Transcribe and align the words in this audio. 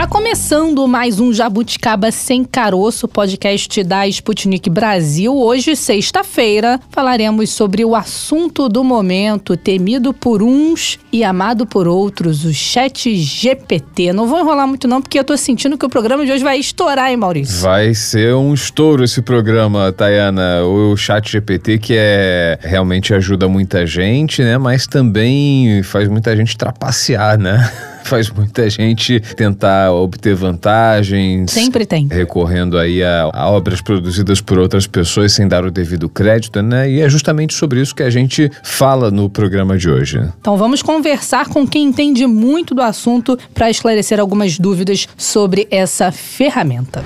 Está 0.00 0.08
começando 0.08 0.88
mais 0.88 1.20
um 1.20 1.30
Jabuticaba 1.30 2.10
Sem 2.10 2.42
Caroço, 2.42 3.06
podcast 3.06 3.84
da 3.84 4.08
Sputnik 4.08 4.70
Brasil. 4.70 5.36
Hoje, 5.36 5.76
sexta-feira, 5.76 6.80
falaremos 6.88 7.50
sobre 7.50 7.84
o 7.84 7.94
assunto 7.94 8.66
do 8.66 8.82
momento, 8.82 9.58
temido 9.58 10.14
por 10.14 10.42
uns 10.42 10.98
e 11.12 11.22
amado 11.22 11.66
por 11.66 11.86
outros, 11.86 12.46
o 12.46 12.54
Chat 12.54 13.14
GPT. 13.14 14.14
Não 14.14 14.26
vou 14.26 14.40
enrolar 14.40 14.66
muito 14.66 14.88
não, 14.88 15.02
porque 15.02 15.18
eu 15.18 15.24
tô 15.24 15.36
sentindo 15.36 15.76
que 15.76 15.84
o 15.84 15.90
programa 15.90 16.24
de 16.24 16.32
hoje 16.32 16.42
vai 16.42 16.56
estourar, 16.56 17.10
hein, 17.10 17.18
Maurício? 17.18 17.60
Vai 17.60 17.92
ser 17.92 18.34
um 18.34 18.54
estouro 18.54 19.04
esse 19.04 19.20
programa, 19.20 19.92
Tayana. 19.92 20.64
O 20.64 20.96
Chat 20.96 21.30
GPT 21.30 21.76
que 21.76 21.94
é 21.94 22.58
realmente 22.62 23.12
ajuda 23.12 23.46
muita 23.50 23.84
gente, 23.84 24.42
né? 24.42 24.56
Mas 24.56 24.86
também 24.86 25.82
faz 25.82 26.08
muita 26.08 26.34
gente 26.34 26.56
trapacear, 26.56 27.38
né? 27.38 27.70
faz 28.04 28.30
muita 28.30 28.68
gente 28.68 29.20
tentar 29.36 29.92
obter 29.92 30.34
vantagens. 30.34 31.50
Sempre 31.50 31.86
tem. 31.86 32.08
Recorrendo 32.10 32.78
aí 32.78 33.02
a, 33.02 33.30
a, 33.32 33.50
obras 33.50 33.80
produzidas 33.80 34.40
por 34.40 34.58
outras 34.58 34.86
pessoas 34.86 35.32
sem 35.32 35.46
dar 35.46 35.64
o 35.64 35.70
devido 35.70 36.08
crédito, 36.08 36.62
né? 36.62 36.90
E 36.90 37.00
é 37.00 37.08
justamente 37.08 37.54
sobre 37.54 37.80
isso 37.80 37.94
que 37.94 38.02
a 38.02 38.10
gente 38.10 38.50
fala 38.62 39.10
no 39.10 39.28
programa 39.28 39.76
de 39.76 39.88
hoje. 39.88 40.20
Então 40.40 40.56
vamos 40.56 40.82
conversar 40.82 41.48
com 41.48 41.66
quem 41.66 41.84
entende 41.84 42.26
muito 42.26 42.74
do 42.74 42.82
assunto 42.82 43.38
para 43.54 43.70
esclarecer 43.70 44.20
algumas 44.20 44.58
dúvidas 44.58 45.08
sobre 45.16 45.66
essa 45.70 46.10
ferramenta. 46.10 47.02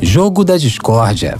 Jogo 0.00 0.44
da 0.44 0.56
Discórdia. 0.56 1.36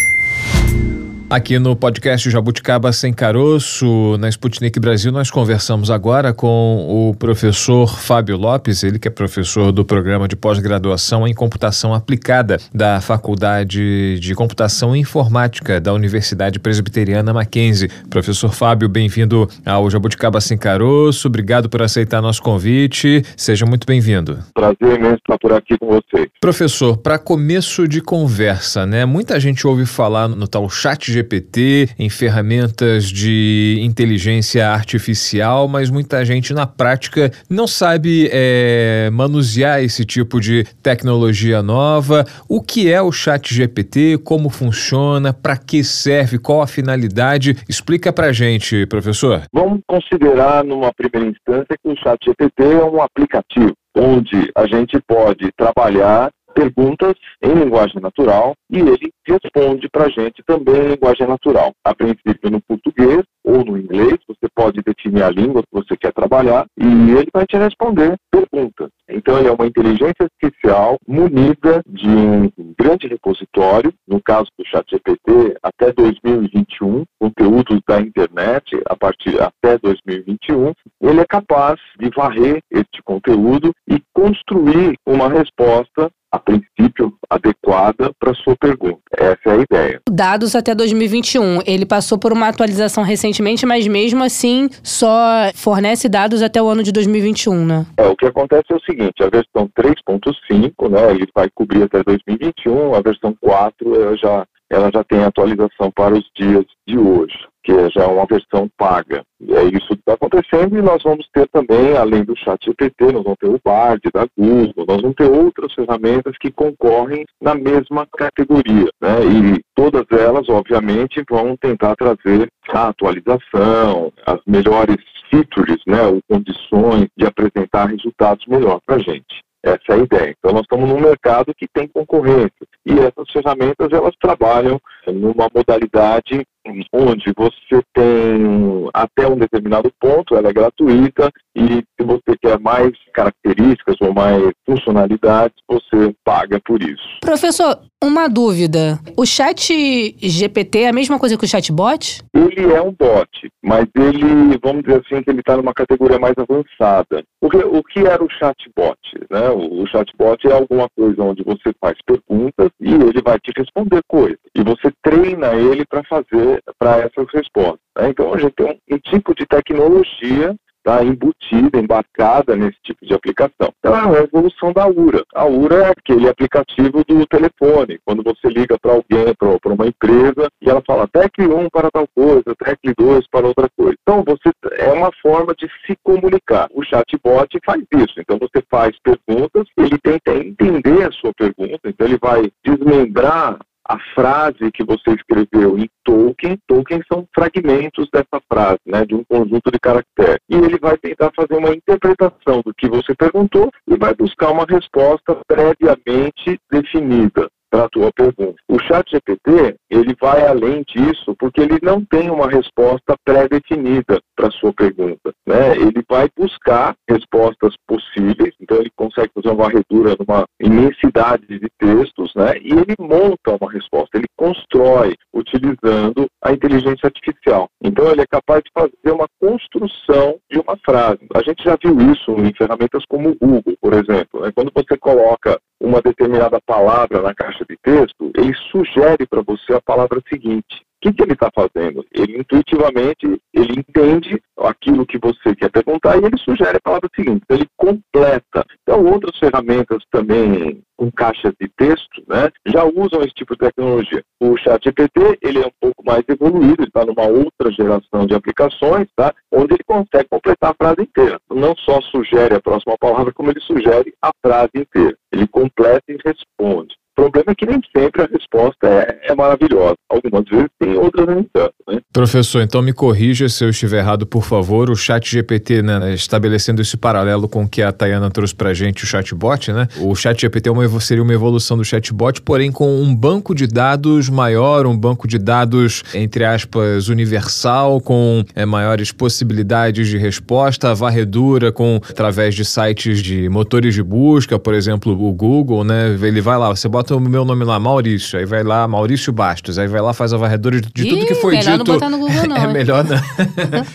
Aqui 1.30 1.58
no 1.58 1.76
podcast 1.76 2.30
Jabuticaba 2.30 2.90
Sem 2.90 3.12
Caroço, 3.12 4.16
na 4.18 4.30
Sputnik 4.30 4.80
Brasil, 4.80 5.12
nós 5.12 5.30
conversamos 5.30 5.90
agora 5.90 6.32
com 6.32 6.86
o 6.88 7.14
professor 7.14 7.86
Fábio 7.86 8.38
Lopes, 8.38 8.82
ele 8.82 8.98
que 8.98 9.08
é 9.08 9.10
professor 9.10 9.70
do 9.70 9.84
programa 9.84 10.26
de 10.26 10.34
pós-graduação 10.34 11.28
em 11.28 11.34
computação 11.34 11.92
aplicada 11.92 12.56
da 12.72 13.02
Faculdade 13.02 14.18
de 14.18 14.34
Computação 14.34 14.96
e 14.96 15.00
Informática 15.00 15.78
da 15.78 15.92
Universidade 15.92 16.58
Presbiteriana 16.58 17.34
Mackenzie. 17.34 17.90
Professor 18.08 18.50
Fábio, 18.54 18.88
bem-vindo 18.88 19.46
ao 19.66 19.90
Jabuticaba 19.90 20.40
Sem 20.40 20.56
Caroço, 20.56 21.28
obrigado 21.28 21.68
por 21.68 21.82
aceitar 21.82 22.22
nosso 22.22 22.42
convite, 22.42 23.22
seja 23.36 23.66
muito 23.66 23.86
bem-vindo. 23.86 24.38
Prazer 24.54 24.98
imenso 24.98 25.16
estar 25.16 25.38
por 25.38 25.52
aqui 25.52 25.76
com 25.76 25.88
você. 25.88 26.26
Professor, 26.40 26.96
para 26.96 27.18
começo 27.18 27.86
de 27.86 28.00
conversa, 28.00 28.86
né, 28.86 29.04
muita 29.04 29.38
gente 29.38 29.66
ouve 29.66 29.84
falar 29.84 30.26
no 30.26 30.48
tal 30.48 30.66
chat 30.70 31.17
GPT, 31.18 31.90
em 31.98 32.08
ferramentas 32.08 33.04
de 33.04 33.78
inteligência 33.82 34.68
artificial, 34.68 35.68
mas 35.68 35.90
muita 35.90 36.24
gente 36.24 36.54
na 36.54 36.66
prática 36.66 37.30
não 37.50 37.66
sabe 37.66 38.28
é, 38.32 39.10
manusear 39.12 39.82
esse 39.82 40.04
tipo 40.04 40.40
de 40.40 40.64
tecnologia 40.82 41.62
nova. 41.62 42.24
O 42.48 42.62
que 42.62 42.90
é 42.90 43.02
o 43.02 43.10
Chat 43.10 43.52
GPT? 43.52 44.18
Como 44.18 44.48
funciona? 44.48 45.32
Para 45.32 45.56
que 45.56 45.82
serve? 45.82 46.38
Qual 46.38 46.62
a 46.62 46.66
finalidade? 46.66 47.56
Explica 47.68 48.12
para 48.12 48.32
gente, 48.32 48.86
professor. 48.86 49.42
Vamos 49.52 49.80
considerar, 49.86 50.64
numa 50.64 50.92
primeira 50.92 51.28
instância, 51.30 51.76
que 51.82 51.90
o 51.90 51.96
Chat 51.96 52.18
GPT 52.24 52.62
é 52.62 52.84
um 52.84 53.02
aplicativo 53.02 53.72
onde 53.96 54.50
a 54.54 54.66
gente 54.66 54.98
pode 55.06 55.50
trabalhar 55.56 56.30
perguntas 56.58 57.14
em 57.40 57.54
linguagem 57.54 58.00
natural 58.02 58.52
e 58.68 58.80
ele 58.80 59.12
responde 59.24 59.88
para 59.88 60.06
a 60.06 60.08
gente 60.08 60.42
também 60.44 60.74
em 60.74 60.88
linguagem 60.88 61.26
natural. 61.26 61.72
A 61.84 61.94
princípio 61.94 62.50
no 62.50 62.60
português 62.60 63.22
ou 63.44 63.64
no 63.64 63.78
inglês, 63.78 64.18
você 64.26 64.48
pode 64.54 64.82
definir 64.82 65.22
a 65.22 65.30
língua 65.30 65.62
que 65.62 65.72
você 65.72 65.96
quer 65.96 66.12
trabalhar 66.12 66.66
e 66.76 66.84
ele 66.84 67.28
vai 67.32 67.46
te 67.46 67.56
responder 67.56 68.16
perguntas. 68.30 68.90
Então 69.08 69.38
ele 69.38 69.48
é 69.48 69.52
uma 69.52 69.66
inteligência 69.66 70.16
artificial 70.20 70.98
munida 71.06 71.80
de 71.86 72.08
um 72.08 72.74
grande 72.78 73.06
repositório, 73.06 73.94
no 74.06 74.20
caso 74.20 74.48
do 74.58 74.66
ChatGPT, 74.66 75.56
até 75.62 75.92
2021, 75.92 77.04
conteúdos 77.20 77.80
da 77.86 78.00
internet 78.00 78.80
a 78.86 78.96
partir 78.96 79.40
até 79.40 79.78
2021, 79.78 80.72
ele 81.00 81.20
é 81.20 81.24
capaz 81.24 81.80
de 81.98 82.10
varrer 82.14 82.60
este 82.70 83.02
conteúdo 83.02 83.72
e 83.88 84.02
construir 84.12 84.94
uma 85.06 85.28
resposta 85.28 86.10
a 86.30 86.38
princípio 86.38 87.12
adequada 87.28 88.12
para 88.18 88.34
sua 88.34 88.56
pergunta. 88.56 89.00
Essa 89.16 89.38
é 89.46 89.50
a 89.50 89.56
ideia. 89.56 90.00
Dados 90.10 90.54
até 90.54 90.74
2021. 90.74 91.60
Ele 91.66 91.86
passou 91.86 92.18
por 92.18 92.32
uma 92.32 92.48
atualização 92.48 93.02
recentemente, 93.02 93.64
mas 93.64 93.86
mesmo 93.86 94.22
assim 94.22 94.68
só 94.82 95.50
fornece 95.54 96.08
dados 96.08 96.42
até 96.42 96.60
o 96.62 96.68
ano 96.68 96.82
de 96.82 96.92
2021, 96.92 97.64
né? 97.64 97.86
É, 97.96 98.06
o 98.06 98.16
que 98.16 98.26
acontece 98.26 98.66
é 98.70 98.74
o 98.74 98.80
seguinte, 98.80 99.22
a 99.22 99.28
versão 99.28 99.68
3.5, 99.78 100.90
né, 100.90 101.10
ele 101.10 101.26
vai 101.34 101.48
cobrir 101.54 101.82
até 101.82 102.02
2021, 102.02 102.94
a 102.94 103.00
versão 103.00 103.34
4 103.40 103.94
ela 103.94 104.16
já, 104.16 104.46
ela 104.70 104.90
já 104.92 105.04
tem 105.04 105.22
atualização 105.24 105.90
para 105.90 106.14
os 106.14 106.24
dias 106.36 106.64
de 106.86 106.98
hoje 106.98 107.47
que 107.68 107.72
é 107.72 107.90
já 107.90 108.06
uma 108.06 108.24
versão 108.24 108.66
paga. 108.78 109.22
É 109.46 109.64
isso 109.64 109.88
que 109.88 110.00
está 110.00 110.14
acontecendo 110.14 110.78
e 110.78 110.80
nós 110.80 111.02
vamos 111.02 111.28
ter 111.34 111.46
também, 111.48 111.94
além 111.98 112.24
do 112.24 112.34
chat 112.34 112.64
GPT, 112.64 113.12
nós 113.12 113.22
vamos 113.22 113.38
ter 113.38 113.48
o 113.48 113.60
Bard 113.62 114.00
da 114.12 114.26
Google, 114.38 114.86
nós 114.88 115.02
vamos 115.02 115.14
ter 115.14 115.30
outras 115.30 115.74
ferramentas 115.74 116.34
que 116.40 116.50
concorrem 116.50 117.26
na 117.42 117.54
mesma 117.54 118.06
categoria. 118.16 118.88
Né? 119.02 119.18
E 119.26 119.60
todas 119.74 120.06
elas, 120.10 120.48
obviamente, 120.48 121.22
vão 121.28 121.58
tentar 121.58 121.94
trazer 121.94 122.48
a 122.70 122.88
atualização, 122.88 124.10
as 124.24 124.40
melhores 124.46 124.96
features, 125.30 125.82
né, 125.86 126.06
ou 126.06 126.20
condições 126.26 127.06
de 127.14 127.26
apresentar 127.26 127.90
resultados 127.90 128.46
melhor 128.46 128.80
para 128.86 128.96
a 128.96 128.98
gente. 128.98 129.42
Essa 129.62 129.78
é 129.90 129.94
a 129.94 129.98
ideia. 129.98 130.34
Então 130.38 130.52
nós 130.52 130.62
estamos 130.62 130.88
num 130.88 131.00
mercado 131.00 131.52
que 131.54 131.66
tem 131.68 131.86
concorrência 131.88 132.66
e 132.86 132.92
essas 132.92 133.30
ferramentas 133.30 133.92
elas 133.92 134.14
trabalham 134.20 134.80
numa 135.06 135.48
modalidade 135.54 136.46
onde 136.92 137.32
você 137.36 137.82
tem 137.94 138.88
até 138.94 139.26
um 139.26 139.36
determinado 139.36 139.90
ponto, 140.00 140.36
ela 140.36 140.48
é 140.48 140.52
gratuita 140.52 141.30
e 141.54 141.82
se 141.98 142.06
você 142.06 142.36
quer 142.40 142.58
mais 142.60 142.92
características 143.12 143.96
ou 144.00 144.14
mais 144.14 144.42
funcionalidades, 144.64 145.56
você 145.68 146.14
paga 146.24 146.60
por 146.64 146.82
isso. 146.82 147.18
Professor, 147.20 147.80
uma 148.02 148.28
dúvida. 148.28 149.00
O 149.16 149.26
chat 149.26 150.14
GPT 150.20 150.82
é 150.82 150.88
a 150.88 150.92
mesma 150.92 151.18
coisa 151.18 151.36
que 151.36 151.44
o 151.44 151.48
chatbot? 151.48 152.22
Ele 152.32 152.72
é 152.72 152.80
um 152.80 152.92
bot, 152.92 153.50
mas 153.62 153.86
ele, 153.96 154.56
vamos 154.62 154.84
dizer 154.84 155.02
assim, 155.04 155.22
que 155.22 155.30
ele 155.30 155.40
está 155.40 155.56
numa 155.56 155.74
categoria 155.74 156.18
mais 156.18 156.34
avançada. 156.36 157.24
O 157.40 157.50
que, 157.50 157.56
o 157.56 157.82
que 157.82 158.00
era 158.00 158.22
o 158.22 158.30
chatbot? 158.30 158.98
Né? 159.30 159.48
O, 159.50 159.82
o 159.82 159.86
chatbot 159.88 160.46
é 160.46 160.52
alguma 160.52 160.88
coisa 160.96 161.22
onde 161.22 161.42
você 161.42 161.72
faz 161.80 161.96
perguntas 162.06 162.70
e 162.80 162.94
ele 162.94 163.20
vai 163.24 163.38
te 163.40 163.52
responder 163.56 164.00
coisas. 164.06 164.38
E 164.54 164.62
você 164.62 164.92
treina 165.02 165.54
ele 165.54 165.84
para 165.84 166.04
fazer 166.04 166.57
para 166.78 166.98
essas 166.98 167.26
respostas. 167.32 167.80
Então 168.00 168.32
a 168.34 168.38
gente 168.38 168.54
tem 168.54 168.66
um, 168.66 168.94
um 168.94 168.98
tipo 168.98 169.34
de 169.34 169.46
tecnologia 169.46 170.54
tá, 170.88 171.04
embutida, 171.04 171.78
embarcada 171.78 172.56
nesse 172.56 172.78
tipo 172.82 173.04
de 173.04 173.12
aplicação. 173.12 173.70
Então 173.78 174.14
é 174.14 174.20
a 174.20 174.22
evolução 174.22 174.72
da 174.72 174.86
URA. 174.86 175.22
A 175.34 175.44
URA 175.44 175.76
é 175.76 175.90
aquele 175.90 176.26
aplicativo 176.26 177.04
do 177.04 177.26
telefone, 177.26 177.98
quando 178.06 178.22
você 178.22 178.48
liga 178.48 178.78
para 178.78 178.92
alguém, 178.92 179.34
para 179.36 179.74
uma 179.74 179.86
empresa, 179.86 180.48
e 180.62 180.70
ela 180.70 180.82
fala 180.86 181.06
tecle 181.08 181.46
1 181.46 181.68
para 181.68 181.90
tal 181.90 182.08
coisa, 182.14 182.54
tecle 182.58 182.94
2 182.96 183.26
para 183.30 183.46
outra 183.46 183.68
coisa. 183.76 183.96
Então 184.00 184.24
você 184.26 184.50
é 184.78 184.90
uma 184.90 185.10
forma 185.20 185.54
de 185.54 185.68
se 185.86 185.94
comunicar. 186.02 186.68
O 186.72 186.82
chatbot 186.82 187.58
faz 187.66 187.82
isso. 187.94 188.14
Então 188.18 188.38
você 188.38 188.64
faz 188.70 188.96
perguntas, 189.02 189.66
ele 189.76 189.98
tenta 189.98 190.34
entender 190.34 191.06
a 191.06 191.12
sua 191.12 191.32
pergunta, 191.34 191.80
então 191.84 192.06
ele 192.06 192.18
vai 192.18 192.50
desmembrar 192.64 193.58
a 193.88 193.98
frase 194.14 194.70
que 194.72 194.84
você 194.84 195.14
escreveu 195.14 195.78
em 195.78 195.88
Tolkien, 196.04 196.58
Tolkien 196.66 197.00
são 197.10 197.26
fragmentos 197.34 198.08
dessa 198.12 198.40
frase, 198.52 198.80
né, 198.86 199.06
de 199.06 199.14
um 199.14 199.24
conjunto 199.24 199.70
de 199.70 199.78
caracteres. 199.80 200.38
E 200.48 200.56
ele 200.56 200.78
vai 200.78 200.98
tentar 200.98 201.32
fazer 201.34 201.56
uma 201.58 201.74
interpretação 201.74 202.60
do 202.64 202.74
que 202.76 202.88
você 202.88 203.14
perguntou 203.14 203.70
e 203.88 203.96
vai 203.96 204.14
buscar 204.14 204.50
uma 204.50 204.66
resposta 204.68 205.38
previamente 205.46 206.60
definida 206.70 207.48
para 207.70 207.84
a 207.84 207.88
tua 207.88 208.10
pergunta. 208.12 208.56
O 208.68 208.78
chat 208.78 209.10
GPT, 209.10 209.76
ele 209.90 210.16
vai 210.20 210.46
além 210.46 210.84
disso, 210.86 211.34
porque 211.38 211.60
ele 211.60 211.78
não 211.82 212.04
tem 212.04 212.30
uma 212.30 212.48
resposta 212.48 213.14
pré-definida 213.24 214.20
sua 214.58 214.72
pergunta. 214.72 215.32
Né? 215.46 215.76
Ele 215.76 216.02
vai 216.08 216.28
buscar 216.36 216.94
respostas 217.08 217.74
possíveis, 217.86 218.54
então 218.60 218.78
ele 218.78 218.90
consegue 218.96 219.30
fazer 219.34 219.48
uma 219.48 219.64
varredura 219.64 220.16
numa 220.18 220.44
imensidade 220.60 221.46
de 221.46 221.68
textos, 221.78 222.32
né? 222.34 222.58
e 222.60 222.72
ele 222.72 222.94
monta 222.98 223.56
uma 223.60 223.70
resposta, 223.70 224.18
ele 224.18 224.26
constrói 224.36 225.14
utilizando 225.32 226.26
a 226.42 226.52
inteligência 226.52 227.06
artificial. 227.06 227.68
Então 227.82 228.10
ele 228.10 228.22
é 228.22 228.26
capaz 228.26 228.62
de 228.62 228.70
fazer 228.72 229.14
uma 229.14 229.26
construção 229.40 230.38
de 230.50 230.58
uma 230.58 230.76
frase. 230.84 231.20
A 231.34 231.42
gente 231.42 231.62
já 231.64 231.76
viu 231.82 231.96
isso 232.12 232.32
em 232.32 232.52
ferramentas 232.54 233.04
como 233.08 233.30
o 233.30 233.34
Google, 233.34 233.76
por 233.80 233.94
exemplo. 233.94 234.40
Né? 234.40 234.52
Quando 234.54 234.72
você 234.74 234.96
coloca 234.98 235.58
uma 235.80 236.02
determinada 236.02 236.60
palavra 236.66 237.22
na 237.22 237.34
caixa 237.34 237.64
de 237.68 237.76
texto, 237.82 238.30
ele 238.36 238.52
sugere 238.70 239.26
para 239.26 239.42
você 239.42 239.74
a 239.74 239.80
palavra 239.80 240.20
seguinte. 240.28 240.82
O 240.98 241.00
que, 241.00 241.12
que 241.12 241.22
ele 241.22 241.34
está 241.34 241.48
fazendo? 241.54 242.04
Ele 242.12 242.40
intuitivamente 242.40 243.40
ele 243.54 243.72
entende 243.78 244.42
aquilo 244.60 245.06
que 245.06 245.18
você 245.18 245.54
quer 245.54 245.70
perguntar 245.70 246.16
e 246.16 246.24
ele 246.24 246.38
sugere 246.38 246.76
a 246.76 246.80
palavra 246.80 247.08
seguinte. 247.14 247.42
Então, 247.44 247.56
ele 247.56 247.68
completa. 247.76 248.64
Então, 248.82 249.04
outras 249.04 249.36
ferramentas 249.38 250.02
também 250.10 250.82
com 250.96 251.12
caixas 251.12 251.52
de 251.60 251.68
texto, 251.76 252.22
né, 252.26 252.50
já 252.66 252.84
usam 252.84 253.20
esse 253.20 253.34
tipo 253.34 253.54
de 253.54 253.60
tecnologia. 253.60 254.22
O 254.40 254.56
ChatGPT 254.56 255.38
ele 255.42 255.62
é 255.62 255.66
um 255.66 255.72
pouco 255.80 256.04
mais 256.04 256.24
evoluído, 256.28 256.82
está 256.82 257.04
numa 257.04 257.26
outra 257.26 257.70
geração 257.70 258.26
de 258.26 258.34
aplicações, 258.34 259.06
tá, 259.14 259.32
onde 259.52 259.74
ele 259.74 259.84
consegue 259.86 260.28
completar 260.28 260.72
a 260.72 260.74
frase 260.74 261.02
inteira. 261.02 261.40
Não 261.48 261.74
só 261.76 262.00
sugere 262.00 262.54
a 262.54 262.60
próxima 262.60 262.96
palavra, 262.98 263.32
como 263.32 263.50
ele 263.50 263.60
sugere 263.60 264.12
a 264.20 264.30
frase 264.44 264.72
inteira. 264.74 265.16
Ele 265.32 265.46
completa 265.46 266.02
e 266.08 266.18
responde. 266.24 266.96
O 267.16 267.22
problema 267.22 267.52
é 267.52 267.54
que 267.54 267.66
nem 267.66 267.80
sempre 267.96 268.22
a 268.22 268.26
resposta 268.26 268.86
é, 268.86 269.32
é 269.32 269.34
maravilhosa. 269.34 269.96
Algumas 270.08 270.44
vezes 270.48 270.68
tem, 270.78 270.96
outras 270.96 271.26
nem 271.26 271.42
tanto. 271.52 271.74
Professor, 272.18 272.62
então 272.62 272.82
me 272.82 272.92
corrija 272.92 273.48
se 273.48 273.62
eu 273.62 273.70
estiver 273.70 273.98
errado, 273.98 274.26
por 274.26 274.42
favor. 274.42 274.90
O 274.90 274.96
chat 274.96 275.30
GPT, 275.30 275.82
né, 275.82 276.12
estabelecendo 276.12 276.82
esse 276.82 276.96
paralelo 276.96 277.48
com 277.48 277.62
o 277.62 277.68
que 277.68 277.80
a 277.80 277.92
Tayana 277.92 278.28
trouxe 278.28 278.52
pra 278.52 278.74
gente, 278.74 279.04
o 279.04 279.06
chatbot, 279.06 279.70
né? 279.70 279.86
O 280.00 280.16
chat 280.16 280.40
GPT 280.40 280.68
é 280.68 280.72
uma, 280.72 281.00
seria 281.00 281.22
uma 281.22 281.32
evolução 281.32 281.76
do 281.76 281.84
chatbot, 281.84 282.42
porém 282.42 282.72
com 282.72 283.00
um 283.00 283.14
banco 283.14 283.54
de 283.54 283.68
dados 283.68 284.28
maior, 284.28 284.84
um 284.84 284.98
banco 284.98 285.28
de 285.28 285.38
dados, 285.38 286.02
entre 286.12 286.44
aspas, 286.44 287.06
universal, 287.06 288.00
com 288.00 288.44
é, 288.52 288.66
maiores 288.66 289.12
possibilidades 289.12 290.08
de 290.08 290.18
resposta, 290.18 290.92
varredura 290.96 291.70
com 291.70 292.00
através 292.10 292.52
de 292.52 292.64
sites 292.64 293.22
de 293.22 293.48
motores 293.48 293.94
de 293.94 294.02
busca, 294.02 294.58
por 294.58 294.74
exemplo, 294.74 295.12
o 295.12 295.32
Google, 295.32 295.84
né? 295.84 296.18
Ele 296.20 296.40
vai 296.40 296.58
lá, 296.58 296.70
você 296.70 296.88
bota 296.88 297.14
o 297.14 297.20
meu 297.20 297.44
nome 297.44 297.64
lá, 297.64 297.78
Maurício. 297.78 298.40
Aí 298.40 298.44
vai 298.44 298.64
lá, 298.64 298.88
Maurício 298.88 299.32
Bastos. 299.32 299.78
Aí 299.78 299.86
vai 299.86 300.00
lá, 300.00 300.12
faz 300.12 300.32
a 300.32 300.36
varredura 300.36 300.80
de, 300.80 300.88
de 300.92 301.06
Ih, 301.06 301.10
tudo 301.10 301.26
que 301.26 301.34
foi 301.36 301.58
dito. 301.58 302.07
No 302.08 302.18
Google, 302.18 302.46
não, 302.48 302.56
é 302.56 302.66
melhor 302.72 303.04
não. 303.04 303.18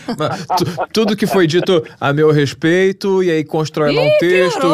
tudo 0.92 1.16
que 1.16 1.26
foi 1.26 1.46
dito 1.46 1.84
a 2.00 2.12
meu 2.12 2.30
respeito, 2.30 3.22
e 3.22 3.30
aí 3.30 3.44
constrói 3.44 3.92
Ih, 3.92 3.96
lá 3.96 4.02
um 4.02 4.18
texto. 4.18 4.66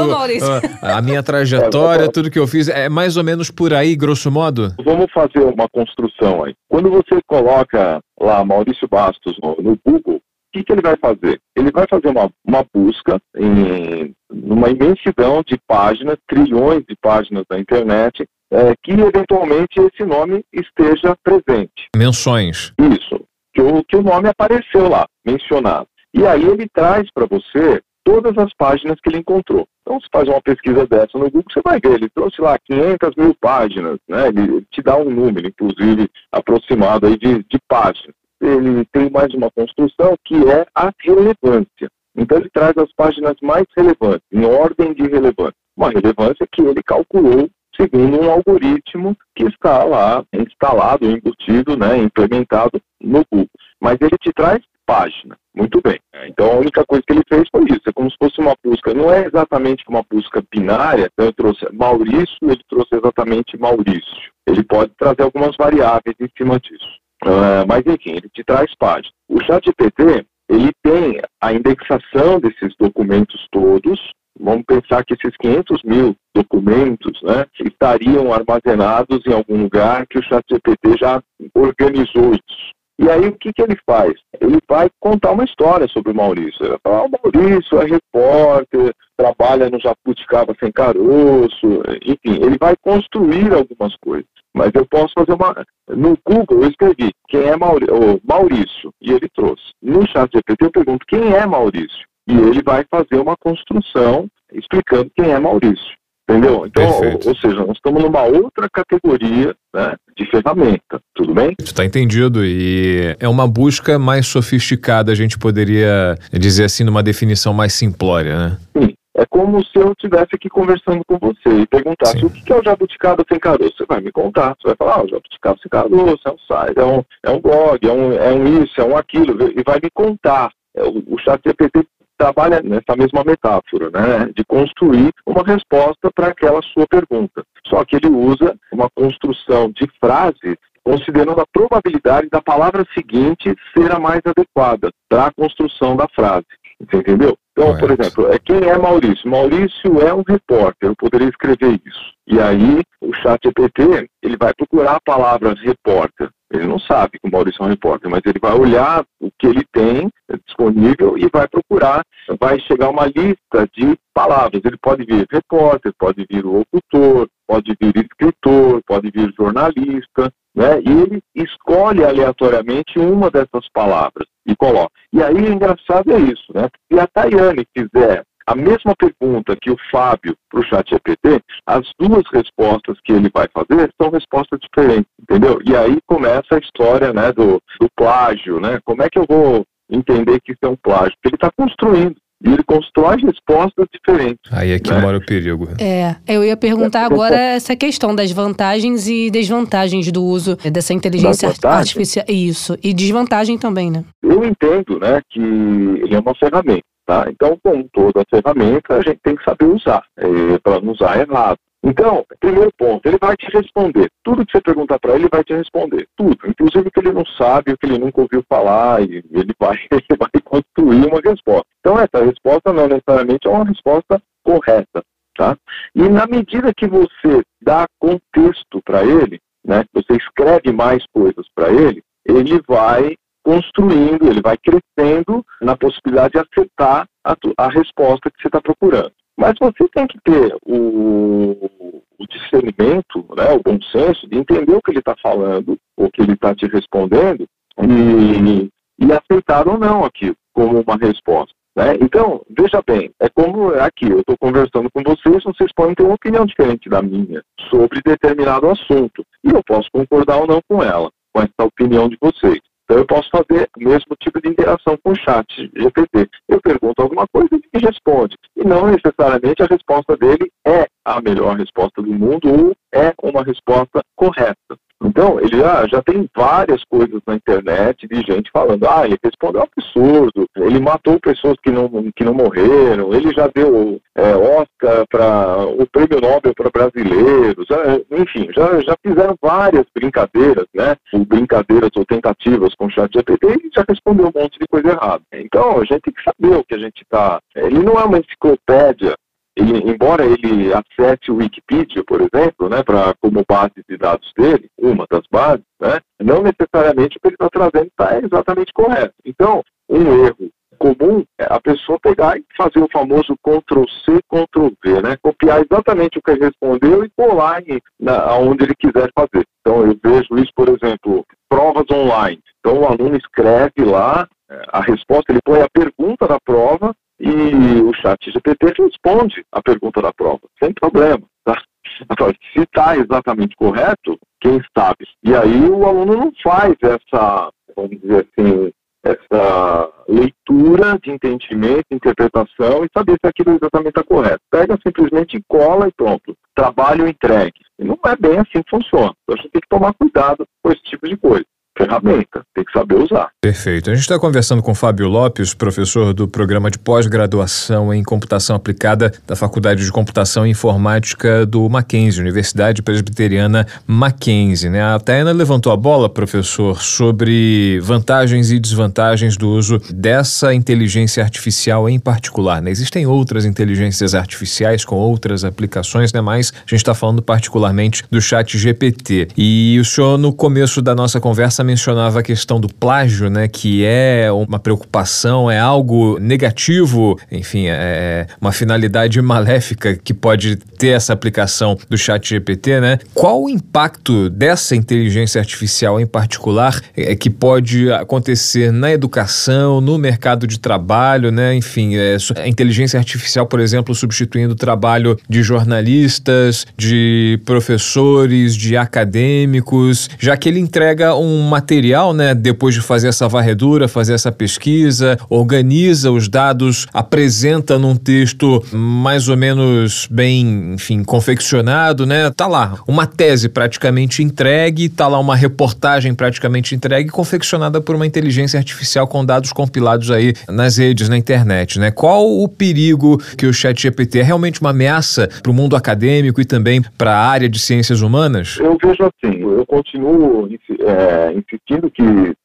a, 0.83 0.99
a 0.99 1.03
minha 1.03 1.23
trajetória, 1.23 2.11
tudo 2.11 2.31
que 2.31 2.39
eu 2.39 2.47
fiz. 2.47 2.69
É 2.69 2.89
mais 2.89 3.17
ou 3.17 3.25
menos 3.25 3.51
por 3.51 3.73
aí, 3.73 3.97
grosso 3.97 4.31
modo? 4.31 4.75
Vamos 4.85 5.11
fazer 5.13 5.41
uma 5.41 5.69
construção 5.69 6.45
aí. 6.45 6.55
Quando 6.69 6.91
você 6.91 7.21
coloca 7.27 8.01
lá 8.21 8.45
Maurício 8.45 8.89
Bastos 8.89 9.37
no, 9.43 9.57
no 9.63 9.79
Google, 9.85 10.17
o 10.17 10.53
que, 10.53 10.65
que, 10.65 10.73
ele 10.73 10.83
vai 10.83 10.97
fazer? 10.97 11.41
Ele 11.57 11.71
vai 11.71 11.87
fazer 11.89 12.09
uma, 12.09 12.29
uma 12.45 12.65
busca 12.75 13.21
em 13.37 14.13
numa 14.33 14.71
imensidão 14.71 15.43
de 15.47 15.59
páginas, 15.67 16.17
trilhões 16.29 16.85
de 16.89 16.97
páginas 17.01 17.45
da 17.51 17.59
internet, 17.59 18.25
é, 18.53 18.75
que 18.83 18.93
eventualmente 18.93 19.81
esse 19.81 20.05
nome 20.05 20.45
esteja 20.53 21.17
presente. 21.23 21.89
Menções. 21.97 22.73
Isso, 22.79 23.20
que 23.61 23.63
o, 23.63 23.85
que 23.85 23.97
o 23.97 24.03
nome 24.03 24.29
apareceu 24.29 24.89
lá, 24.89 25.07
mencionado. 25.25 25.87
E 26.15 26.27
aí 26.27 26.43
ele 26.45 26.69
traz 26.73 27.11
para 27.13 27.27
você 27.27 27.83
todas 28.03 28.37
as 28.39 28.53
páginas 28.55 28.99
que 29.01 29.11
ele 29.11 29.19
encontrou. 29.19 29.69
Então, 29.83 30.01
se 30.01 30.09
faz 30.11 30.29
uma 30.29 30.41
pesquisa 30.41 30.87
dessa 30.87 31.19
no 31.19 31.25
Google, 31.25 31.45
você 31.51 31.61
vai 31.63 31.79
ver, 31.79 31.95
ele 31.95 32.09
trouxe 32.09 32.41
lá 32.41 32.59
500 32.59 33.15
mil 33.17 33.35
páginas, 33.41 33.99
né? 34.09 34.29
ele 34.29 34.65
te 34.71 34.83
dá 34.83 34.97
um 34.97 35.11
número, 35.11 35.47
inclusive, 35.47 36.09
aproximado 36.33 37.07
aí 37.07 37.19
de, 37.19 37.39
de 37.45 37.59
páginas. 37.69 38.15
Ele 38.41 38.85
tem 38.87 39.11
mais 39.11 39.33
uma 39.35 39.51
construção 39.51 40.17
que 40.25 40.35
é 40.49 40.67
a 40.75 40.91
relevância. 41.05 41.91
Então 42.17 42.39
ele 42.39 42.51
traz 42.51 42.73
as 42.79 42.91
páginas 42.95 43.35
mais 43.43 43.65
relevantes, 43.77 44.27
em 44.33 44.45
ordem 44.45 44.95
de 44.95 45.03
relevância. 45.03 45.55
Uma 45.77 45.91
relevância 45.91 46.47
que 46.51 46.63
ele 46.63 46.83
calculou 46.83 47.49
segundo 47.79 48.21
um 48.21 48.31
algoritmo 48.31 49.17
que 49.35 49.45
está 49.45 49.85
lá 49.85 50.25
instalado, 50.33 51.07
embutido, 51.07 51.77
né, 51.77 51.97
implementado 51.99 52.81
no 53.01 53.25
Google. 53.31 53.49
Mas 53.81 53.99
ele 54.01 54.17
te 54.19 54.33
traz 54.33 54.61
página. 54.87 55.37
Muito 55.55 55.81
bem. 55.81 56.01
Então 56.27 56.51
a 56.51 56.57
única 56.57 56.85
coisa 56.85 57.03
que 57.07 57.13
ele 57.13 57.23
fez 57.29 57.49
foi 57.51 57.65
isso. 57.65 57.83
É 57.87 57.93
como 57.93 58.11
se 58.11 58.17
fosse 58.21 58.41
uma 58.41 58.55
busca. 58.65 58.93
Não 58.93 59.13
é 59.13 59.27
exatamente 59.27 59.85
uma 59.89 60.03
busca 60.11 60.43
binária. 60.51 61.09
Então 61.13 61.27
eu 61.27 61.33
trouxe 61.33 61.67
Maurício, 61.73 62.37
ele 62.43 62.61
trouxe 62.69 62.95
exatamente 62.95 63.57
Maurício. 63.57 64.33
Ele 64.47 64.65
pode 64.65 64.93
trazer 64.99 65.23
algumas 65.23 65.57
variáveis 65.57 66.17
em 66.21 66.29
cima 66.37 66.59
disso. 66.59 67.01
Uh, 67.25 67.67
mas 67.69 67.85
enfim, 67.87 68.13
ele 68.17 68.29
te 68.33 68.43
traz 68.45 68.75
página. 68.77 69.13
O 69.29 69.41
chat 69.43 69.65
GPT, 69.65 70.27
ele 70.49 70.71
tem 70.83 71.21
a 71.41 71.53
indexação 71.53 72.41
desses 72.41 72.75
documentos 72.79 73.47
todos. 73.53 74.01
Vamos 74.39 74.65
pensar 74.67 75.05
que 75.05 75.15
esses 75.15 75.37
500 75.37 75.83
mil 75.85 76.17
documentos 76.35 77.21
né, 77.23 77.47
estariam 77.65 78.33
armazenados 78.33 79.27
em 79.27 79.33
algum 79.33 79.63
lugar 79.63 80.07
que 80.07 80.19
o 80.19 80.23
ChatGPT 80.23 80.97
já 80.99 81.23
organizou 81.55 82.33
isso. 82.33 82.71
E 83.01 83.09
aí 83.09 83.29
o 83.29 83.33
que, 83.33 83.51
que 83.51 83.63
ele 83.63 83.79
faz? 83.87 84.13
Ele 84.39 84.59
vai 84.69 84.91
contar 85.01 85.33
uma 85.33 85.45
história 85.45 85.89
sobre 85.89 86.13
o 86.13 86.15
Maurício. 86.15 86.63
Ele 86.63 86.77
falar, 86.83 87.05
o 87.05 87.11
Maurício 87.11 87.81
é 87.81 87.87
repórter, 87.87 88.95
trabalha 89.17 89.71
no 89.71 89.81
Jabuticaba 89.81 90.55
Sem 90.61 90.71
Caroço, 90.71 91.83
enfim, 92.05 92.43
ele 92.45 92.59
vai 92.61 92.75
construir 92.83 93.55
algumas 93.55 93.97
coisas. 94.05 94.29
Mas 94.55 94.71
eu 94.75 94.85
posso 94.87 95.15
fazer 95.15 95.33
uma. 95.33 95.65
No 95.89 96.19
Google 96.27 96.63
eu 96.63 96.69
escrevi 96.69 97.11
quem 97.29 97.45
é 97.45 97.57
Maurício 97.57 98.93
e 99.01 99.13
ele 99.13 99.29
trouxe. 99.35 99.63
No 99.81 100.07
chat 100.07 100.31
GPT 100.35 100.67
eu 100.67 100.71
pergunto 100.71 101.07
quem 101.07 101.33
é 101.33 101.47
Maurício. 101.47 102.10
E 102.31 102.49
ele 102.49 102.63
vai 102.63 102.85
fazer 102.91 103.21
uma 103.21 103.37
construção 103.37 104.29
explicando 104.53 105.11
quem 105.17 105.31
é 105.31 105.39
Maurício. 105.39 106.01
Entendeu? 106.31 106.65
Então, 106.65 106.89
ou, 106.89 107.29
ou, 107.29 107.37
seja, 107.37 107.57
nós 107.57 107.77
estamos 107.77 108.05
numa 108.05 108.23
outra 108.23 108.69
categoria 108.73 109.53
né, 109.75 109.97
de 110.17 110.25
ferramenta, 110.31 111.01
tudo 111.13 111.35
bem? 111.35 111.57
Está 111.59 111.85
entendido. 111.85 112.45
E 112.45 113.17
é 113.19 113.29
uma 113.29 113.49
busca 113.49 113.99
mais 113.99 114.29
sofisticada, 114.29 115.11
a 115.11 115.15
gente 115.15 115.37
poderia 115.37 116.17
dizer 116.33 116.65
assim, 116.65 116.85
numa 116.85 117.03
definição 117.03 117.53
mais 117.53 117.73
simplória, 117.73 118.39
né? 118.39 118.59
Sim. 118.77 118.95
É 119.17 119.27
como 119.29 119.63
se 119.65 119.77
eu 119.77 119.91
estivesse 119.91 120.29
aqui 120.35 120.49
conversando 120.49 121.03
com 121.05 121.19
você 121.19 121.63
e 121.63 121.67
perguntasse 121.67 122.21
Sim. 122.21 122.27
o 122.27 122.31
que 122.31 122.53
é 122.53 122.57
o 122.57 122.63
Jabuticaba 122.63 123.25
Sem 123.29 123.41
Caroço. 123.41 123.75
Você 123.77 123.85
vai 123.87 124.01
me 124.01 124.13
contar, 124.13 124.55
você 124.59 124.69
vai 124.69 124.77
falar, 124.77 124.95
ah, 124.95 125.05
o 125.05 125.09
Jabuticaba 125.09 125.59
Sem 125.61 125.69
Caroço 125.69 126.23
é 126.25 126.31
um 126.31 126.39
site, 126.47 126.79
é 126.79 126.85
um, 126.85 127.03
é 127.25 127.31
um 127.31 127.41
blog, 127.41 127.89
é 127.89 127.93
um, 127.93 128.13
é 128.13 128.33
um 128.33 128.63
isso, 128.63 128.81
é 128.81 128.85
um 128.85 128.97
aquilo, 128.97 129.51
e 129.51 129.63
vai 129.67 129.81
me 129.83 129.91
contar. 129.93 130.53
É, 130.77 130.85
o, 130.85 131.03
o 131.09 131.19
chat 131.19 131.41
GPT 131.45 131.85
trabalha 132.21 132.61
nessa 132.63 132.95
mesma 132.95 133.25
metáfora, 133.25 133.91
né, 133.91 134.31
de 134.37 134.45
construir 134.45 135.11
uma 135.27 135.43
resposta 135.43 136.11
para 136.15 136.29
aquela 136.29 136.61
sua 136.61 136.87
pergunta. 136.87 137.43
Só 137.67 137.83
que 137.83 137.97
ele 137.97 138.09
usa 138.09 138.55
uma 138.71 138.91
construção 138.95 139.71
de 139.71 139.89
frases 139.99 140.57
considerando 140.85 141.41
a 141.41 141.47
probabilidade 141.51 142.29
da 142.31 142.43
palavra 142.43 142.87
seguinte 142.93 143.55
ser 143.75 143.91
a 143.91 143.99
mais 143.99 144.21
adequada 144.27 144.91
para 145.09 145.27
a 145.27 145.33
construção 145.33 145.97
da 145.97 146.07
frase. 146.15 146.47
Você 146.79 146.99
entendeu? 146.99 147.37
Então, 147.53 147.77
por 147.79 147.91
exemplo, 147.91 148.33
é 148.33 148.39
quem 148.39 148.69
é 148.69 148.79
Maurício? 148.79 149.29
Maurício 149.29 150.01
é 150.01 150.15
um 150.15 150.23
repórter, 150.27 150.89
eu 150.89 150.97
poderia 150.97 151.29
escrever 151.29 151.81
isso. 151.85 152.13
E 152.27 152.41
aí, 152.41 152.81
o 153.01 153.13
chat 153.15 153.41
GPT, 153.45 154.09
ele 154.23 154.37
vai 154.37 154.55
procurar 154.55 154.97
a 154.97 155.01
palavra 155.01 155.55
repórter. 155.55 156.31
Ele 156.53 156.67
não 156.67 156.79
sabe 156.79 157.19
que 157.19 157.29
o 157.29 157.31
Maurício 157.31 157.63
é 157.63 157.67
um 157.67 157.69
repórter, 157.69 158.11
mas 158.11 158.23
ele 158.25 158.39
vai 158.41 158.53
olhar 158.53 159.05
o 159.21 159.31
que 159.39 159.47
ele 159.47 159.65
tem 159.73 160.09
disponível 160.47 161.17
e 161.17 161.29
vai 161.33 161.47
procurar, 161.49 162.03
vai 162.41 162.59
chegar 162.61 162.89
uma 162.89 163.07
lista 163.07 163.69
de 163.73 163.97
palavras. 164.15 164.61
Ele 164.65 164.77
pode 164.81 165.05
vir 165.05 165.27
repórter, 165.31 165.93
pode 165.99 166.27
vir 166.29 166.45
locutor, 166.45 167.29
pode 167.51 167.77
vir 167.81 167.97
escritor, 167.97 168.81
pode 168.87 169.11
vir 169.11 169.35
jornalista, 169.37 170.33
né? 170.55 170.81
E 170.87 170.89
ele 170.89 171.21
escolhe 171.35 172.05
aleatoriamente 172.05 172.97
uma 173.01 173.29
dessas 173.29 173.69
palavras 173.73 174.29
e 174.47 174.55
coloca. 174.55 174.93
E 175.13 175.21
aí 175.21 175.35
o 175.35 175.53
engraçado 175.53 176.13
é 176.13 176.19
isso, 176.21 176.53
né? 176.55 176.69
Se 176.87 177.01
a 177.01 177.09
Tayane 177.09 177.67
fizer 177.77 178.23
a 178.47 178.55
mesma 178.55 178.95
pergunta 178.97 179.57
que 179.61 179.71
o 179.71 179.77
Fábio 179.91 180.37
para 180.49 180.61
o 180.61 180.65
chat 180.65 180.91
GPT, 180.91 181.43
as 181.67 181.91
duas 181.99 182.23
respostas 182.33 182.99
que 183.05 183.13
ele 183.13 183.31
vai 183.35 183.49
fazer 183.53 183.93
são 184.01 184.11
respostas 184.11 184.61
diferentes, 184.61 185.11
entendeu? 185.21 185.61
E 185.65 185.77
aí 185.77 185.99
começa 186.07 186.55
a 186.55 186.59
história 186.59 187.13
né, 187.13 187.33
do, 187.33 187.61
do 187.81 187.89
plágio, 187.97 188.61
né? 188.61 188.79
Como 188.85 189.03
é 189.03 189.11
que 189.11 189.19
eu 189.19 189.27
vou 189.29 189.65
entender 189.91 190.41
que 190.41 190.53
isso 190.53 190.61
é 190.63 190.69
um 190.69 190.77
plágio? 190.77 191.13
Porque 191.15 191.29
ele 191.29 191.35
está 191.35 191.51
construindo. 191.51 192.17
E 192.43 192.53
ele 192.53 192.63
constrói 192.65 193.17
respostas 193.21 193.87
diferentes. 193.93 194.51
Aí 194.51 194.73
é 194.73 194.79
que 194.79 194.91
né? 194.91 195.01
mora 195.01 195.19
o 195.19 195.25
perigo. 195.25 195.69
É, 195.79 196.17
eu 196.27 196.43
ia 196.43 196.57
perguntar 196.57 197.05
agora 197.05 197.37
essa 197.37 197.77
questão 197.77 198.15
das 198.15 198.33
vantagens 198.33 199.09
e 199.09 199.31
desvantagens 199.31 200.11
do 200.11 200.25
uso 200.25 200.57
dessa 200.57 200.95
inteligência 200.95 201.53
artificial. 201.65 202.25
Isso, 202.29 202.79
e 202.83 202.95
desvantagem 202.95 203.59
também, 203.59 203.91
né? 203.91 204.05
Eu 204.23 204.45
entendo, 204.45 204.99
né, 204.99 205.21
que 205.29 205.41
ele 205.41 206.15
é 206.15 206.19
uma 206.19 206.35
ferramenta. 206.35 206.83
Tá? 207.07 207.27
Então, 207.29 207.59
com 207.63 207.83
toda 207.93 208.23
a 208.23 208.25
ferramenta, 208.31 208.95
a 208.95 209.03
gente 209.03 209.19
tem 209.23 209.35
que 209.35 209.43
saber 209.43 209.65
usar, 209.65 210.05
é, 210.17 210.59
para 210.63 210.81
não 210.81 210.93
usar 210.93 211.19
errado. 211.19 211.59
Então, 211.83 212.25
primeiro 212.39 212.71
ponto, 212.77 213.07
ele 213.07 213.17
vai 213.19 213.37
te 213.37 213.51
responder. 213.51 214.09
Tudo 214.23 214.45
que 214.45 214.53
você 214.53 214.61
perguntar 214.61 214.99
para 214.99 215.15
ele, 215.15 215.23
ele 215.23 215.31
vai 215.33 215.43
te 215.43 215.55
responder. 215.55 216.07
Tudo. 216.17 216.39
Inclusive 216.47 216.89
o 216.89 216.91
que 216.91 217.01
ele 217.01 217.13
não 217.13 217.25
sabe, 217.39 217.73
o 217.73 217.79
que 217.79 217.87
ele 217.87 217.99
nunca 217.99 218.21
ouviu 218.21 218.45
falar, 218.49 219.03
e 219.03 219.25
ele 219.33 219.55
vai, 219.59 219.77
ele 219.91 220.19
vai 220.19 220.29
construir 220.45 221.07
uma 221.07 221.21
resposta. 221.21 221.67
Então, 221.91 221.99
essa 221.99 222.25
resposta 222.25 222.73
não 222.73 222.87
necessariamente 222.87 223.49
é 223.49 223.51
uma 223.51 223.65
resposta 223.65 224.23
correta. 224.45 225.03
Tá? 225.37 225.57
E 225.93 226.09
na 226.09 226.25
medida 226.27 226.73
que 226.73 226.87
você 226.87 227.43
dá 227.61 227.85
contexto 227.99 228.81
para 228.85 229.03
ele, 229.05 229.41
né, 229.65 229.85
você 229.93 230.17
escreve 230.17 230.71
mais 230.71 231.05
coisas 231.13 231.47
para 231.53 231.73
ele, 231.73 232.03
ele 232.25 232.63
vai 232.69 233.17
construindo, 233.43 234.29
ele 234.29 234.41
vai 234.41 234.57
crescendo 234.57 235.45
na 235.61 235.77
possibilidade 235.77 236.35
de 236.35 236.39
acertar 236.39 237.07
a, 237.25 237.37
a 237.59 237.69
resposta 237.69 238.31
que 238.31 238.41
você 238.41 238.49
está 238.49 238.61
procurando. 238.61 239.13
Mas 239.37 239.55
você 239.59 239.89
tem 239.89 240.07
que 240.07 240.21
ter 240.21 240.55
o, 240.65 241.71
o 242.19 242.27
discernimento, 242.29 243.27
né, 243.37 243.51
o 243.53 243.63
bom 243.65 243.81
senso 243.91 244.29
de 244.29 244.39
entender 244.39 244.75
o 244.75 244.83
que 244.83 244.93
ele 244.93 245.01
está 245.01 245.17
falando, 245.21 245.77
o 245.97 246.09
que 246.09 246.23
ele 246.23 246.35
está 246.35 246.55
te 246.55 246.67
respondendo 246.67 247.47
e, 247.83 248.71
e 249.01 249.13
aceitar 249.13 249.67
ou 249.67 249.77
não 249.77 250.05
aquilo 250.05 250.37
como 250.53 250.81
uma 250.81 250.97
resposta. 250.97 251.55
Né? 251.77 251.97
Então, 252.01 252.43
veja 252.51 252.83
bem, 252.87 253.11
é 253.21 253.29
como 253.29 253.69
aqui, 253.75 254.11
eu 254.11 254.21
estou 254.21 254.37
conversando 254.39 254.89
com 254.93 255.03
vocês, 255.03 255.45
vocês 255.45 255.71
podem 255.75 255.95
ter 255.95 256.03
uma 256.03 256.15
opinião 256.15 256.45
diferente 256.45 256.89
da 256.89 257.01
minha 257.01 257.43
sobre 257.71 258.01
determinado 258.05 258.69
assunto. 258.69 259.25
E 259.45 259.51
eu 259.51 259.63
posso 259.65 259.89
concordar 259.93 260.39
ou 260.39 260.47
não 260.47 260.61
com 260.69 260.83
ela, 260.83 261.11
com 261.33 261.43
essa 261.43 261.65
opinião 261.65 262.09
de 262.09 262.17
vocês. 262.21 262.59
Então 262.85 262.99
eu 262.99 263.07
posso 263.07 263.31
fazer 263.31 263.71
o 263.77 263.85
mesmo 263.85 264.17
tipo 264.21 264.43
de 264.43 264.49
interação 264.49 264.99
com 265.05 265.13
o 265.13 265.17
chat 265.17 265.47
GPT. 265.77 266.29
Eu 266.49 266.61
pergunto 266.61 267.01
alguma 267.01 267.25
coisa 267.33 267.49
e 267.53 267.63
ele 267.73 267.87
responde. 267.87 268.37
E 268.57 268.65
não 268.65 268.89
necessariamente 268.89 269.63
a 269.63 269.67
resposta 269.67 270.17
dele 270.17 270.51
é 270.67 270.89
a 271.05 271.21
melhor 271.23 271.57
resposta 271.57 272.03
do 272.03 272.13
mundo 272.13 272.49
ou 272.49 272.75
é 272.93 273.15
uma 273.23 273.45
resposta 273.45 274.03
correta. 274.17 274.77
Então, 275.03 275.41
ele 275.41 275.59
já, 275.59 275.87
já 275.87 276.03
tem 276.03 276.29
várias 276.37 276.85
coisas 276.85 277.21
na 277.27 277.35
internet 277.35 278.07
de 278.07 278.17
gente 278.21 278.51
falando, 278.53 278.87
ah, 278.87 279.07
ele 279.07 279.19
respondeu 279.23 279.63
absurdo, 279.63 280.47
ele 280.57 280.79
matou 280.79 281.19
pessoas 281.19 281.57
que 281.63 281.71
não, 281.71 281.89
que 282.15 282.23
não 282.23 282.35
morreram, 282.35 283.15
ele 283.15 283.33
já 283.33 283.49
deu 283.55 284.01
é, 284.15 284.35
Oscar 284.37 285.07
para 285.09 285.65
o 285.67 285.87
prêmio 285.87 286.21
Nobel 286.21 286.55
para 286.55 286.71
brasileiros, 286.71 287.67
enfim, 288.11 288.49
já, 288.55 288.81
já 288.81 288.95
fizeram 289.03 289.35
várias 289.41 289.87
brincadeiras, 289.95 290.67
né? 290.75 290.95
Brincadeiras 291.27 291.91
ou 291.97 292.05
tentativas 292.05 292.75
com 292.75 292.87
o 292.87 292.91
chat 292.91 293.11
GPT 293.13 293.47
e 293.47 293.71
já 293.75 293.85
respondeu 293.89 294.27
um 294.27 294.41
monte 294.41 294.59
de 294.59 294.67
coisa 294.69 294.89
errada. 294.89 295.23
Então, 295.33 295.79
a 295.79 295.85
gente 295.85 296.01
tem 296.03 296.15
que 296.15 296.23
saber 296.23 296.57
o 296.57 296.65
que 296.65 296.75
a 296.75 296.79
gente 296.79 297.03
está. 297.03 297.41
Ele 297.57 297.79
não 297.79 297.95
é 297.95 298.05
uma 298.05 298.19
enciclopédia 298.19 299.17
ele, 299.57 299.91
embora 299.91 300.25
ele 300.25 300.73
acesse 300.73 301.31
o 301.31 301.37
Wikipedia, 301.37 302.03
por 302.05 302.21
exemplo, 302.21 302.69
né, 302.69 302.83
pra, 302.83 303.15
como 303.21 303.45
base 303.49 303.85
de 303.89 303.97
dados 303.97 304.33
dele, 304.37 304.69
uma 304.79 305.07
das 305.11 305.23
bases, 305.31 305.65
né, 305.81 306.01
não 306.21 306.43
necessariamente 306.43 307.17
o 307.17 307.21
que 307.21 307.29
ele 307.29 307.35
está 307.35 307.49
trazendo 307.49 307.89
está 307.89 308.19
exatamente 308.19 308.73
correto. 308.73 309.15
Então, 309.25 309.63
um 309.89 310.25
erro 310.25 310.51
comum 310.81 311.25
é 311.39 311.45
a 311.45 311.61
pessoa 311.61 312.01
pegar 312.01 312.39
e 312.39 312.45
fazer 312.57 312.81
o 312.81 312.89
famoso 312.91 313.37
Ctrl-C, 313.45 314.21
Ctrl-V, 314.29 315.03
né? 315.03 315.17
Copiar 315.23 315.61
exatamente 315.61 316.19
o 316.19 316.23
que 316.23 316.31
ele 316.31 316.47
respondeu 316.47 317.05
e 317.05 317.11
colar 317.11 317.63
em, 317.69 317.79
na, 318.01 318.35
onde 318.37 318.65
ele 318.65 318.75
quiser 318.75 319.11
fazer. 319.15 319.45
Então, 319.61 319.85
eu 319.85 319.99
vejo 320.03 320.39
isso, 320.39 320.51
por 320.57 320.69
exemplo, 320.71 321.25
provas 321.51 321.85
online. 321.93 322.41
Então, 322.59 322.81
o 322.81 322.87
aluno 322.87 323.17
escreve 323.17 323.85
lá 323.85 324.27
é, 324.51 324.63
a 324.69 324.81
resposta, 324.81 325.31
ele 325.31 325.41
põe 325.45 325.61
a 325.61 325.69
pergunta 325.71 326.27
da 326.27 326.39
prova 326.41 326.95
e 327.31 327.83
o 327.83 327.93
chat 327.95 328.31
GPT 328.31 328.83
responde 328.83 329.45
a 329.53 329.63
pergunta 329.63 330.03
da 330.03 330.13
prova, 330.13 330.41
sem 330.63 330.73
problema. 330.73 331.23
Tá? 331.45 331.61
Agora, 332.09 332.35
se 332.53 332.61
está 332.61 332.97
exatamente 332.97 333.55
correto, 333.57 334.19
quem 334.41 334.61
sabe? 334.77 335.07
E 335.23 335.35
aí 335.35 335.69
o 335.69 335.87
aluno 335.87 336.17
não 336.17 336.33
faz 336.43 336.75
essa, 336.83 337.51
vamos 337.77 338.01
dizer 338.01 338.27
assim, 338.27 338.73
essa 339.03 339.93
leitura 340.09 340.99
de 341.03 341.11
entendimento, 341.11 341.87
interpretação 341.91 342.85
e 342.85 342.91
saber 342.95 343.17
se 343.21 343.27
aquilo 343.27 343.57
exatamente 343.57 343.91
está 343.91 344.03
correto. 344.03 344.41
Pega 344.51 344.79
simplesmente 344.87 345.43
cola 345.49 345.89
e 345.89 345.93
pronto. 345.93 346.37
Trabalho 346.55 347.09
entregue. 347.09 347.61
E 347.79 347.85
não 347.85 347.99
é 348.05 348.17
bem 348.17 348.39
assim 348.39 348.63
que 348.63 348.71
funciona. 348.71 349.15
Então 349.23 349.35
a 349.35 349.37
gente 349.37 349.51
tem 349.51 349.61
que 349.61 349.69
tomar 349.69 349.95
cuidado 349.95 350.47
com 350.63 350.71
esse 350.71 350.83
tipo 350.83 351.09
de 351.09 351.17
coisa 351.17 351.47
ferramenta, 351.81 352.43
tem 352.55 352.65
que 352.65 352.73
saber 352.73 352.97
usar. 352.97 353.31
Perfeito. 353.41 353.91
A 353.91 353.95
gente 353.95 354.03
está 354.03 354.19
conversando 354.19 354.63
com 354.63 354.75
Fábio 354.75 355.09
Lopes, 355.09 355.55
professor 355.55 356.13
do 356.13 356.29
programa 356.29 356.71
de 356.71 356.79
pós-graduação 356.79 357.93
em 357.95 358.03
computação 358.03 358.55
aplicada 358.55 359.11
da 359.27 359.35
Faculdade 359.35 359.83
de 359.85 359.91
Computação 359.91 360.47
e 360.47 360.51
Informática 360.51 361.47
do 361.47 361.69
Mackenzie, 361.71 362.21
Universidade 362.21 362.83
Presbiteriana 362.83 363.67
Mackenzie. 363.87 364.69
Né? 364.69 364.83
A 364.83 364.99
Taena 364.99 365.33
levantou 365.33 365.73
a 365.73 365.77
bola, 365.77 366.09
professor, 366.09 366.83
sobre 366.83 367.81
vantagens 367.81 368.51
e 368.51 368.59
desvantagens 368.59 369.37
do 369.37 369.49
uso 369.49 369.81
dessa 369.91 370.53
inteligência 370.53 371.23
artificial 371.23 371.89
em 371.89 371.99
particular. 371.99 372.61
Né? 372.61 372.71
Existem 372.71 373.07
outras 373.07 373.47
inteligências 373.47 374.15
artificiais 374.15 374.85
com 374.85 374.97
outras 374.97 375.45
aplicações, 375.45 376.13
né? 376.13 376.21
mas 376.21 376.53
a 376.55 376.61
gente 376.69 376.75
está 376.75 376.95
falando 376.95 377.23
particularmente 377.23 378.05
do 378.11 378.21
chat 378.21 378.59
GPT. 378.59 379.29
E 379.37 379.79
o 379.81 379.85
senhor, 379.85 380.19
no 380.19 380.33
começo 380.33 380.83
da 380.83 380.95
nossa 380.95 381.19
conversa, 381.19 381.70
mencionava 381.71 382.19
a 382.19 382.23
questão 382.23 382.61
do 382.61 382.69
plágio, 382.69 383.31
né, 383.31 383.47
que 383.47 383.85
é 383.85 384.31
uma 384.33 384.59
preocupação, 384.59 385.51
é 385.51 385.59
algo 385.59 386.19
negativo, 386.19 387.19
enfim, 387.31 387.67
é 387.69 388.27
uma 388.41 388.51
finalidade 388.51 389.21
maléfica 389.23 389.95
que 389.95 390.13
pode 390.13 390.57
ter 390.57 390.89
essa 390.89 391.13
aplicação 391.13 391.79
do 391.89 391.97
chat 391.97 392.29
GPT, 392.29 392.81
né? 392.81 392.99
Qual 393.15 393.45
o 393.45 393.49
impacto 393.49 394.29
dessa 394.31 394.75
inteligência 394.75 395.39
artificial 395.39 396.01
em 396.01 396.07
particular 396.07 396.81
é, 396.97 397.15
que 397.15 397.31
pode 397.31 397.93
acontecer 397.93 398.73
na 398.73 398.91
educação, 398.91 399.81
no 399.81 399.99
mercado 399.99 400.47
de 400.47 400.59
trabalho, 400.59 401.31
né? 401.31 401.55
Enfim, 401.55 401.97
é, 401.97 402.17
a 402.37 402.49
inteligência 402.49 402.99
artificial, 402.99 403.47
por 403.47 403.61
exemplo, 403.61 403.95
substituindo 403.95 404.55
o 404.55 404.57
trabalho 404.57 405.17
de 405.29 405.43
jornalistas, 405.43 406.67
de 406.77 407.39
professores, 407.45 408.57
de 408.57 408.77
acadêmicos, 408.77 410.11
já 410.19 410.37
que 410.37 410.49
ele 410.49 410.59
entrega 410.59 411.15
uma 411.15 411.60
material, 411.61 412.15
né, 412.15 412.35
depois 412.35 412.75
de 412.75 412.81
fazer 412.81 413.09
essa 413.09 413.29
varredura, 413.29 413.87
fazer 413.87 414.15
essa 414.15 414.33
pesquisa, 414.33 415.19
organiza 415.29 416.11
os 416.11 416.27
dados, 416.27 416.87
apresenta 416.93 417.79
num 417.79 417.95
texto 417.95 418.65
mais 418.73 419.29
ou 419.29 419.37
menos 419.37 420.09
bem, 420.11 420.73
enfim, 420.75 421.05
confeccionado, 421.05 422.07
né? 422.07 422.31
Tá 422.31 422.47
lá 422.47 422.79
uma 422.89 423.07
tese 423.07 423.49
praticamente 423.49 424.23
entregue, 424.23 424.89
tá 424.89 425.07
lá 425.07 425.19
uma 425.19 425.37
reportagem 425.37 426.15
praticamente 426.15 426.75
entregue, 426.75 427.11
confeccionada 427.11 427.81
por 427.81 427.95
uma 427.95 428.07
inteligência 428.07 428.59
artificial 428.59 429.07
com 429.07 429.25
dados 429.25 429.53
compilados 429.53 430.11
aí 430.11 430.33
nas 430.49 430.79
redes, 430.79 431.11
na 431.11 431.19
internet, 431.19 431.79
né? 431.79 431.91
Qual 431.91 432.27
o 432.27 432.49
perigo 432.49 433.19
que 433.37 433.47
o 433.47 433.53
Chat 433.53 433.83
GPT 433.83 434.21
é 434.21 434.23
realmente 434.23 434.61
uma 434.63 434.71
ameaça 434.71 435.29
para 435.43 435.51
o 435.51 435.55
mundo 435.55 435.77
acadêmico 435.77 436.41
e 436.41 436.45
também 436.45 436.83
para 436.97 437.13
a 437.13 437.29
área 437.29 437.49
de 437.49 437.59
ciências 437.59 438.01
humanas? 438.01 438.57
Eu 438.59 438.79
vejo 438.83 439.03
assim, 439.03 439.41
eu 439.41 439.67
continuo 439.67 440.49
é, 440.81 441.33
insistindo 441.51 441.91
que 441.91 442.03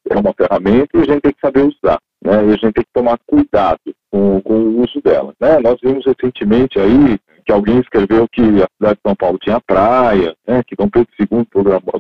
é 0.10 0.18
uma 0.18 0.34
ferramenta 0.34 0.90
e 0.96 1.02
a 1.02 1.06
gente 1.06 1.22
tem 1.22 1.34
que 1.34 1.40
saber 1.40 1.64
usar. 1.64 2.00
Né, 2.24 2.48
e 2.48 2.50
a 2.50 2.58
gente 2.58 2.74
tem 2.74 2.84
que 2.84 2.94
tomar 2.94 3.20
cuidado 3.28 3.80
com, 4.12 4.42
com 4.42 4.54
o 4.54 4.82
uso 4.82 5.00
dela. 5.04 5.34
Né? 5.40 5.60
Nós 5.60 5.78
vimos 5.84 6.06
recentemente 6.06 6.80
aí 6.80 7.20
que 7.46 7.52
alguém 7.52 7.80
escreveu 7.80 8.28
que 8.28 8.42
a 8.42 8.68
cidade 8.78 8.96
de 8.96 9.02
São 9.06 9.16
Paulo 9.16 9.38
tinha 9.38 9.62
praia, 9.62 10.36
né, 10.48 10.64
que 10.66 10.76
Dom 10.76 10.90
Pedro 10.90 11.08
II 11.20 11.46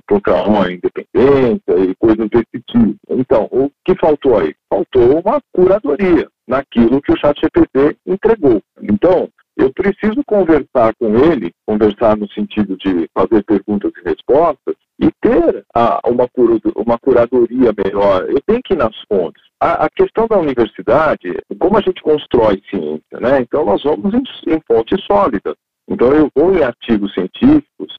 proclamou 0.07 0.63
a 0.63 0.71
independência 0.71 1.77
e 1.77 1.95
coisas 1.99 2.27
desse 2.29 2.63
tipo. 2.67 2.95
Então, 3.11 3.47
o 3.51 3.69
que 3.85 3.95
faltou 3.99 4.39
aí? 4.39 4.55
Faltou 4.67 5.19
uma 5.19 5.39
curadoria 5.53 6.27
naquilo 6.47 7.01
que 7.01 7.11
o 7.11 7.17
chat 7.19 7.39
GPT 7.39 7.95
entregou. 8.07 8.59
Então, 8.81 9.29
eu 9.57 9.71
preciso 9.71 10.21
conversar 10.25 10.93
com 10.99 11.15
ele, 11.15 11.51
conversar 11.65 12.17
no 12.17 12.29
sentido 12.31 12.75
de 12.77 13.07
fazer 13.13 13.43
perguntas 13.43 13.91
e 13.97 14.09
respostas, 14.09 14.74
e 15.05 15.11
ter 15.21 15.63
a, 15.73 15.99
uma, 16.07 16.27
uma 16.75 16.97
curadoria 16.97 17.71
melhor. 17.85 18.27
Eu 18.27 18.41
tenho 18.45 18.61
que 18.63 18.73
ir 18.73 18.77
nas 18.77 18.95
fontes. 19.07 19.43
A, 19.59 19.85
a, 19.85 19.89
questão 19.89 20.27
da 20.27 20.37
universidade, 20.37 21.37
como 21.59 21.77
a 21.77 21.81
gente 21.81 22.01
constrói 22.01 22.61
ciência, 22.69 23.19
né? 23.19 23.39
Então 23.41 23.65
nós 23.65 23.83
vamos 23.83 24.13
em, 24.13 24.23
em 24.51 24.61
fontes 24.67 25.03
sólidas. 25.05 25.55
Então 25.87 26.11
eu 26.11 26.29
vou 26.35 26.55
em 26.55 26.63
artigos 26.63 27.13
científicos 27.13 27.95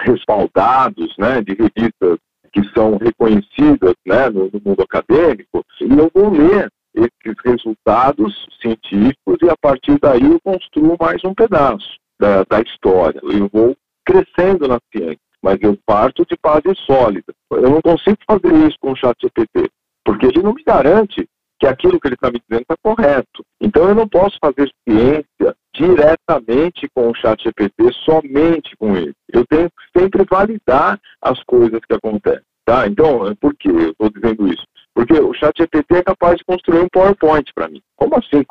respaldados, 0.00 1.14
né, 1.18 1.40
de 1.40 1.52
revistas 1.54 2.18
que 2.52 2.62
são 2.72 2.96
reconhecidas, 2.96 3.94
né, 4.04 4.28
no, 4.28 4.50
no 4.52 4.60
mundo 4.64 4.82
acadêmico, 4.82 5.64
e 5.80 5.98
eu 5.98 6.10
vou 6.12 6.30
ler 6.30 6.68
esses 6.94 7.36
resultados 7.44 8.46
científicos 8.60 9.38
e 9.42 9.48
a 9.48 9.56
partir 9.56 9.98
daí 10.00 10.22
eu 10.22 10.40
construo 10.40 10.96
mais 11.00 11.20
um 11.24 11.34
pedaço 11.34 11.96
da, 12.20 12.44
da 12.44 12.60
história. 12.60 13.20
Eu 13.22 13.48
vou 13.52 13.76
crescendo 14.04 14.68
na 14.68 14.78
ciência 14.92 15.23
mas 15.44 15.58
eu 15.60 15.76
parto 15.84 16.24
de 16.24 16.38
base 16.42 16.74
sólida. 16.86 17.34
Eu 17.50 17.68
não 17.68 17.82
consigo 17.82 18.16
fazer 18.26 18.66
isso 18.66 18.78
com 18.80 18.92
o 18.92 18.96
chat 18.96 19.14
GPT, 19.20 19.70
porque 20.02 20.24
ele 20.24 20.42
não 20.42 20.54
me 20.54 20.64
garante 20.64 21.28
que 21.60 21.66
aquilo 21.66 22.00
que 22.00 22.08
ele 22.08 22.14
está 22.14 22.30
me 22.30 22.40
dizendo 22.40 22.62
está 22.62 22.74
correto. 22.82 23.44
Então 23.60 23.86
eu 23.86 23.94
não 23.94 24.08
posso 24.08 24.38
fazer 24.40 24.72
ciência 24.88 25.54
diretamente 25.74 26.88
com 26.94 27.10
o 27.10 27.14
chat 27.14 27.42
GPT, 27.42 27.92
somente 28.06 28.74
com 28.78 28.96
ele. 28.96 29.12
Eu 29.30 29.44
tenho 29.46 29.68
que 29.68 30.00
sempre 30.00 30.24
validar 30.28 30.98
as 31.20 31.42
coisas 31.44 31.80
que 31.86 31.94
acontecem. 31.94 32.42
Tá? 32.64 32.86
Então, 32.86 33.36
por 33.38 33.54
que 33.54 33.68
eu 33.68 33.90
estou 33.90 34.08
dizendo 34.08 34.48
isso? 34.48 34.64
Porque 34.94 35.12
o 35.12 35.34
chat 35.34 35.52
GPT 35.58 35.96
é 35.96 36.02
capaz 36.02 36.38
de 36.38 36.44
construir 36.44 36.80
um 36.80 36.88
PowerPoint 36.88 37.52
para 37.54 37.68
mim. 37.68 37.82
Como 37.96 38.16
assim? 38.16 38.42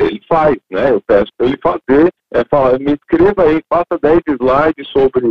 Ele 0.00 0.22
faz, 0.28 0.56
né? 0.70 0.92
Eu 0.92 1.00
peço 1.00 1.32
para 1.36 1.48
ele 1.48 1.58
fazer, 1.60 2.12
é, 2.32 2.44
fala, 2.44 2.78
me 2.78 2.92
escreva 2.92 3.42
aí, 3.42 3.60
faça 3.68 3.98
10 4.00 4.20
slides 4.28 4.88
sobre 4.92 5.26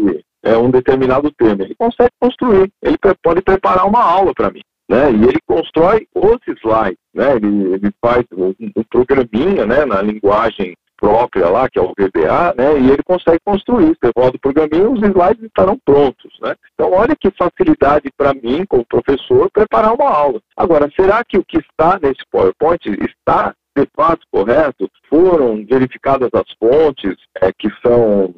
é, 0.45 0.55
um 0.55 0.69
determinado 0.69 1.31
tema. 1.31 1.63
Ele 1.63 1.75
consegue 1.75 2.11
construir, 2.19 2.71
ele 2.81 2.97
pode 3.21 3.41
preparar 3.41 3.87
uma 3.87 4.01
aula 4.01 4.33
para 4.33 4.51
mim. 4.51 4.61
Né? 4.87 5.11
E 5.11 5.23
ele 5.23 5.39
constrói 5.47 6.07
os 6.13 6.37
slides, 6.47 6.99
né? 7.11 7.35
Ele, 7.37 7.73
ele 7.73 7.91
faz 7.99 8.23
um, 8.31 8.53
um 8.59 8.83
programinha, 8.87 9.65
né? 9.65 9.83
Na 9.83 9.99
linguagem 9.99 10.75
própria 10.95 11.49
lá, 11.49 11.67
que 11.67 11.79
é 11.79 11.81
o 11.81 11.89
VBA, 11.97 12.53
né? 12.55 12.79
E 12.79 12.91
ele 12.91 13.01
consegue 13.03 13.39
construir. 13.43 13.97
Você 13.97 14.11
roda 14.15 14.37
o 14.37 14.39
programinha, 14.39 14.87
os 14.87 15.01
slides 15.01 15.43
estarão 15.43 15.75
prontos, 15.83 16.31
né? 16.39 16.55
Então, 16.75 16.91
olha 16.91 17.15
que 17.15 17.31
facilidade 17.31 18.11
para 18.15 18.35
mim, 18.35 18.63
como 18.69 18.85
professor, 18.85 19.49
preparar 19.51 19.93
uma 19.93 20.07
aula. 20.07 20.39
Agora, 20.55 20.87
será 20.95 21.23
que 21.23 21.39
o 21.39 21.43
que 21.43 21.57
está 21.57 21.99
nesse 21.99 22.21
PowerPoint 22.31 22.85
está 23.09 23.55
de 23.75 23.87
fato 23.95 24.21
correto? 24.31 24.87
Foram 25.09 25.65
verificadas 25.65 26.29
as 26.31 26.45
fontes 26.59 27.15
é, 27.41 27.51
que 27.51 27.69
são 27.83 28.33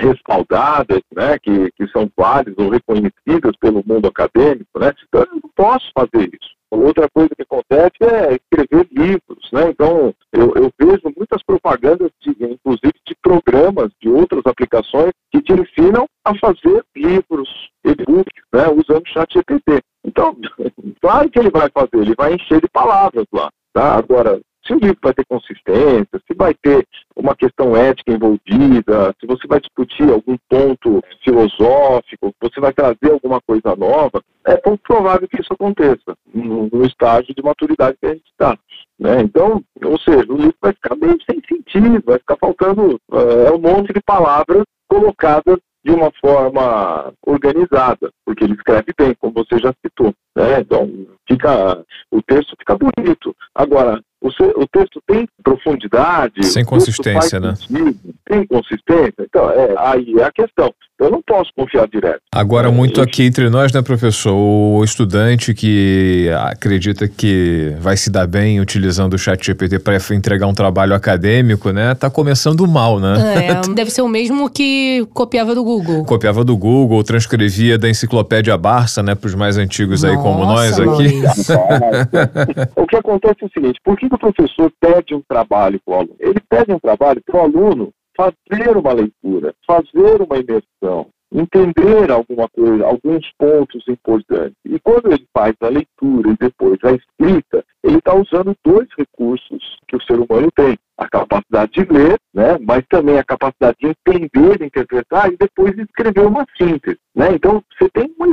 respaldadas, 0.00 1.00
né, 1.14 1.38
que, 1.38 1.70
que 1.72 1.86
são 1.88 2.10
válidas 2.16 2.56
ou 2.58 2.70
reconhecidas 2.70 3.56
pelo 3.60 3.82
mundo 3.86 4.08
acadêmico, 4.08 4.78
né? 4.78 4.92
Então, 5.08 5.22
eu 5.22 5.40
não 5.42 5.50
posso 5.54 5.90
fazer 5.94 6.28
isso. 6.28 6.60
Outra 6.70 7.08
coisa 7.12 7.30
que 7.34 7.42
acontece 7.42 7.96
é 8.00 8.36
escrever 8.36 8.86
livros, 8.92 9.50
né? 9.52 9.70
Então, 9.70 10.14
eu, 10.32 10.52
eu 10.54 10.70
vejo 10.80 11.12
muitas 11.16 11.42
propagandas, 11.42 12.10
de, 12.20 12.30
inclusive 12.30 12.94
de 13.06 13.16
programas 13.20 13.90
de 14.00 14.08
outras 14.08 14.42
aplicações, 14.46 15.10
que 15.32 15.42
te 15.42 15.52
ensinam 15.52 16.06
a 16.24 16.32
fazer 16.36 16.84
livros, 16.94 17.48
e-books, 17.84 18.42
né? 18.52 18.68
Usando 18.68 19.02
o 19.02 19.08
chat 19.08 19.32
GPT. 19.32 19.82
Então, 20.04 20.36
claro 21.02 21.28
que 21.28 21.38
ele 21.40 21.50
vai 21.50 21.68
fazer, 21.70 21.96
ele 21.96 22.14
vai 22.16 22.34
encher 22.34 22.60
de 22.60 22.68
palavras 22.68 23.26
lá. 23.32 23.50
Tá? 23.72 23.96
Agora, 23.96 24.40
se 24.70 24.74
o 24.74 24.78
livro 24.78 24.98
vai 25.02 25.12
ter 25.12 25.24
consistência, 25.26 26.22
se 26.26 26.34
vai 26.36 26.54
ter 26.54 26.86
uma 27.16 27.34
questão 27.34 27.76
ética 27.76 28.12
envolvida, 28.12 29.12
se 29.18 29.26
você 29.26 29.46
vai 29.48 29.58
discutir 29.60 30.08
algum 30.08 30.36
ponto 30.48 31.02
filosófico, 31.24 32.32
você 32.40 32.60
vai 32.60 32.72
trazer 32.72 33.10
alguma 33.10 33.40
coisa 33.40 33.74
nova, 33.76 34.22
é 34.46 34.56
pouco 34.56 34.78
provável 34.84 35.28
que 35.28 35.40
isso 35.40 35.52
aconteça 35.52 36.16
no, 36.32 36.68
no 36.72 36.86
estágio 36.86 37.34
de 37.34 37.42
maturidade 37.42 37.98
que 38.00 38.06
a 38.06 38.14
gente 38.14 38.30
está. 38.30 38.56
Né? 38.98 39.22
Então, 39.22 39.60
ou 39.84 39.98
seja, 39.98 40.32
o 40.32 40.36
livro 40.36 40.56
vai 40.62 40.72
ficar 40.72 40.94
meio 40.94 41.18
sem 41.28 41.42
sentido, 41.48 42.02
vai 42.06 42.18
ficar 42.18 42.36
faltando 42.36 43.00
é, 43.12 43.50
um 43.50 43.58
monte 43.58 43.92
de 43.92 44.00
palavras 44.00 44.62
colocadas 44.88 45.58
de 45.84 45.90
uma 45.92 46.12
forma 46.20 47.12
organizada, 47.26 48.10
porque 48.24 48.44
ele 48.44 48.52
escreve 48.52 48.92
bem, 48.96 49.14
como 49.18 49.32
você 49.32 49.58
já 49.58 49.72
citou. 49.84 50.14
Né? 50.36 50.60
Então, 50.60 50.88
fica, 51.26 51.84
o 52.10 52.22
texto 52.22 52.54
fica 52.58 52.76
bonito. 52.76 53.34
Agora, 53.54 54.00
o, 54.20 54.30
seu, 54.32 54.50
o 54.50 54.66
texto 54.66 55.02
tem 55.06 55.26
profundidade. 55.42 56.44
Sem 56.44 56.64
consistência, 56.64 57.40
né? 57.40 57.54
Sentido, 57.54 58.14
tem 58.26 58.46
consistência. 58.46 59.14
Então, 59.20 59.50
é, 59.50 59.74
aí 59.78 60.14
é 60.18 60.24
a 60.24 60.32
questão. 60.32 60.72
Eu 61.00 61.10
não 61.10 61.22
posso 61.22 61.50
confiar 61.56 61.88
direto. 61.88 62.20
Agora, 62.30 62.68
é, 62.68 62.70
muito 62.70 63.00
aqui 63.00 63.22
entre 63.22 63.48
nós, 63.48 63.72
né, 63.72 63.80
professor? 63.80 64.34
O 64.34 64.84
estudante 64.84 65.54
que 65.54 66.28
acredita 66.42 67.08
que 67.08 67.74
vai 67.80 67.96
se 67.96 68.10
dar 68.10 68.26
bem 68.26 68.60
utilizando 68.60 69.14
o 69.14 69.18
chat 69.18 69.44
GPT 69.44 69.78
para 69.78 69.96
entregar 70.14 70.46
um 70.46 70.52
trabalho 70.52 70.94
acadêmico, 70.94 71.70
né? 71.70 71.94
Tá 71.94 72.10
começando 72.10 72.68
mal, 72.68 73.00
né? 73.00 73.14
É, 73.48 73.60
deve 73.72 73.90
ser 73.90 74.02
o 74.02 74.08
mesmo 74.08 74.50
que 74.50 75.06
copiava 75.14 75.54
do 75.54 75.64
Google. 75.64 76.04
Copiava 76.04 76.44
do 76.44 76.54
Google, 76.54 77.02
transcrevia 77.02 77.78
da 77.78 77.88
enciclopédia 77.88 78.56
Barça, 78.58 79.02
né? 79.02 79.14
Para 79.14 79.28
os 79.28 79.34
mais 79.34 79.56
antigos 79.56 80.02
Nossa, 80.02 80.14
aí 80.14 80.22
como 80.22 80.44
nós 80.44 80.78
aqui. 80.78 81.22
o 82.76 82.86
que 82.86 82.96
acontece 82.96 83.36
é 83.40 83.46
o 83.46 83.50
seguinte, 83.50 83.80
por 83.82 83.96
que 83.96 84.04
o 84.04 84.18
professor 84.18 84.70
pede 84.78 85.14
um 85.14 85.22
trabalho 85.26 85.80
para 85.82 85.94
o 85.94 85.98
aluno? 85.98 86.16
Ele 86.20 86.40
pede 86.46 86.72
um 86.72 86.78
trabalho 86.78 87.22
para 87.24 87.40
o 87.40 87.42
aluno 87.42 87.90
fazer 88.20 88.76
uma 88.76 88.92
leitura, 88.92 89.54
fazer 89.66 90.20
uma 90.20 90.36
imersão, 90.36 91.08
entender 91.32 92.10
alguma 92.10 92.48
coisa, 92.48 92.84
alguns 92.84 93.26
pontos 93.38 93.82
importantes. 93.88 94.56
E 94.64 94.78
quando 94.80 95.12
ele 95.12 95.26
faz 95.32 95.54
a 95.60 95.68
leitura 95.68 96.30
e 96.30 96.36
depois 96.36 96.78
a 96.82 96.92
escrita, 96.92 97.64
ele 97.84 97.98
está 97.98 98.14
usando 98.14 98.54
dois 98.64 98.88
recursos 98.98 99.78
que 99.88 99.96
o 99.96 100.02
ser 100.02 100.18
humano 100.18 100.50
tem 100.54 100.76
a 100.98 101.08
capacidade 101.08 101.72
de 101.72 101.90
ler, 101.90 102.18
né, 102.34 102.58
mas 102.60 102.84
também 102.90 103.18
a 103.18 103.24
capacidade 103.24 103.78
de 103.80 103.88
entender, 103.88 104.62
interpretar 104.62 105.32
e 105.32 105.36
depois 105.36 105.76
escrever 105.78 106.26
uma 106.26 106.44
síntese. 106.60 106.98
Né? 107.14 107.28
Então, 107.32 107.62
você 107.72 107.88
tem 107.90 108.14
um 108.20 108.24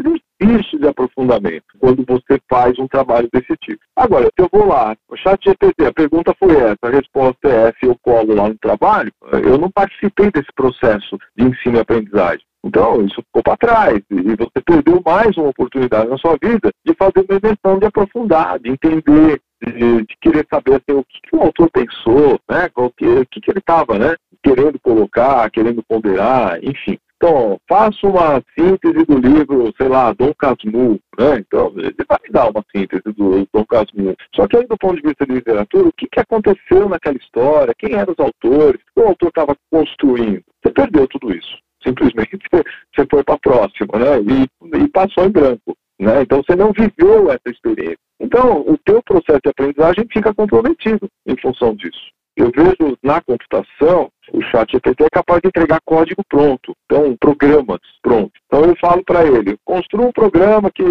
de 0.47 0.87
aprofundamento 0.87 1.65
quando 1.79 2.05
você 2.07 2.39
faz 2.49 2.77
um 2.79 2.87
trabalho 2.87 3.27
desse 3.31 3.55
tipo. 3.57 3.79
Agora, 3.95 4.25
se 4.25 4.41
eu 4.41 4.49
vou 4.51 4.67
lá, 4.67 4.95
o 5.09 5.15
chat 5.17 5.43
GPT, 5.43 5.85
a 5.85 5.93
pergunta 5.93 6.35
foi 6.39 6.55
essa, 6.55 6.77
a 6.83 6.89
resposta 6.89 7.47
é 7.47 7.67
essa, 7.67 7.77
eu 7.81 7.97
colo 8.01 8.33
lá 8.33 8.47
no 8.47 8.57
trabalho, 8.57 9.11
eu 9.43 9.57
não 9.57 9.69
participei 9.69 10.31
desse 10.31 10.51
processo 10.55 11.17
de 11.35 11.45
ensino 11.45 11.77
e 11.77 11.79
aprendizagem. 11.79 12.45
Então, 12.63 13.01
isso 13.05 13.21
ficou 13.21 13.43
para 13.43 13.57
trás 13.57 14.01
e 14.09 14.35
você 14.35 14.61
perdeu 14.65 15.01
mais 15.05 15.37
uma 15.37 15.49
oportunidade 15.49 16.09
na 16.09 16.17
sua 16.17 16.37
vida 16.41 16.69
de 16.85 16.93
fazer 16.95 17.25
uma 17.29 17.39
imersão 17.39 17.79
de 17.79 17.85
aprofundar, 17.85 18.59
de 18.59 18.71
entender, 18.71 19.39
de, 19.61 20.05
de 20.05 20.17
querer 20.19 20.45
saber 20.51 20.75
assim, 20.75 20.99
o 20.99 21.03
que, 21.03 21.21
que, 21.29 21.35
o 21.35 21.41
autor 21.41 21.69
pensou, 21.71 22.39
né? 22.49 22.69
o 22.75 22.89
que, 22.89 23.05
o 23.05 23.25
que, 23.25 23.41
que 23.41 23.51
ele 23.51 23.59
estava 23.59 23.97
né? 23.97 24.15
Querendo 24.47 24.79
colocar, 24.79 25.49
querendo 25.51 25.83
ponderar, 25.83 26.59
enfim. 26.63 26.97
Então, 27.17 27.59
faça 27.67 28.05
uma 28.05 28.41
síntese 28.57 29.03
do 29.05 29.17
livro, 29.17 29.73
sei 29.75 29.87
lá, 29.87 30.13
Dom 30.13 30.31
Casmurro, 30.35 30.99
né? 31.17 31.39
Então, 31.39 31.73
ele 31.75 31.95
vai 32.07 32.19
dar 32.29 32.49
uma 32.49 32.63
síntese 32.73 33.01
do 33.07 33.47
Dom 33.51 33.65
Casmurro. 33.65 34.15
Só 34.35 34.47
que 34.47 34.55
aí, 34.55 34.67
do 34.67 34.77
ponto 34.77 34.95
de 34.95 35.01
vista 35.01 35.25
de 35.25 35.33
literatura, 35.33 35.89
o 35.89 35.93
que, 35.93 36.07
que 36.07 36.19
aconteceu 36.19 36.87
naquela 36.87 37.17
história? 37.17 37.73
Quem 37.77 37.95
eram 37.95 38.13
os 38.13 38.23
autores? 38.23 38.79
O 38.95 39.01
autor 39.01 39.29
estava 39.29 39.57
construindo? 39.71 40.43
Você 40.63 40.71
perdeu 40.71 41.07
tudo 41.07 41.35
isso. 41.35 41.57
Simplesmente 41.83 42.37
você 42.53 43.05
foi 43.09 43.23
para 43.23 43.35
a 43.35 43.39
próxima, 43.39 43.97
né? 43.97 44.19
E, 44.21 44.83
e 44.83 44.87
passou 44.89 45.25
em 45.25 45.31
branco. 45.31 45.75
Né? 45.99 46.21
Então 46.21 46.43
você 46.43 46.55
não 46.55 46.71
viveu 46.71 47.31
essa 47.31 47.49
experiência. 47.49 47.97
Então 48.19 48.61
o 48.61 48.77
teu 48.77 49.01
processo 49.01 49.39
de 49.43 49.49
aprendizagem 49.49 50.07
fica 50.11 50.33
comprometido 50.33 51.09
em 51.25 51.35
função 51.41 51.75
disso. 51.75 52.11
Eu 52.37 52.51
vejo 52.55 52.95
na 53.01 53.19
computação 53.21 54.11
o 54.37 54.41
chat 54.43 54.71
GPT 54.71 55.03
é 55.03 55.09
capaz 55.09 55.41
de 55.41 55.47
entregar 55.47 55.79
código 55.83 56.23
pronto, 56.29 56.73
então 56.85 57.15
programas 57.19 57.79
prontos. 58.01 58.39
Então 58.45 58.63
eu 58.63 58.75
falo 58.77 59.03
para 59.03 59.25
ele, 59.25 59.57
construa 59.65 60.07
um 60.07 60.11
programa 60.11 60.71
que 60.71 60.83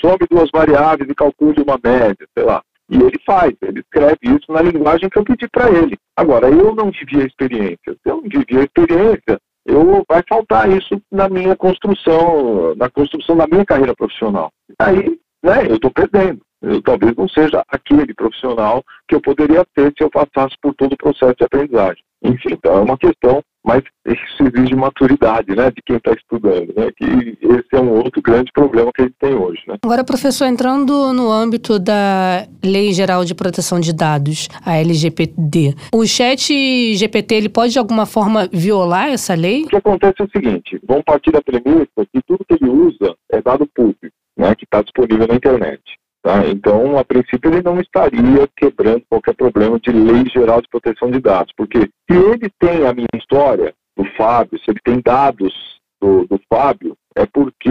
some 0.00 0.26
duas 0.30 0.50
variáveis 0.52 1.08
e 1.08 1.14
calcule 1.14 1.62
uma 1.62 1.78
média, 1.82 2.26
sei 2.36 2.44
lá. 2.44 2.62
E 2.90 2.96
ele 2.96 3.18
faz, 3.24 3.54
ele 3.62 3.80
escreve 3.80 4.18
isso 4.22 4.52
na 4.52 4.60
linguagem 4.60 5.08
que 5.08 5.18
eu 5.18 5.24
pedi 5.24 5.48
para 5.48 5.70
ele. 5.70 5.96
Agora, 6.16 6.48
eu 6.48 6.74
não 6.74 6.90
vivi 6.90 7.22
a 7.22 7.26
experiência. 7.26 7.78
Se 7.86 8.10
eu 8.10 8.16
não 8.16 8.22
vivi 8.22 8.58
a 8.58 8.64
experiência, 8.64 9.40
eu 9.64 10.04
vai 10.08 10.22
faltar 10.28 10.70
isso 10.70 11.00
na 11.10 11.28
minha 11.28 11.56
construção, 11.56 12.74
na 12.76 12.90
construção 12.90 13.36
da 13.36 13.46
minha 13.46 13.64
carreira 13.64 13.94
profissional. 13.96 14.50
Aí, 14.78 15.18
né, 15.42 15.66
eu 15.68 15.76
estou 15.76 15.90
perdendo. 15.90 16.40
Eu 16.64 16.82
talvez 16.82 17.14
não 17.16 17.28
seja 17.28 17.62
aquele 17.68 18.14
profissional 18.14 18.82
que 19.08 19.14
eu 19.14 19.20
poderia 19.20 19.64
ter 19.74 19.92
se 19.96 20.02
eu 20.02 20.10
passasse 20.10 20.54
por 20.62 20.74
todo 20.74 20.92
o 20.94 20.96
processo 20.96 21.34
de 21.36 21.44
aprendizagem. 21.44 22.02
Enfim, 22.24 22.52
então 22.52 22.78
é 22.78 22.80
uma 22.80 22.96
questão, 22.96 23.42
mas 23.62 23.82
isso 24.06 24.42
exige 24.42 24.74
maturidade, 24.74 25.54
né, 25.54 25.70
de 25.70 25.82
quem 25.84 25.96
está 25.96 26.12
estudando, 26.12 26.72
né, 26.74 26.90
que 26.96 27.04
esse 27.04 27.68
é 27.72 27.80
um 27.80 27.90
outro 27.90 28.22
grande 28.22 28.50
problema 28.50 28.90
que 28.94 29.02
a 29.02 29.04
gente 29.04 29.16
tem 29.20 29.34
hoje, 29.34 29.60
né. 29.68 29.76
Agora, 29.82 30.02
professor, 30.02 30.46
entrando 30.46 31.12
no 31.12 31.30
âmbito 31.30 31.78
da 31.78 32.46
Lei 32.64 32.94
Geral 32.94 33.26
de 33.26 33.34
Proteção 33.34 33.78
de 33.78 33.92
Dados, 33.92 34.48
a 34.64 34.78
LGPD, 34.78 35.74
o 35.92 36.06
chat 36.06 36.94
GPT, 36.94 37.34
ele 37.34 37.48
pode 37.50 37.74
de 37.74 37.78
alguma 37.78 38.06
forma 38.06 38.48
violar 38.50 39.08
essa 39.08 39.34
lei? 39.34 39.64
O 39.64 39.68
que 39.68 39.76
acontece 39.76 40.14
é 40.20 40.24
o 40.24 40.30
seguinte, 40.30 40.80
vamos 40.86 41.04
partir 41.04 41.30
da 41.30 41.42
premissa 41.42 42.06
que 42.10 42.22
tudo 42.26 42.44
que 42.48 42.54
ele 42.54 42.70
usa 42.70 43.14
é 43.30 43.42
dado 43.42 43.66
público, 43.66 44.16
né, 44.34 44.54
que 44.54 44.64
está 44.64 44.80
disponível 44.80 45.26
na 45.28 45.34
internet. 45.34 45.82
Tá? 46.24 46.46
Então, 46.48 46.96
a 46.96 47.04
princípio, 47.04 47.52
ele 47.52 47.60
não 47.62 47.78
estaria 47.78 48.48
quebrando 48.56 49.04
qualquer 49.10 49.34
problema 49.34 49.78
de 49.78 49.90
lei 49.90 50.24
geral 50.32 50.62
de 50.62 50.68
proteção 50.70 51.10
de 51.10 51.20
dados, 51.20 51.52
porque 51.54 51.80
se 51.80 52.16
ele 52.16 52.50
tem 52.58 52.86
a 52.86 52.94
minha 52.94 53.06
história 53.14 53.74
do 53.94 54.06
Fábio, 54.16 54.58
se 54.58 54.70
ele 54.70 54.80
tem 54.82 55.02
dados 55.04 55.52
do, 56.00 56.26
do 56.26 56.40
Fábio, 56.48 56.96
é 57.14 57.26
porque 57.26 57.68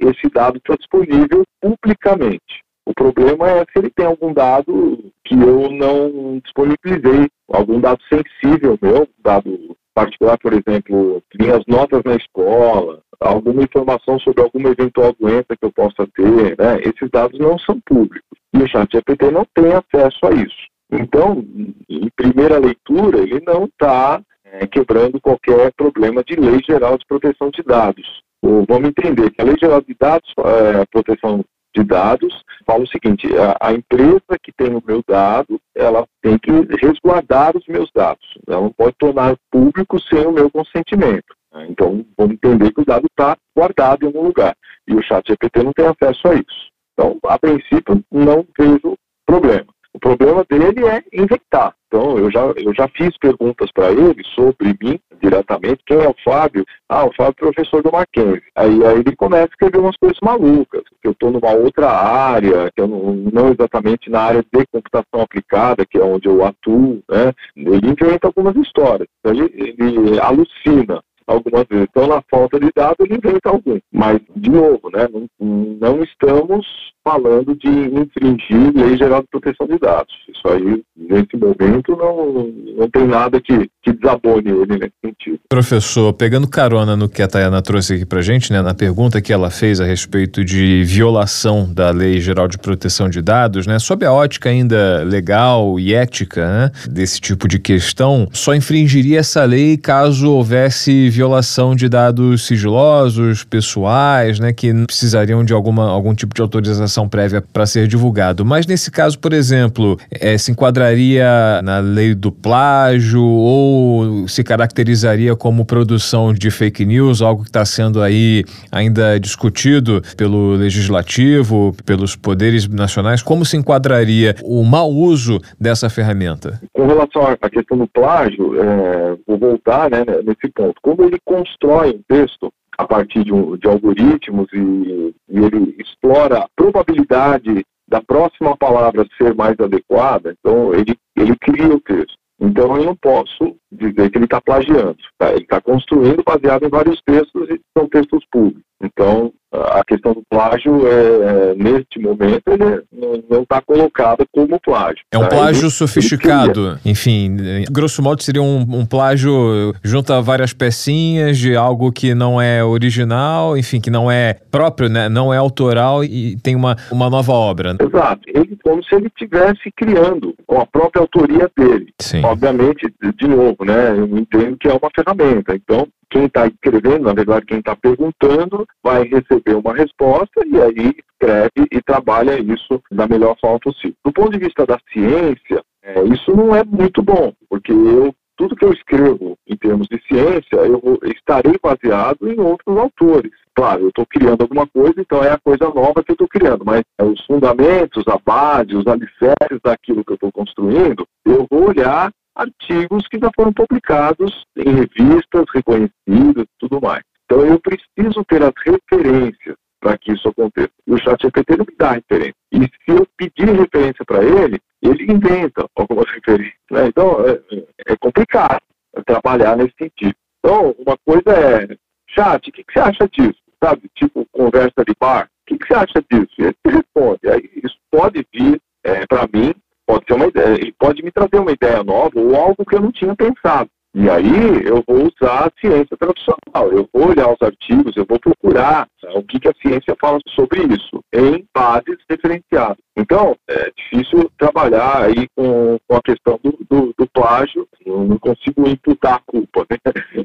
esse 0.00 0.28
dado 0.34 0.58
está 0.58 0.74
disponível 0.74 1.44
publicamente. 1.60 2.64
O 2.84 2.92
problema 2.92 3.48
é 3.48 3.60
se 3.60 3.78
ele 3.78 3.90
tem 3.90 4.06
algum 4.06 4.32
dado 4.32 5.12
que 5.24 5.34
eu 5.34 5.70
não 5.70 6.40
disponibilizei, 6.40 7.28
algum 7.52 7.78
dado 7.78 8.00
sensível 8.08 8.76
meu, 8.82 9.08
dado 9.22 9.76
particular, 9.98 10.38
por 10.38 10.52
exemplo, 10.52 11.20
minhas 11.38 11.64
notas 11.66 12.02
na 12.04 12.14
escola, 12.14 13.00
alguma 13.18 13.64
informação 13.64 14.18
sobre 14.20 14.42
alguma 14.42 14.68
eventual 14.68 15.12
doença 15.18 15.56
que 15.60 15.64
eu 15.64 15.72
possa 15.72 16.06
ter, 16.14 16.56
né? 16.56 16.78
esses 16.82 17.10
dados 17.10 17.38
não 17.40 17.58
são 17.58 17.80
públicos. 17.80 18.22
E 18.54 18.62
o 18.62 18.68
chat 18.68 18.88
GPT 18.92 19.32
não 19.32 19.44
tem 19.54 19.72
acesso 19.72 20.18
a 20.24 20.30
isso. 20.30 20.68
Então, 20.92 21.44
em 21.88 22.08
primeira 22.14 22.58
leitura, 22.58 23.18
ele 23.18 23.42
não 23.44 23.64
está 23.64 24.22
é, 24.44 24.66
quebrando 24.68 25.20
qualquer 25.20 25.72
problema 25.76 26.22
de 26.22 26.36
lei 26.36 26.60
geral 26.64 26.96
de 26.96 27.04
proteção 27.06 27.50
de 27.50 27.62
dados. 27.62 28.22
Ou, 28.40 28.64
vamos 28.68 28.90
entender 28.90 29.30
que 29.30 29.42
a 29.42 29.44
lei 29.44 29.56
geral 29.60 29.82
de 29.82 29.94
dados, 29.98 30.32
é, 30.38 30.84
proteção 30.92 31.44
de 31.76 31.84
dados, 31.84 32.32
fala 32.68 32.84
o 32.84 32.88
seguinte: 32.88 33.26
a, 33.36 33.68
a, 33.68 33.72
empresa 33.72 34.38
que 34.42 34.52
tem 34.52 34.74
o 34.74 34.82
meu 34.86 35.02
dado, 35.08 35.58
ela 35.74 36.06
tem 36.22 36.38
que 36.38 36.50
resguardar 36.84 37.56
os 37.56 37.66
meus 37.66 37.90
dados. 37.94 38.26
Ela 38.46 38.60
não 38.60 38.72
pode 38.72 38.94
tornar 38.98 39.36
público 39.50 39.98
sem 40.00 40.26
o 40.26 40.32
meu 40.32 40.50
consentimento. 40.50 41.34
Né? 41.52 41.66
Então, 41.70 42.04
vamos 42.16 42.34
entender 42.34 42.72
que 42.72 42.82
o 42.82 42.84
dado 42.84 43.06
está 43.06 43.36
guardado 43.56 44.02
em 44.02 44.06
algum 44.06 44.22
lugar. 44.22 44.54
E 44.86 44.94
o 44.94 45.02
chat 45.02 45.26
GPT 45.26 45.62
não 45.62 45.72
tem 45.72 45.86
acesso 45.86 46.28
a 46.28 46.34
isso. 46.34 46.68
Então, 46.92 47.18
a 47.24 47.38
princípio, 47.38 48.04
não 48.12 48.46
vejo 48.58 48.96
problema. 49.24 49.66
O 49.94 49.98
problema 49.98 50.44
dele 50.48 50.86
é 50.86 51.02
inventar. 51.12 51.74
Então, 51.88 52.18
eu 52.18 52.30
já, 52.30 52.40
eu 52.56 52.74
já 52.74 52.86
fiz 52.88 53.16
perguntas 53.18 53.72
para 53.72 53.90
ele 53.90 54.22
sobre 54.34 54.76
mim 54.80 55.00
diretamente. 55.22 55.82
Quem 55.86 55.96
é 55.96 56.08
o 56.08 56.14
Fábio? 56.22 56.64
Ah, 56.88 57.06
o 57.06 57.12
Fábio 57.14 57.34
é 57.38 57.50
professor 57.50 57.82
do 57.82 57.90
Mackenzie. 57.90 58.42
Aí, 58.54 58.84
aí 58.84 58.98
ele 58.98 59.16
começa 59.16 59.44
a 59.44 59.48
escrever 59.48 59.78
umas 59.78 59.96
coisas 59.96 60.18
malucas, 60.22 60.82
que 61.00 61.08
eu 61.08 61.12
estou 61.12 61.30
numa 61.30 61.52
outra 61.52 61.90
área, 61.90 62.70
que 62.74 62.82
eu 62.82 62.86
não, 62.86 63.14
não 63.32 63.48
exatamente 63.48 64.10
na 64.10 64.20
área 64.20 64.42
de 64.42 64.66
computação 64.70 65.22
aplicada, 65.22 65.86
que 65.86 65.98
é 65.98 66.02
onde 66.02 66.28
eu 66.28 66.44
atuo, 66.44 67.02
né? 67.10 67.32
Ele 67.56 67.88
inventa 67.88 68.26
algumas 68.28 68.54
histórias. 68.56 69.08
Ele, 69.24 69.50
ele 69.54 70.20
alucina 70.20 71.02
algumas 71.28 71.64
vezes. 71.68 71.86
Então, 71.90 72.06
na 72.06 72.22
falta 72.30 72.58
de 72.58 72.70
dados, 72.74 72.96
ele 73.00 73.16
inventa 73.16 73.50
algum. 73.50 73.78
Mas, 73.92 74.18
de 74.34 74.50
novo, 74.50 74.90
né, 74.90 75.06
não, 75.12 75.28
não 75.38 76.02
estamos 76.02 76.66
falando 77.04 77.54
de 77.54 77.68
infringir 77.68 78.72
lei 78.74 78.96
geral 78.96 79.20
de 79.20 79.28
proteção 79.28 79.66
de 79.66 79.78
dados. 79.78 80.14
Isso 80.48 80.54
aí, 80.54 80.82
nesse 80.96 81.36
momento, 81.36 81.96
não, 81.96 82.52
não 82.76 82.90
tem 82.90 83.06
nada 83.06 83.40
que, 83.40 83.70
que 83.82 83.92
desabone 83.92 84.48
ele 84.48 84.78
nesse 84.78 84.92
sentido. 85.04 85.38
Professor, 85.48 86.12
pegando 86.12 86.48
carona 86.48 86.96
no 86.96 87.08
que 87.08 87.22
a 87.22 87.28
Tayana 87.28 87.60
trouxe 87.60 87.94
aqui 87.94 88.06
pra 88.06 88.22
gente, 88.22 88.52
né, 88.52 88.62
na 88.62 88.74
pergunta 88.74 89.20
que 89.20 89.32
ela 89.32 89.50
fez 89.50 89.80
a 89.80 89.84
respeito 89.84 90.44
de 90.44 90.82
violação 90.84 91.72
da 91.72 91.90
lei 91.90 92.20
geral 92.20 92.48
de 92.48 92.58
proteção 92.58 93.08
de 93.08 93.20
dados, 93.20 93.66
né, 93.66 93.78
sob 93.78 94.04
a 94.06 94.12
ótica 94.12 94.48
ainda 94.48 95.02
legal 95.04 95.78
e 95.78 95.94
ética, 95.94 96.46
né, 96.46 96.70
desse 96.90 97.20
tipo 97.20 97.46
de 97.46 97.58
questão, 97.58 98.28
só 98.32 98.54
infringiria 98.54 99.20
essa 99.20 99.44
lei 99.44 99.76
caso 99.76 100.30
houvesse 100.30 101.10
violação 101.10 101.74
de 101.74 101.88
dados 101.88 102.46
sigilosos, 102.46 103.44
pessoais, 103.44 104.38
né, 104.38 104.52
que 104.52 104.72
precisariam 104.86 105.44
de 105.44 105.52
alguma, 105.52 105.90
algum 105.90 106.14
tipo 106.14 106.34
de 106.34 106.40
autorização 106.40 107.08
prévia 107.08 107.42
para 107.42 107.66
ser 107.66 107.86
divulgado. 107.86 108.44
Mas 108.44 108.66
nesse 108.66 108.90
caso, 108.90 109.18
por 109.18 109.32
exemplo, 109.32 109.98
é, 110.10 110.37
se 110.38 110.52
enquadraria 110.52 111.60
na 111.62 111.78
lei 111.80 112.14
do 112.14 112.30
plágio 112.30 113.22
ou 113.22 114.28
se 114.28 114.42
caracterizaria 114.44 115.34
como 115.36 115.64
produção 115.64 116.32
de 116.32 116.50
fake 116.50 116.84
news, 116.84 117.20
algo 117.20 117.42
que 117.42 117.48
está 117.48 117.64
sendo 117.64 118.02
aí 118.02 118.44
ainda 118.70 119.18
discutido 119.18 120.02
pelo 120.16 120.52
legislativo, 120.52 121.74
pelos 121.84 122.16
poderes 122.16 122.68
nacionais? 122.68 123.22
Como 123.22 123.44
se 123.44 123.56
enquadraria 123.56 124.34
o 124.42 124.62
mau 124.64 124.90
uso 124.90 125.40
dessa 125.60 125.90
ferramenta? 125.90 126.60
Com 126.72 126.86
relação 126.86 127.22
à 127.26 127.50
questão 127.50 127.78
do 127.78 127.88
plágio, 127.88 128.60
é, 128.60 129.16
vou 129.26 129.38
voltar 129.38 129.90
né, 129.90 130.04
nesse 130.24 130.52
ponto. 130.54 130.74
Como 130.82 131.04
ele 131.04 131.18
constrói 131.24 131.90
um 131.90 132.00
texto 132.08 132.52
a 132.78 132.86
partir 132.86 133.24
de, 133.24 133.32
um, 133.32 133.56
de 133.56 133.66
algoritmos 133.66 134.46
e, 134.52 135.14
e, 135.30 135.38
ele 135.38 135.74
explora 135.78 136.38
a 136.38 136.48
probabilidade 136.54 137.64
da 137.88 138.02
próxima 138.02 138.56
palavra 138.56 139.06
ser 139.16 139.34
mais 139.34 139.58
adequada, 139.58 140.34
então 140.38 140.74
ele, 140.74 140.96
ele 141.16 141.34
cria 141.36 141.74
o 141.74 141.80
texto. 141.80 142.16
Então 142.40 142.76
eu 142.76 142.84
não 142.84 142.96
posso 142.96 143.56
dizer 143.72 144.10
que 144.10 144.18
ele 144.18 144.26
está 144.26 144.40
plagiando. 144.40 144.96
Tá? 145.18 145.32
Ele 145.32 145.42
está 145.42 145.60
construindo 145.60 146.22
baseado 146.22 146.64
em 146.64 146.68
vários 146.68 147.00
textos 147.02 147.48
e 147.50 147.60
são 147.76 147.88
textos 147.88 148.24
públicos. 148.30 148.62
Então 148.80 149.32
a 149.52 149.82
questão 149.84 150.12
do 150.12 150.22
plágio, 150.28 150.86
é, 150.86 150.92
é 150.92 151.54
neste 151.54 151.98
momento, 151.98 152.42
ele 152.48 152.82
não 153.28 153.42
está 153.42 153.60
colocada 153.60 154.24
como 154.32 154.60
plágio. 154.60 155.04
É 155.10 155.18
um 155.18 155.22
tá? 155.22 155.28
plágio 155.28 155.64
ele, 155.64 155.70
sofisticado. 155.70 156.68
Ele 156.68 156.80
Enfim, 156.84 157.36
grosso 157.70 158.02
modo 158.02 158.22
seria 158.22 158.42
um, 158.42 158.60
um, 158.60 158.86
plágio 158.86 159.74
junta 159.82 160.20
várias 160.20 160.52
pecinhas 160.52 161.38
de 161.38 161.56
algo 161.56 161.90
que 161.90 162.14
não 162.14 162.40
é 162.40 162.62
original, 162.62 163.56
enfim, 163.56 163.80
que 163.80 163.90
não 163.90 164.10
é 164.10 164.34
próprio, 164.50 164.88
né? 164.88 165.08
não 165.08 165.32
é 165.32 165.38
autoral 165.38 166.04
e 166.04 166.36
tem 166.42 166.54
uma, 166.54 166.76
uma 166.90 167.08
nova 167.08 167.32
obra. 167.32 167.76
Exato. 167.80 168.22
Ele 168.26 168.58
como 168.62 168.84
se 168.84 168.94
ele 168.94 169.06
estivesse 169.06 169.70
criando 169.74 170.34
com 170.46 170.60
a 170.60 170.66
própria 170.66 171.00
autoria 171.00 171.50
dele. 171.56 171.92
Sim. 172.00 172.22
Obviamente, 172.24 172.86
de 173.16 173.26
novo, 173.28 173.64
né? 173.64 173.90
Eu 173.96 174.06
entendo 174.18 174.56
que 174.58 174.68
é 174.68 174.72
uma 174.72 174.90
ferramenta. 174.94 175.54
Então, 175.54 175.88
quem 176.10 176.26
está 176.26 176.46
escrevendo, 176.46 177.04
na 177.04 177.14
verdade, 177.14 177.46
quem 177.46 177.58
está 177.58 177.76
perguntando, 177.76 178.66
vai 178.82 179.04
receber 179.04 179.54
uma 179.54 179.74
resposta 179.74 180.46
e 180.46 180.60
aí 180.60 180.94
escreve 181.12 181.68
e 181.70 181.82
trabalha 181.82 182.38
isso 182.38 182.80
da 182.90 183.06
melhor 183.06 183.36
forma 183.40 183.58
possível. 183.60 183.96
Do 184.04 184.12
ponto 184.12 184.30
de 184.30 184.38
vista 184.38 184.66
da 184.66 184.78
ciência, 184.92 185.62
é, 185.82 186.02
isso 186.04 186.34
não 186.34 186.54
é 186.54 186.64
muito 186.64 187.02
bom, 187.02 187.32
porque 187.48 187.72
eu 187.72 188.14
tudo 188.38 188.54
que 188.54 188.64
eu 188.64 188.72
escrevo 188.72 189.36
em 189.48 189.56
termos 189.56 189.88
de 189.88 190.00
ciência, 190.06 190.56
eu 190.56 190.98
estarei 191.04 191.54
baseado 191.60 192.30
em 192.30 192.38
outros 192.38 192.78
autores. 192.78 193.32
Claro, 193.54 193.82
eu 193.82 193.88
estou 193.88 194.06
criando 194.06 194.42
alguma 194.42 194.64
coisa, 194.68 194.94
então 194.96 195.22
é 195.24 195.32
a 195.32 195.38
coisa 195.38 195.64
nova 195.74 196.04
que 196.04 196.12
eu 196.12 196.14
estou 196.14 196.28
criando, 196.28 196.64
mas 196.64 196.82
é 196.98 197.04
os 197.04 197.20
fundamentos, 197.26 198.04
a 198.06 198.16
base, 198.24 198.76
os 198.76 198.86
alicerces 198.86 199.60
daquilo 199.64 200.04
que 200.04 200.12
eu 200.12 200.14
estou 200.14 200.30
construindo, 200.30 201.04
eu 201.26 201.48
vou 201.50 201.68
olhar 201.68 202.12
artigos 202.38 203.06
que 203.08 203.18
já 203.18 203.30
foram 203.34 203.52
publicados 203.52 204.44
em 204.56 204.74
revistas 204.74 205.44
reconhecidas 205.52 206.44
e 206.44 206.58
tudo 206.58 206.80
mais. 206.80 207.02
Então 207.24 207.44
eu 207.44 207.60
preciso 207.60 208.24
ter 208.24 208.42
as 208.42 208.54
referências 208.64 209.56
para 209.80 209.98
que 209.98 210.12
isso 210.12 210.28
aconteça. 210.28 210.70
E 210.86 210.92
o 210.92 210.98
chat 210.98 211.20
GPT 211.20 211.56
não 211.56 211.66
me 211.66 211.76
dá 211.76 211.92
referência. 211.92 212.34
E 212.52 212.58
se 212.58 212.88
eu 212.88 213.06
pedir 213.16 213.50
referência 213.50 214.04
para 214.04 214.24
ele, 214.24 214.58
ele 214.82 215.12
inventa 215.12 215.68
algumas 215.76 216.10
referências. 216.10 216.58
Né? 216.70 216.86
Então 216.86 217.18
é, 217.26 217.92
é, 217.92 217.96
complicado 217.96 218.62
trabalhar 219.04 219.56
nesse 219.56 219.74
sentido. 219.78 220.14
Então, 220.38 220.74
uma 220.78 220.96
coisa 221.04 221.30
é, 221.30 221.76
chat, 222.08 222.48
o 222.48 222.52
que, 222.52 222.64
que, 222.64 222.72
você 222.72 222.80
acha 222.80 223.08
disso? 223.08 223.38
Sabe, 223.62 223.90
tipo 223.96 224.24
conversa 224.32 224.84
de 224.86 224.94
bar, 224.98 225.26
o 225.26 225.28
que, 225.46 225.58
que, 225.58 225.66
você 225.66 225.74
acha 225.74 226.04
disso? 226.10 226.32
E 226.38 226.44
ele 226.44 226.56
responde. 226.64 227.28
Aí 227.28 227.50
isso 227.62 227.76
pode 227.90 228.24
vir 228.32 228.60
é, 228.84 229.04
para 229.06 229.28
mim 229.32 229.52
Pode 229.88 230.04
ser 230.06 230.14
uma 230.16 230.26
ideia, 230.26 230.74
pode 230.78 231.02
me 231.02 231.10
trazer 231.10 231.40
uma 231.40 231.50
ideia 231.50 231.82
nova 231.82 232.20
ou 232.20 232.36
algo 232.36 232.62
que 232.62 232.76
eu 232.76 232.80
não 232.80 232.92
tinha 232.92 233.16
pensado. 233.16 233.70
E 233.94 234.08
aí 234.10 234.66
eu 234.66 234.84
vou 234.86 235.08
usar 235.08 235.46
a 235.46 235.52
ciência 235.58 235.96
tradicional, 235.96 236.70
eu 236.70 236.86
vou 236.92 237.08
olhar 237.08 237.32
os 237.32 237.40
artigos, 237.40 237.96
eu 237.96 238.04
vou 238.06 238.20
procurar 238.20 238.86
né, 239.02 239.10
o 239.14 239.22
que, 239.22 239.40
que, 239.40 239.48
a 239.48 239.54
ciência 239.62 239.96
fala 239.98 240.18
sobre 240.28 240.60
isso, 240.64 241.02
em 241.10 241.42
bases 241.54 241.96
referenciadas. 242.08 242.76
Então, 242.98 243.34
é 243.48 243.72
difícil 243.74 244.30
trabalhar 244.38 245.04
aí 245.06 245.26
com, 245.34 245.78
com 245.88 245.96
a 245.96 246.02
questão 246.02 246.38
do, 246.44 246.58
do, 246.68 246.94
do 246.98 247.08
plágio, 247.08 247.66
eu 247.86 248.04
não 248.04 248.18
consigo 248.18 248.68
imputar 248.68 249.14
a 249.14 249.22
culpa 249.26 249.64
né, 249.70 249.78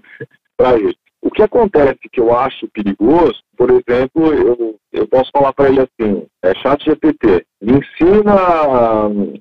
para 0.57 0.77
ele. 0.77 0.97
O 1.21 1.31
que 1.31 1.41
acontece 1.41 1.99
que 2.11 2.19
eu 2.19 2.37
acho 2.37 2.67
perigoso, 2.73 3.41
por 3.55 3.69
exemplo, 3.71 4.33
eu, 4.33 4.77
eu 4.91 5.07
posso 5.07 5.31
falar 5.31 5.53
para 5.53 5.69
ele 5.69 5.79
assim, 5.79 6.27
é 6.43 6.53
chat 6.55 6.83
GPT, 6.83 7.45
ensina 7.77 8.33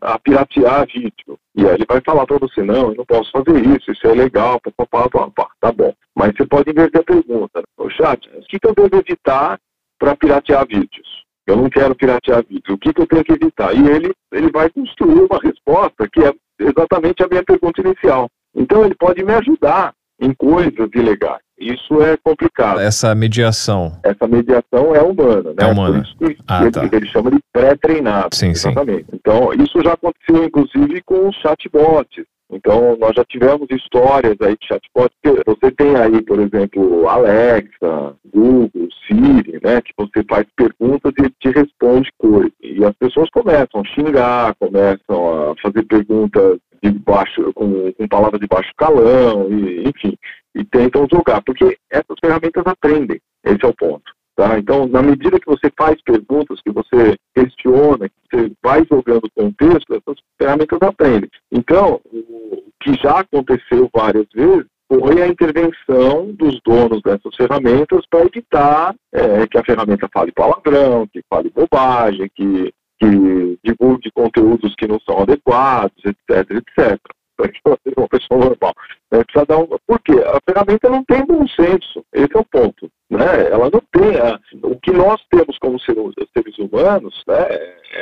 a, 0.01 0.19
piratear 0.19 0.87
vídeo. 0.87 1.39
E 1.55 1.67
aí 1.67 1.75
ele 1.75 1.87
vai 1.89 2.01
falar 2.05 2.27
para 2.27 2.39
você, 2.39 2.63
não, 2.63 2.91
eu 2.91 2.95
não 2.95 3.05
posso 3.05 3.31
fazer 3.31 3.67
isso, 3.67 3.93
isso 3.93 4.07
é 4.07 4.15
legal, 4.15 4.61
papapá, 4.61 5.09
papapá, 5.09 5.51
tá 5.61 5.73
bom. 5.73 5.93
Mas 6.15 6.33
você 6.37 6.47
pode 6.47 6.71
inverter 6.71 7.01
a 7.01 7.05
pergunta. 7.05 7.63
O 7.79 7.91
chat, 7.91 8.29
o 8.29 8.43
que, 8.43 8.59
que 8.59 8.67
eu 8.67 8.75
devo 8.75 8.97
evitar 8.97 9.59
para 9.99 10.17
piratear 10.17 10.67
vídeos? 10.67 11.23
Eu 11.47 11.57
não 11.57 11.69
quero 11.69 11.95
piratear 11.95 12.45
vídeos. 12.49 12.75
O 12.75 12.79
que, 12.79 12.93
que 12.93 13.03
eu 13.03 13.07
tenho 13.07 13.25
que 13.25 13.33
evitar? 13.33 13.75
E 13.75 13.89
ele, 13.89 14.13
ele 14.33 14.51
vai 14.51 14.71
construir 14.71 15.21
uma 15.21 15.39
resposta 15.43 16.09
que 16.13 16.21
é 16.25 16.33
exatamente 16.61 17.23
a 17.23 17.29
minha 17.29 17.43
pergunta 17.43 17.81
inicial. 17.81 18.29
Então 18.55 18.85
ele 18.85 18.95
pode 18.95 19.25
me 19.25 19.33
ajudar 19.33 19.93
em 20.21 20.33
coisas 20.35 20.89
ilegais. 20.95 21.43
Isso 21.63 22.03
é 22.03 22.17
complicado. 22.17 22.81
Essa 22.81 23.15
mediação. 23.15 23.93
Essa 24.03 24.27
mediação 24.27 24.95
é 24.95 25.01
humana, 25.01 25.51
né? 25.51 25.57
É 25.59 25.67
humana. 25.67 25.95
Por 25.95 26.05
isso 26.05 26.17
que, 26.19 26.43
ah, 26.49 26.63
ele, 26.63 26.71
tá. 26.73 26.89
ele, 26.91 27.07
chama 27.07 27.31
de 27.31 27.39
pré-treinado. 27.53 28.35
Sim, 28.35 28.49
exatamente. 28.49 29.05
Sim. 29.05 29.15
Então, 29.15 29.53
isso 29.55 29.83
já 29.83 29.93
aconteceu, 29.93 30.45
inclusive, 30.45 31.03
com 31.03 31.31
chatbots. 31.33 32.25
Então, 32.53 32.97
nós 33.01 33.13
já 33.17 33.25
tivemos 33.25 33.67
histórias 33.71 34.37
aí 34.41 34.57
de 34.61 34.67
chatbot. 34.67 35.11
Você 35.47 35.71
tem 35.71 35.97
aí, 35.97 36.21
por 36.23 36.39
exemplo, 36.39 37.09
Alexa, 37.09 38.15
Google, 38.33 38.89
Siri, 39.07 39.59
né? 39.63 39.81
Que 39.81 39.93
você 39.97 40.23
faz 40.29 40.47
perguntas 40.55 41.13
e 41.19 41.31
te 41.41 41.51
responde 41.57 42.11
coisas. 42.19 42.53
E 42.63 42.85
as 42.85 42.95
pessoas 42.97 43.31
começam 43.31 43.81
a 43.81 43.85
xingar, 43.85 44.55
começam 44.57 45.51
a 45.51 45.55
fazer 45.63 45.83
perguntas 45.85 46.59
de 46.83 46.91
baixo, 46.91 47.53
com, 47.55 47.93
com 47.93 48.09
palavras 48.09 48.41
de 48.41 48.47
baixo 48.47 48.71
calão, 48.77 49.49
e, 49.51 49.89
enfim, 49.89 50.17
e 50.55 50.65
tentam 50.65 51.07
jogar, 51.11 51.43
porque 51.43 51.77
essas 51.91 52.17
ferramentas 52.21 52.65
aprendem, 52.67 53.21
esse 53.45 53.65
é 53.65 53.69
o 53.69 53.75
ponto. 53.75 54.13
Tá? 54.35 54.59
Então, 54.59 54.87
na 54.87 55.03
medida 55.03 55.39
que 55.39 55.47
você 55.47 55.71
faz 55.77 56.01
perguntas, 56.03 56.61
que 56.63 56.73
você 56.73 57.17
questiona, 57.35 58.09
que 58.09 58.15
você 58.31 58.53
vai 58.63 58.85
jogando 58.91 59.31
contexto, 59.35 59.93
essas 59.95 60.17
ferramentas 60.41 60.79
aprendem. 60.81 61.29
Então, 61.51 62.01
o 62.13 62.63
que 62.81 62.95
já 62.95 63.21
aconteceu 63.21 63.91
várias 63.95 64.27
vezes 64.35 64.67
foi 64.89 65.23
a 65.23 65.29
intervenção 65.29 66.33
dos 66.33 66.61
donos 66.65 67.03
dessas 67.03 67.35
ferramentas 67.37 68.07
para 68.11 68.25
evitar 68.25 68.95
é, 69.13 69.47
que 69.47 69.59
a 69.59 69.65
ferramenta 69.65 70.09
fale 70.13 70.33
palavrão, 70.33 71.07
que 71.07 71.23
fale 71.29 71.51
bobagem, 71.51 72.31
que, 72.35 72.73
que 72.99 73.59
divulgue 73.63 74.11
conteúdos 74.15 74.75
que 74.77 74.87
não 74.87 74.99
são 75.01 75.21
adequados, 75.21 75.97
etc, 76.05 76.51
etc 76.51 76.99
para 77.37 77.79
seja 77.93 77.99
uma 77.99 78.09
pessoa 78.09 78.41
normal. 78.41 78.75
É, 79.13 79.25
precisa 79.25 79.47
dar 79.47 79.59
um... 79.59 79.67
Por 79.87 80.01
quê? 80.01 80.13
A 80.13 80.39
ferramenta 80.51 80.89
não 80.89 81.05
tem 81.05 81.25
bom 81.27 81.47
senso, 81.49 82.05
esse 82.13 82.35
é 82.35 82.39
o 82.39 82.45
ponto. 82.45 82.91
Né? 83.11 83.51
Ela 83.51 83.71
não 83.71 83.83
tem. 83.93 84.19
A... 84.19 84.41
O 84.63 84.79
que 84.81 84.91
nós 84.91 85.21
temos 85.31 85.59
como 85.59 85.79
seres 85.79 86.59
humanos 86.59 87.23
né? 87.27 87.47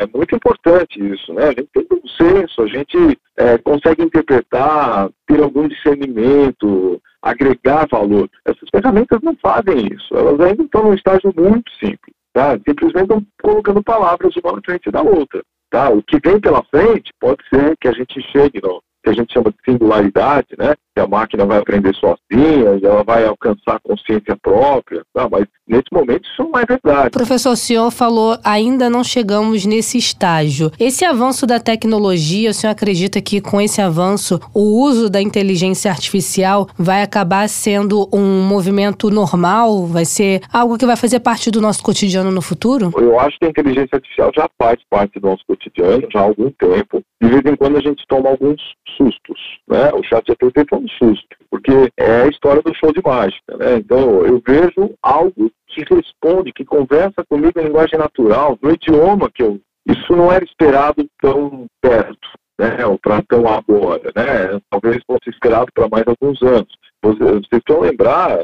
é 0.00 0.06
muito 0.14 0.34
importante 0.36 1.00
isso. 1.04 1.32
Né? 1.34 1.44
A 1.44 1.48
gente 1.48 1.68
tem 1.74 1.86
bom 1.90 2.00
senso, 2.16 2.62
a 2.62 2.66
gente 2.66 3.18
é, 3.36 3.58
consegue 3.58 4.02
interpretar, 4.02 5.10
ter 5.26 5.42
algum 5.42 5.66
discernimento, 5.66 7.02
agregar 7.22 7.88
valor. 7.90 8.28
Essas 8.44 8.68
ferramentas 8.70 9.20
não 9.22 9.36
fazem 9.36 9.88
isso, 9.92 10.14
elas 10.14 10.40
ainda 10.40 10.62
estão 10.62 10.84
num 10.84 10.94
estágio 10.94 11.32
muito 11.36 11.70
simples. 11.72 12.14
Tá? 12.32 12.52
Simplesmente 12.52 13.02
estão 13.02 13.26
colocando 13.42 13.82
palavras 13.82 14.34
uma 14.36 14.52
na 14.52 14.60
frente 14.64 14.90
da 14.90 15.02
outra. 15.02 15.42
Tá? 15.70 15.90
O 15.90 16.02
que 16.02 16.20
vem 16.24 16.40
pela 16.40 16.64
frente 16.64 17.12
pode 17.20 17.42
ser 17.48 17.76
que 17.80 17.88
a 17.88 17.92
gente 17.92 18.20
chegue 18.30 18.60
no, 18.62 18.80
que 19.02 19.10
a 19.10 19.12
gente 19.12 19.32
chama 19.32 19.50
de 19.50 19.56
singularidade, 19.64 20.48
né? 20.58 20.74
Que 20.94 21.00
a 21.00 21.06
máquina 21.06 21.46
vai 21.46 21.58
aprender 21.58 21.94
sozinha 21.94 22.78
ela 22.82 23.02
vai 23.02 23.24
alcançar 23.24 23.80
consciência 23.80 24.36
própria, 24.36 25.04
tá? 25.12 25.28
mas 25.28 25.46
nesse 25.70 25.86
momento 25.92 26.24
isso 26.24 26.42
não 26.42 26.58
é 26.58 26.64
verdade. 26.66 27.10
Professor, 27.10 27.52
o 27.52 27.56
senhor 27.56 27.90
falou 27.90 28.36
ainda 28.44 28.90
não 28.90 29.04
chegamos 29.04 29.64
nesse 29.64 29.96
estágio. 29.96 30.70
Esse 30.78 31.04
avanço 31.04 31.46
da 31.46 31.60
tecnologia, 31.60 32.50
o 32.50 32.54
senhor 32.54 32.72
acredita 32.72 33.20
que 33.20 33.40
com 33.40 33.60
esse 33.60 33.80
avanço 33.80 34.40
o 34.54 34.82
uso 34.82 35.08
da 35.08 35.20
inteligência 35.22 35.90
artificial 35.90 36.68
vai 36.76 37.02
acabar 37.02 37.48
sendo 37.48 38.08
um 38.12 38.42
movimento 38.42 39.10
normal? 39.10 39.86
Vai 39.86 40.04
ser 40.04 40.40
algo 40.52 40.76
que 40.76 40.86
vai 40.86 40.96
fazer 40.96 41.20
parte 41.20 41.50
do 41.50 41.60
nosso 41.60 41.82
cotidiano 41.82 42.30
no 42.30 42.42
futuro? 42.42 42.90
Eu 42.96 43.18
acho 43.20 43.38
que 43.38 43.46
a 43.46 43.48
inteligência 43.48 43.94
artificial 43.94 44.30
já 44.34 44.48
faz 44.58 44.78
parte 44.90 45.18
do 45.20 45.28
nosso 45.28 45.44
cotidiano 45.46 46.06
já 46.12 46.20
há 46.20 46.24
algum 46.24 46.50
tempo. 46.50 47.02
De 47.22 47.28
vez 47.28 47.42
em 47.44 47.56
quando 47.56 47.76
a 47.76 47.80
gente 47.80 48.04
toma 48.08 48.30
alguns 48.30 48.60
sustos, 48.96 49.38
né? 49.68 49.90
O 49.92 50.02
chat 50.02 50.24
GPT 50.26 50.64
foi 50.68 50.78
um 50.78 50.88
susto, 50.88 51.36
porque 51.50 51.72
é 51.98 52.22
a 52.22 52.28
história 52.28 52.62
do 52.62 52.74
show 52.74 52.92
de 52.92 53.02
mágica, 53.04 53.56
né? 53.56 53.76
Então 53.76 54.24
eu 54.24 54.42
vejo 54.46 54.94
algo 55.02 55.50
que 55.74 55.94
responde, 55.94 56.52
que 56.52 56.64
conversa 56.64 57.24
comigo 57.28 57.58
em 57.58 57.64
linguagem 57.64 57.98
natural, 57.98 58.58
no 58.62 58.70
idioma 58.70 59.30
que 59.30 59.42
eu... 59.42 59.60
Isso 59.86 60.14
não 60.14 60.30
era 60.30 60.44
esperado 60.44 61.06
tão 61.20 61.66
perto, 61.80 62.28
né? 62.58 62.84
Ou 62.84 62.98
para 62.98 63.22
tão 63.22 63.48
agora, 63.48 64.12
né? 64.14 64.60
Talvez 64.70 64.98
fosse 65.06 65.30
esperado 65.30 65.72
para 65.72 65.88
mais 65.88 66.04
alguns 66.06 66.40
anos. 66.42 66.68
Vocês, 67.02 67.62
vão 67.66 67.80
lembrar, 67.80 68.36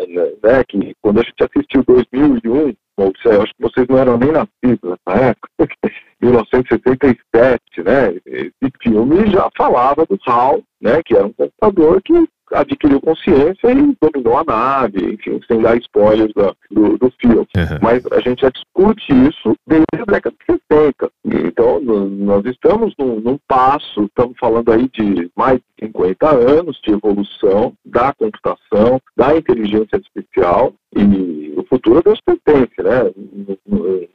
né, 0.43 0.65
que 0.67 0.95
quando 1.03 1.21
a 1.21 1.23
gente 1.23 1.43
assistiu 1.43 1.85
2001, 1.85 2.75
eu 2.99 3.43
acho 3.43 3.53
que 3.55 3.63
vocês 3.63 3.87
não 3.87 3.99
eram 3.99 4.17
nem 4.17 4.33
nascidos 4.33 4.81
nessa 5.07 5.25
época, 5.27 5.49
1977, 6.23 7.61
né? 7.85 8.15
Esse 8.25 8.73
filme 8.83 9.31
já 9.31 9.51
falava 9.57 10.07
do 10.07 10.19
HAL, 10.27 10.63
né? 10.81 11.03
Que 11.05 11.15
era 11.15 11.27
um 11.27 11.33
computador 11.35 12.01
que 12.03 12.27
adquiriu 12.53 13.01
consciência 13.01 13.71
e 13.71 13.97
dominou 14.01 14.39
a 14.39 14.45
nave, 14.45 15.15
enfim, 15.15 15.41
sem 15.47 15.61
dar 15.61 15.77
spoilers 15.79 16.33
do, 16.71 16.99
do 16.99 17.13
filme. 17.21 17.47
Uhum. 17.57 17.79
Mas 17.83 18.05
a 18.13 18.21
gente 18.21 18.43
já 18.43 18.51
discute 18.51 19.13
isso 19.13 19.57
desde 19.67 19.85
a 19.95 20.05
década 20.05 20.37
de 20.49 20.59
60. 20.71 21.11
Então, 21.25 21.81
nós 21.81 22.45
estamos 22.45 22.95
num, 22.99 23.21
num 23.21 23.39
passo, 23.49 24.05
estamos 24.05 24.37
falando 24.39 24.73
aí 24.73 24.89
de 24.89 25.31
mais 25.37 25.59
de 25.59 25.87
50 25.87 26.29
anos 26.29 26.81
de 26.85 26.93
evolução 26.93 27.73
da 27.85 28.13
computação, 28.15 29.01
da 29.17 29.37
inteligência 29.37 29.89
artificial, 29.95 30.73
e 30.95 31.55
o 31.57 31.65
futuro 31.65 31.99
a 31.99 32.03
Deus 32.03 32.21
pertence, 32.21 32.83
né? 32.83 33.11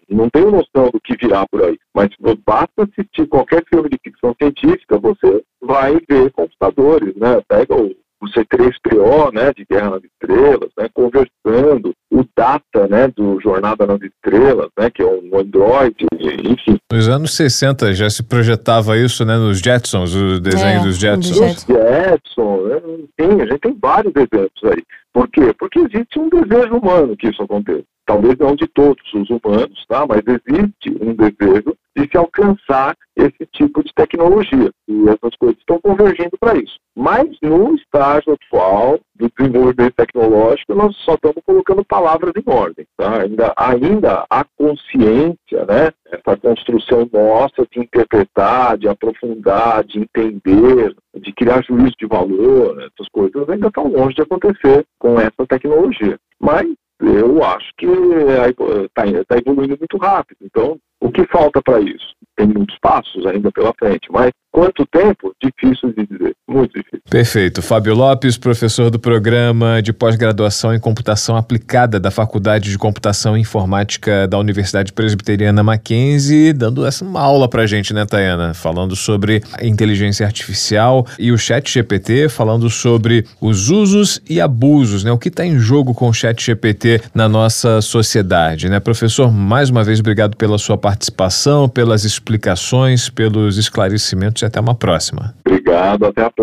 Não, 0.10 0.30
tenho 0.30 0.52
noção 0.52 0.90
do 0.92 1.00
que 1.00 1.16
virá 1.16 1.46
por 1.48 1.64
aí, 1.64 1.78
mas 1.94 2.10
basta 2.46 2.84
assistir 2.84 3.28
qualquer 3.28 3.64
filme 3.70 3.90
de 3.90 4.00
ficção 4.04 4.36
científica, 4.42 4.98
você 4.98 5.44
vai 5.62 5.98
ver 6.10 6.32
computadores, 6.32 7.16
né? 7.16 7.42
Pega 7.48 7.76
o 7.76 7.92
C3PO, 8.32 9.34
né, 9.34 9.54
de 9.54 9.66
Guerra 9.70 9.92
nas 9.92 10.04
Estrelas, 10.04 10.70
né, 10.78 10.88
conversando, 10.94 11.94
o 12.12 12.26
Data, 12.36 12.88
né, 12.90 13.08
do 13.08 13.40
Jornada 13.42 13.86
nas 13.86 14.02
Estrelas, 14.02 14.70
né, 14.78 14.90
que 14.90 15.02
é 15.02 15.06
um 15.06 15.38
Android, 15.38 16.06
enfim. 16.20 16.78
Nos 16.92 17.08
anos 17.08 17.36
60 17.36 17.94
já 17.94 18.10
se 18.10 18.24
projetava 18.24 18.98
isso, 18.98 19.24
né, 19.26 19.38
nos 19.38 19.60
Jetsons, 19.60 20.14
o 20.16 20.40
desenho 20.40 20.82
é, 20.82 20.84
dos 20.84 20.98
Jetsons. 20.98 21.40
Os 21.40 21.66
Jetsons, 21.66 22.70
né, 22.70 22.82
sim, 23.20 23.42
a 23.42 23.46
gente 23.46 23.60
tem 23.60 23.78
vários 23.80 24.14
exemplos 24.16 24.64
aí. 24.64 24.84
Por 25.14 25.28
quê? 25.28 25.54
Porque 25.58 25.80
existe 25.80 26.20
um 26.20 26.30
desejo 26.30 26.78
humano 26.78 27.18
que 27.18 27.28
isso 27.28 27.44
aconteça. 27.44 27.84
Talvez 28.06 28.38
não 28.38 28.56
de 28.56 28.68
todos 28.68 29.04
os 29.14 29.30
humanos, 29.30 29.86
tá? 29.88 30.06
mas 30.08 30.22
existe 30.26 30.90
um 31.02 31.14
desejo 31.14 31.76
de 31.96 32.10
se 32.10 32.18
alcançar 32.18 32.96
esse 33.16 33.46
tipo 33.54 33.84
de 33.84 33.94
tecnologia. 33.94 34.72
E 34.88 35.10
essas 35.10 35.36
coisas 35.38 35.58
estão 35.60 35.80
convergindo 35.82 36.38
para 36.40 36.58
isso. 36.58 36.78
Mas 36.96 37.30
no 37.42 37.74
estágio 37.76 38.34
atual 38.34 39.00
do 39.16 39.32
desenvolvimento 39.38 39.94
tecnológico, 39.96 40.76
nós 40.76 40.96
só 40.98 41.14
estamos 41.14 41.42
colocando 41.46 41.86
palavras 41.86 42.34
em 42.36 42.52
ordem. 42.52 42.86
Tá? 42.98 43.22
Ainda, 43.22 43.54
ainda 43.56 44.26
a 44.30 44.44
consciência, 44.58 45.66
né? 45.66 45.92
essa 46.12 46.38
construção 46.38 47.10
nossa 47.12 47.66
de 47.72 47.80
interpretar, 47.80 48.78
de 48.78 48.88
aprofundar, 48.88 49.84
de 49.86 50.00
entender, 50.00 50.96
de 51.16 51.34
criar 51.34 51.64
juízo 51.64 51.94
de 51.98 52.06
valor, 52.06 52.78
essas 52.82 53.08
coisas 53.12 53.50
ainda 53.50 53.68
estão 53.68 53.88
longe 53.88 54.16
de 54.16 54.22
acontecer 54.22 54.86
com 55.00 55.20
essa 55.20 55.48
tecnologia. 55.48 56.20
Mas 56.40 56.68
eu 57.02 57.44
acho 57.44 57.72
que 57.78 57.86
está 57.86 59.04
tá 59.28 59.38
evoluindo 59.38 59.78
muito 59.78 59.98
rápido. 59.98 60.38
Então, 60.42 60.78
o 61.00 61.12
que 61.12 61.26
falta 61.26 61.62
para 61.62 61.80
isso? 61.80 62.14
Tem 62.36 62.48
muitos 62.48 62.78
passos 62.80 63.26
ainda 63.26 63.52
pela 63.52 63.74
frente, 63.74 64.12
mas 64.12 64.32
quanto 64.52 64.86
tempo? 64.86 65.34
Difícil 65.42 65.94
de 65.94 66.06
dizer, 66.06 66.36
muito 66.52 66.74
difícil. 66.74 67.02
Perfeito. 67.10 67.62
Fábio 67.62 67.94
Lopes, 67.94 68.38
professor 68.38 68.90
do 68.90 69.00
programa 69.00 69.82
de 69.82 69.92
pós-graduação 69.92 70.74
em 70.74 70.80
computação 70.80 71.36
aplicada 71.36 72.00
da 72.00 72.10
Faculdade 72.10 72.70
de 72.70 72.78
Computação 72.78 73.38
e 73.38 73.42
Informática 73.42 74.28
da 74.28 74.38
Universidade 74.38 74.94
Presbiteriana 74.94 75.64
Mackenzie, 75.64 76.54
dando 76.54 76.86
essa 76.86 77.04
uma 77.04 77.22
aula 77.22 77.48
para 77.48 77.64
a 77.64 77.68
gente, 77.68 77.94
né, 77.94 78.06
Tayana? 78.06 78.54
Falando 78.54 78.96
sobre 78.96 79.44
a 79.54 79.66
inteligência 79.66 80.26
artificial 80.26 81.06
e 81.20 81.32
o 81.32 81.38
chat 81.38 81.72
GPT, 81.72 82.30
falando 82.30 82.70
sobre 82.70 83.26
os 83.40 83.70
usos 83.70 84.22
e 84.30 84.40
abusos, 84.40 85.04
né? 85.04 85.12
O 85.12 85.18
que 85.18 85.28
está 85.28 85.46
em 85.46 85.60
jogo 85.60 85.94
com 85.94 86.08
o 86.08 86.14
chat 86.14 86.44
GPT 86.44 87.02
na 87.14 87.28
nossa 87.28 87.82
sociedade, 87.82 88.70
né? 88.70 88.80
Professor, 88.80 89.32
mais 89.32 89.70
uma 89.70 89.84
vez, 89.84 90.00
obrigado 90.00 90.38
pela 90.38 90.58
sua 90.58 90.78
participação, 90.78 91.68
pelas 91.68 92.06
explicações, 92.06 93.10
pelos 93.10 93.58
esclarecimentos 93.58 94.42
e 94.42 94.46
até 94.46 94.60
uma 94.60 94.76
próxima. 94.76 95.34
Obrigado, 95.46 96.06
até 96.06 96.22
a 96.22 96.30
próxima. 96.30 96.41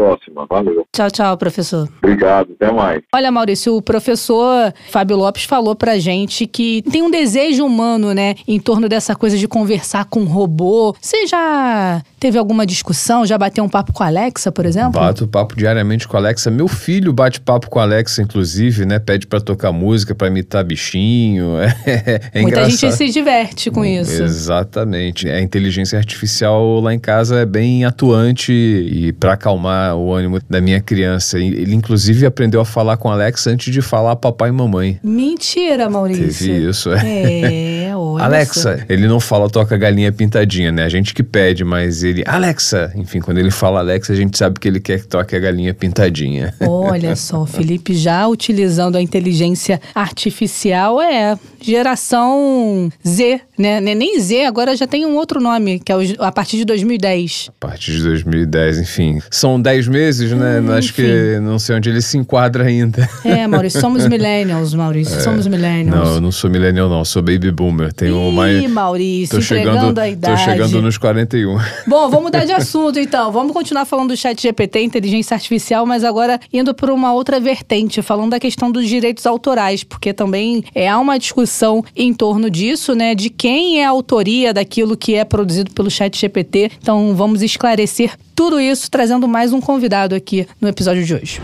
Valeu. 0.49 0.87
Tchau, 0.93 1.11
tchau, 1.11 1.37
professor. 1.37 1.89
Obrigado, 2.03 2.53
até 2.61 2.73
mais. 2.73 3.03
Olha, 3.15 3.31
Maurício, 3.31 3.77
o 3.77 3.83
professor 3.83 4.73
Fábio 4.91 5.17
Lopes 5.17 5.45
falou 5.45 5.75
pra 5.75 5.99
gente 5.99 6.47
que 6.47 6.83
tem 6.91 7.03
um 7.03 7.11
desejo 7.11 7.65
humano, 7.65 8.13
né, 8.15 8.35
em 8.47 8.59
torno 8.59 8.89
dessa 8.89 9.15
coisa 9.15 9.37
de 9.37 9.47
conversar 9.47 10.05
com 10.07 10.21
um 10.21 10.25
robô. 10.27 10.95
Você 11.01 11.27
já 11.27 12.03
teve 12.19 12.39
alguma 12.39 12.65
discussão? 12.67 13.27
Já 13.27 13.37
bateu 13.39 13.63
um 13.63 13.69
papo 13.69 13.93
com 13.93 14.03
a 14.03 14.07
Alexa, 14.07 14.51
por 14.51 14.67
exemplo? 14.67 14.93
Bato 15.01 15.27
papo 15.27 15.57
diariamente 15.57 16.07
com 16.09 16.17
a 16.17 16.21
Alexa. 16.21 16.51
Meu 16.51 16.69
filho 16.69 17.13
bate 17.13 17.41
papo 17.41 17.69
com 17.69 17.79
a 17.79 17.83
Alexa, 17.83 18.23
inclusive, 18.23 18.85
né? 18.87 18.99
Pede 18.99 19.27
para 19.27 19.41
tocar 19.41 19.73
música, 19.73 20.15
para 20.15 20.29
imitar 20.29 20.65
bichinho. 20.65 21.57
É, 21.89 22.21
é 22.35 22.43
Muita 22.43 22.61
engraçado. 22.61 22.91
gente 22.91 22.93
se 22.93 23.09
diverte 23.09 23.71
com 23.71 23.85
isso. 23.85 24.23
Exatamente. 24.23 25.29
A 25.29 25.41
inteligência 25.41 25.99
artificial 25.99 26.81
lá 26.81 26.93
em 26.93 26.99
casa 26.99 27.41
é 27.41 27.47
bem 27.47 27.85
atuante 27.85 28.53
e 28.53 29.13
para 29.13 29.33
acalmar 29.33 29.88
o 29.95 30.13
ânimo 30.13 30.41
da 30.49 30.61
minha 30.61 30.81
criança. 30.81 31.39
Ele, 31.39 31.75
inclusive, 31.75 32.27
aprendeu 32.27 32.61
a 32.61 32.65
falar 32.65 32.97
com 32.97 33.11
a 33.11 33.15
Alexa 33.15 33.51
antes 33.51 33.73
de 33.73 33.81
falar 33.83 34.17
papai 34.17 34.51
e 34.51 34.53
mamãe. 34.53 35.01
Mentira, 35.03 35.89
Maurício. 35.89 36.47
Teve 36.47 36.69
isso, 36.69 36.91
é. 36.93 37.85
É, 37.85 37.97
olha 37.97 38.25
Alexa, 38.25 38.85
ele 38.89 39.07
não 39.07 39.21
fala 39.21 39.49
toca 39.49 39.77
galinha 39.77 40.13
pintadinha, 40.13 40.73
né? 40.73 40.85
A 40.85 40.89
gente 40.89 41.15
que 41.15 41.23
pede, 41.23 41.65
mas 41.65 42.03
ele. 42.03 42.23
Alexa! 42.27 42.93
Enfim, 42.95 43.21
quando 43.21 43.39
ele 43.39 43.51
fala 43.51 43.81
Alexa, 43.81 44.13
a 44.13 44.17
gente 44.17 44.37
sabe 44.37 44.59
que 44.59 44.69
ele 44.69 44.81
quer 44.81 45.01
que 45.01 45.07
toque 45.07 45.35
a 45.35 45.39
galinha 45.39 45.75
pintadinha. 45.75 46.55
Olha 46.61 47.15
só, 47.17 47.43
o 47.43 47.47
Felipe 47.47 47.95
já 47.95 48.27
utilizando 48.27 48.97
a 48.97 49.03
inteligência 49.03 49.81
artificial 49.95 51.01
é 51.01 51.39
geração 51.61 52.91
Z, 53.07 53.41
né? 53.59 53.81
Nem 53.81 54.21
Z, 54.21 54.45
agora 54.45 54.77
já 54.77 54.87
tem 54.87 55.05
um 55.07 55.17
outro 55.17 55.41
nome, 55.41 55.81
que 55.81 55.93
é 55.93 55.97
a 56.19 56.33
partir 56.33 56.59
de 56.59 56.65
2010. 56.65 57.51
A 57.51 57.67
partir 57.67 57.93
de 57.93 58.03
2010, 58.05 58.79
enfim. 58.79 59.19
São 59.31 59.61
10 59.61 59.89
meses, 59.89 60.33
né? 60.33 60.61
Hum, 60.61 60.73
Acho 60.73 60.91
enfim. 60.91 61.03
que 61.03 61.41
não 61.41 61.59
sei 61.59 61.77
onde 61.77 61.91
ele 61.91 62.03
se 62.03 62.17
enquadra 62.17 62.65
ainda. 62.65 63.09
É, 63.25 63.47
Maurício, 63.47 63.81
somos 63.81 64.07
millennials, 64.09 64.75
Maurício, 64.75 65.17
é. 65.17 65.21
somos 65.21 65.47
millennials. 65.47 66.05
Não, 66.05 66.15
eu 66.15 66.21
não 66.21 66.33
sou 66.33 66.51
millennial 66.51 66.89
não, 66.89 67.05
sou 67.05 67.23
baby 67.23 67.51
boomer. 67.51 67.93
Tenho 67.93 68.31
Ih, 68.31 68.33
mais... 68.33 68.71
Maurício, 68.71 69.37
tô 69.37 69.43
chegando 69.43 69.99
a 69.99 70.09
idade. 70.09 70.37
Tô 70.37 70.51
chegando 70.51 70.83
nos 70.83 70.99
41. 70.99 71.59
Bom, 71.87 72.09
vamos 72.09 72.25
mudar 72.25 72.45
de 72.45 72.53
assunto 72.59 72.99
então. 72.99 73.33
Vamos 73.33 73.53
continuar 73.53 73.85
falando 73.85 74.09
do 74.09 74.17
chat 74.17 74.41
GPT, 74.41 74.81
inteligência 74.83 75.35
artificial, 75.35 75.85
mas 75.87 76.05
agora 76.05 76.39
indo 76.53 76.75
por 76.75 76.91
uma 76.91 77.13
outra 77.13 77.41
vertente, 77.41 78.03
falando 78.03 78.31
da 78.31 78.41
questão 78.41 78.71
dos 78.71 78.87
direitos 78.89 79.27
autorais, 79.27 79.83
porque 79.83 80.13
também 80.13 80.65
é, 80.75 80.89
há 80.89 80.99
uma 80.99 81.19
discussão 81.49 81.83
em 81.97 82.13
torno 82.13 82.51
disso, 82.51 82.95
né? 82.95 83.15
De 83.15 83.31
quem 83.31 83.81
é 83.81 83.87
a 83.87 83.89
autoria 83.89 84.53
daquilo 84.53 84.97
que 84.97 85.15
é 85.15 85.25
produzido 85.25 85.71
pelo 85.71 85.91
chat 85.91 86.17
GPT. 86.17 86.71
Então 86.81 87.15
vamos 87.15 87.43
esclarecer 87.43 88.13
tudo 88.35 88.61
isso, 88.61 88.91
trazendo 88.91 89.27
mais 89.27 89.53
um 89.53 89.61
convidado 89.61 90.15
aqui 90.15 90.47
no 90.61 90.69
episódio 90.69 91.05
de 91.05 91.15
hoje. 91.15 91.41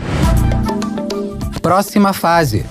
Próxima 1.61 2.13
fase. 2.13 2.63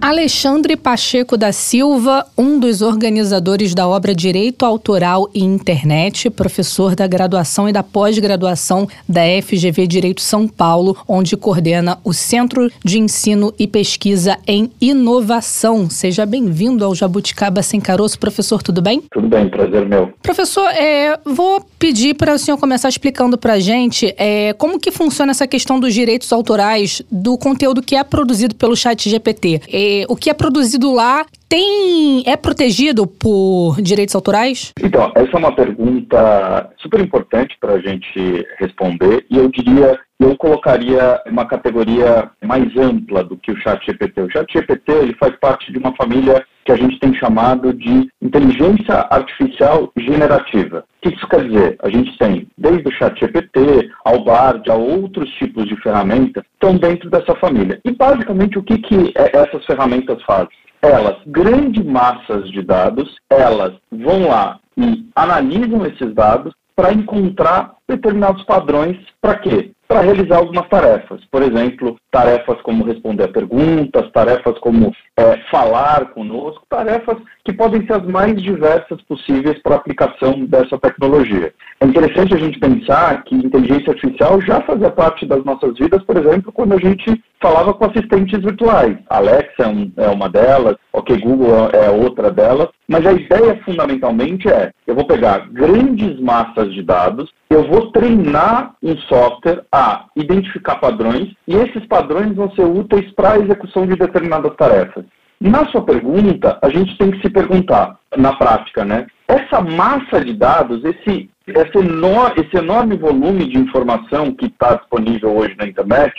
Alexandre 0.00 0.76
Pacheco 0.76 1.36
da 1.36 1.50
Silva, 1.50 2.24
um 2.38 2.60
dos 2.60 2.82
organizadores 2.82 3.74
da 3.74 3.88
obra 3.88 4.14
Direito 4.14 4.64
Autoral 4.64 5.28
e 5.34 5.42
Internet, 5.42 6.30
professor 6.30 6.94
da 6.94 7.04
graduação 7.04 7.68
e 7.68 7.72
da 7.72 7.82
pós-graduação 7.82 8.88
da 9.08 9.22
FGV 9.42 9.88
Direito 9.88 10.20
São 10.20 10.46
Paulo, 10.46 10.96
onde 11.06 11.36
coordena 11.36 11.98
o 12.04 12.12
Centro 12.12 12.70
de 12.84 13.00
Ensino 13.00 13.52
e 13.58 13.66
Pesquisa 13.66 14.38
em 14.46 14.70
Inovação. 14.80 15.90
Seja 15.90 16.24
bem-vindo 16.24 16.84
ao 16.84 16.94
Jabuticaba 16.94 17.60
Sem 17.60 17.80
Caroço. 17.80 18.20
Professor, 18.20 18.62
tudo 18.62 18.80
bem? 18.80 19.02
Tudo 19.10 19.26
bem, 19.26 19.48
prazer 19.48 19.84
meu. 19.84 20.12
Professor, 20.22 20.68
é, 20.68 21.18
vou 21.24 21.60
pedir 21.76 22.14
para 22.14 22.34
o 22.34 22.38
senhor 22.38 22.56
começar 22.56 22.88
explicando 22.88 23.36
para 23.36 23.54
a 23.54 23.60
gente 23.60 24.14
é, 24.16 24.52
como 24.52 24.78
que 24.78 24.92
funciona 24.92 25.32
essa 25.32 25.46
questão 25.46 25.80
dos 25.80 25.92
direitos 25.92 26.32
autorais 26.32 27.02
do 27.10 27.36
conteúdo 27.36 27.82
que 27.82 27.96
é 27.96 28.04
produzido 28.04 28.54
pelo 28.54 28.76
chat 28.76 29.10
GPT. 29.10 29.60
É, 29.68 29.87
o 30.08 30.16
que 30.16 30.30
é 30.30 30.34
produzido 30.34 30.92
lá 30.92 31.24
tem 31.48 32.22
é 32.26 32.36
protegido 32.36 33.06
por 33.06 33.80
direitos 33.80 34.14
autorais? 34.14 34.72
Então, 34.82 35.10
essa 35.14 35.30
é 35.32 35.36
uma 35.36 35.54
pergunta 35.54 36.70
super 36.78 37.00
importante 37.00 37.56
para 37.60 37.74
a 37.74 37.80
gente 37.80 38.46
responder 38.58 39.24
e 39.30 39.38
eu 39.38 39.48
diria 39.48 39.98
eu 40.20 40.36
colocaria 40.36 41.20
uma 41.30 41.46
categoria 41.46 42.28
mais 42.42 42.76
ampla 42.76 43.22
do 43.22 43.36
que 43.36 43.52
o 43.52 43.60
Chat 43.60 43.86
GPT. 43.86 44.22
O 44.22 44.30
Chat 44.30 44.52
GPT 44.52 44.92
ele 44.92 45.14
faz 45.14 45.34
parte 45.36 45.70
de 45.70 45.78
uma 45.78 45.94
família 45.94 46.44
que 46.64 46.72
a 46.72 46.76
gente 46.76 46.98
tem 46.98 47.14
chamado 47.14 47.72
de 47.72 48.10
inteligência 48.20 49.06
artificial 49.10 49.92
generativa. 49.96 50.84
O 50.98 51.08
que 51.08 51.14
isso 51.14 51.28
quer 51.28 51.48
dizer? 51.48 51.76
A 51.82 51.88
gente 51.88 52.18
tem 52.18 52.48
desde 52.58 52.88
o 52.88 52.92
Chat 52.92 53.18
GPT 53.18 53.90
ao 54.04 54.24
Bard, 54.24 54.68
a 54.68 54.74
outros 54.74 55.30
tipos 55.34 55.68
de 55.68 55.80
ferramentas 55.80 56.42
estão 56.52 56.76
dentro 56.76 57.08
dessa 57.08 57.34
família. 57.36 57.80
E 57.84 57.92
basicamente 57.92 58.58
o 58.58 58.62
que, 58.62 58.76
que 58.78 59.14
essas 59.14 59.64
ferramentas 59.66 60.20
fazem? 60.24 60.48
Elas, 60.82 61.16
grandes 61.26 61.84
massas 61.84 62.50
de 62.50 62.62
dados, 62.62 63.16
elas 63.30 63.74
vão 63.90 64.28
lá 64.28 64.58
e 64.76 65.08
analisam 65.14 65.84
esses 65.86 66.14
dados 66.14 66.54
para 66.76 66.92
encontrar 66.92 67.74
determinados 67.88 68.44
padrões. 68.44 68.96
Para 69.20 69.36
quê? 69.38 69.72
Para 69.88 70.02
realizar 70.02 70.36
algumas 70.36 70.68
tarefas. 70.68 71.24
Por 71.30 71.42
exemplo, 71.42 71.96
tarefas 72.12 72.60
como 72.62 72.84
responder 72.84 73.24
a 73.24 73.32
perguntas, 73.32 74.08
tarefas 74.12 74.56
como 74.60 74.94
é, 75.16 75.38
falar 75.50 76.10
conosco, 76.10 76.62
tarefas 76.68 77.16
que 77.48 77.52
podem 77.54 77.86
ser 77.86 77.94
as 77.94 78.04
mais 78.04 78.42
diversas 78.42 79.00
possíveis 79.08 79.58
para 79.62 79.76
a 79.76 79.78
aplicação 79.78 80.44
dessa 80.44 80.76
tecnologia. 80.78 81.50
É 81.80 81.86
interessante 81.86 82.34
a 82.34 82.36
gente 82.36 82.58
pensar 82.58 83.24
que 83.24 83.34
inteligência 83.34 83.90
artificial 83.90 84.38
já 84.42 84.60
fazia 84.60 84.90
parte 84.90 85.24
das 85.24 85.42
nossas 85.44 85.78
vidas, 85.78 86.02
por 86.02 86.18
exemplo, 86.18 86.52
quando 86.52 86.74
a 86.74 86.78
gente 86.78 87.06
falava 87.40 87.72
com 87.72 87.86
assistentes 87.86 88.42
virtuais. 88.42 88.98
Alexa 89.08 89.62
é, 89.62 90.04
é 90.04 90.08
uma 90.10 90.28
delas, 90.28 90.76
ok, 90.92 91.16
Google 91.16 91.70
é 91.72 91.88
outra 91.88 92.30
delas, 92.30 92.68
mas 92.86 93.06
a 93.06 93.12
ideia 93.12 93.58
fundamentalmente 93.64 94.46
é, 94.46 94.70
eu 94.86 94.94
vou 94.94 95.06
pegar 95.06 95.48
grandes 95.50 96.20
massas 96.20 96.74
de 96.74 96.82
dados, 96.82 97.30
eu 97.48 97.62
vou 97.66 97.90
treinar 97.92 98.74
um 98.82 98.94
software 99.08 99.64
a 99.72 100.04
identificar 100.14 100.76
padrões 100.76 101.32
e 101.46 101.56
esses 101.56 101.86
padrões 101.86 102.34
vão 102.34 102.50
ser 102.50 102.64
úteis 102.64 103.10
para 103.12 103.32
a 103.32 103.38
execução 103.38 103.86
de 103.86 103.96
determinadas 103.96 104.54
tarefas. 104.56 105.06
Na 105.40 105.66
sua 105.66 105.82
pergunta, 105.82 106.58
a 106.60 106.68
gente 106.68 106.96
tem 106.98 107.12
que 107.12 107.20
se 107.20 107.30
perguntar, 107.30 107.96
na 108.16 108.34
prática, 108.34 108.84
né? 108.84 109.06
Essa 109.28 109.60
massa 109.60 110.24
de 110.24 110.32
dados, 110.34 110.82
esse, 110.84 111.30
esse, 111.46 111.78
enor 111.78 112.34
esse 112.36 112.56
enorme 112.56 112.96
volume 112.96 113.46
de 113.46 113.58
informação 113.58 114.32
que 114.32 114.46
está 114.46 114.74
disponível 114.74 115.36
hoje 115.36 115.54
na 115.56 115.66
internet, 115.66 116.12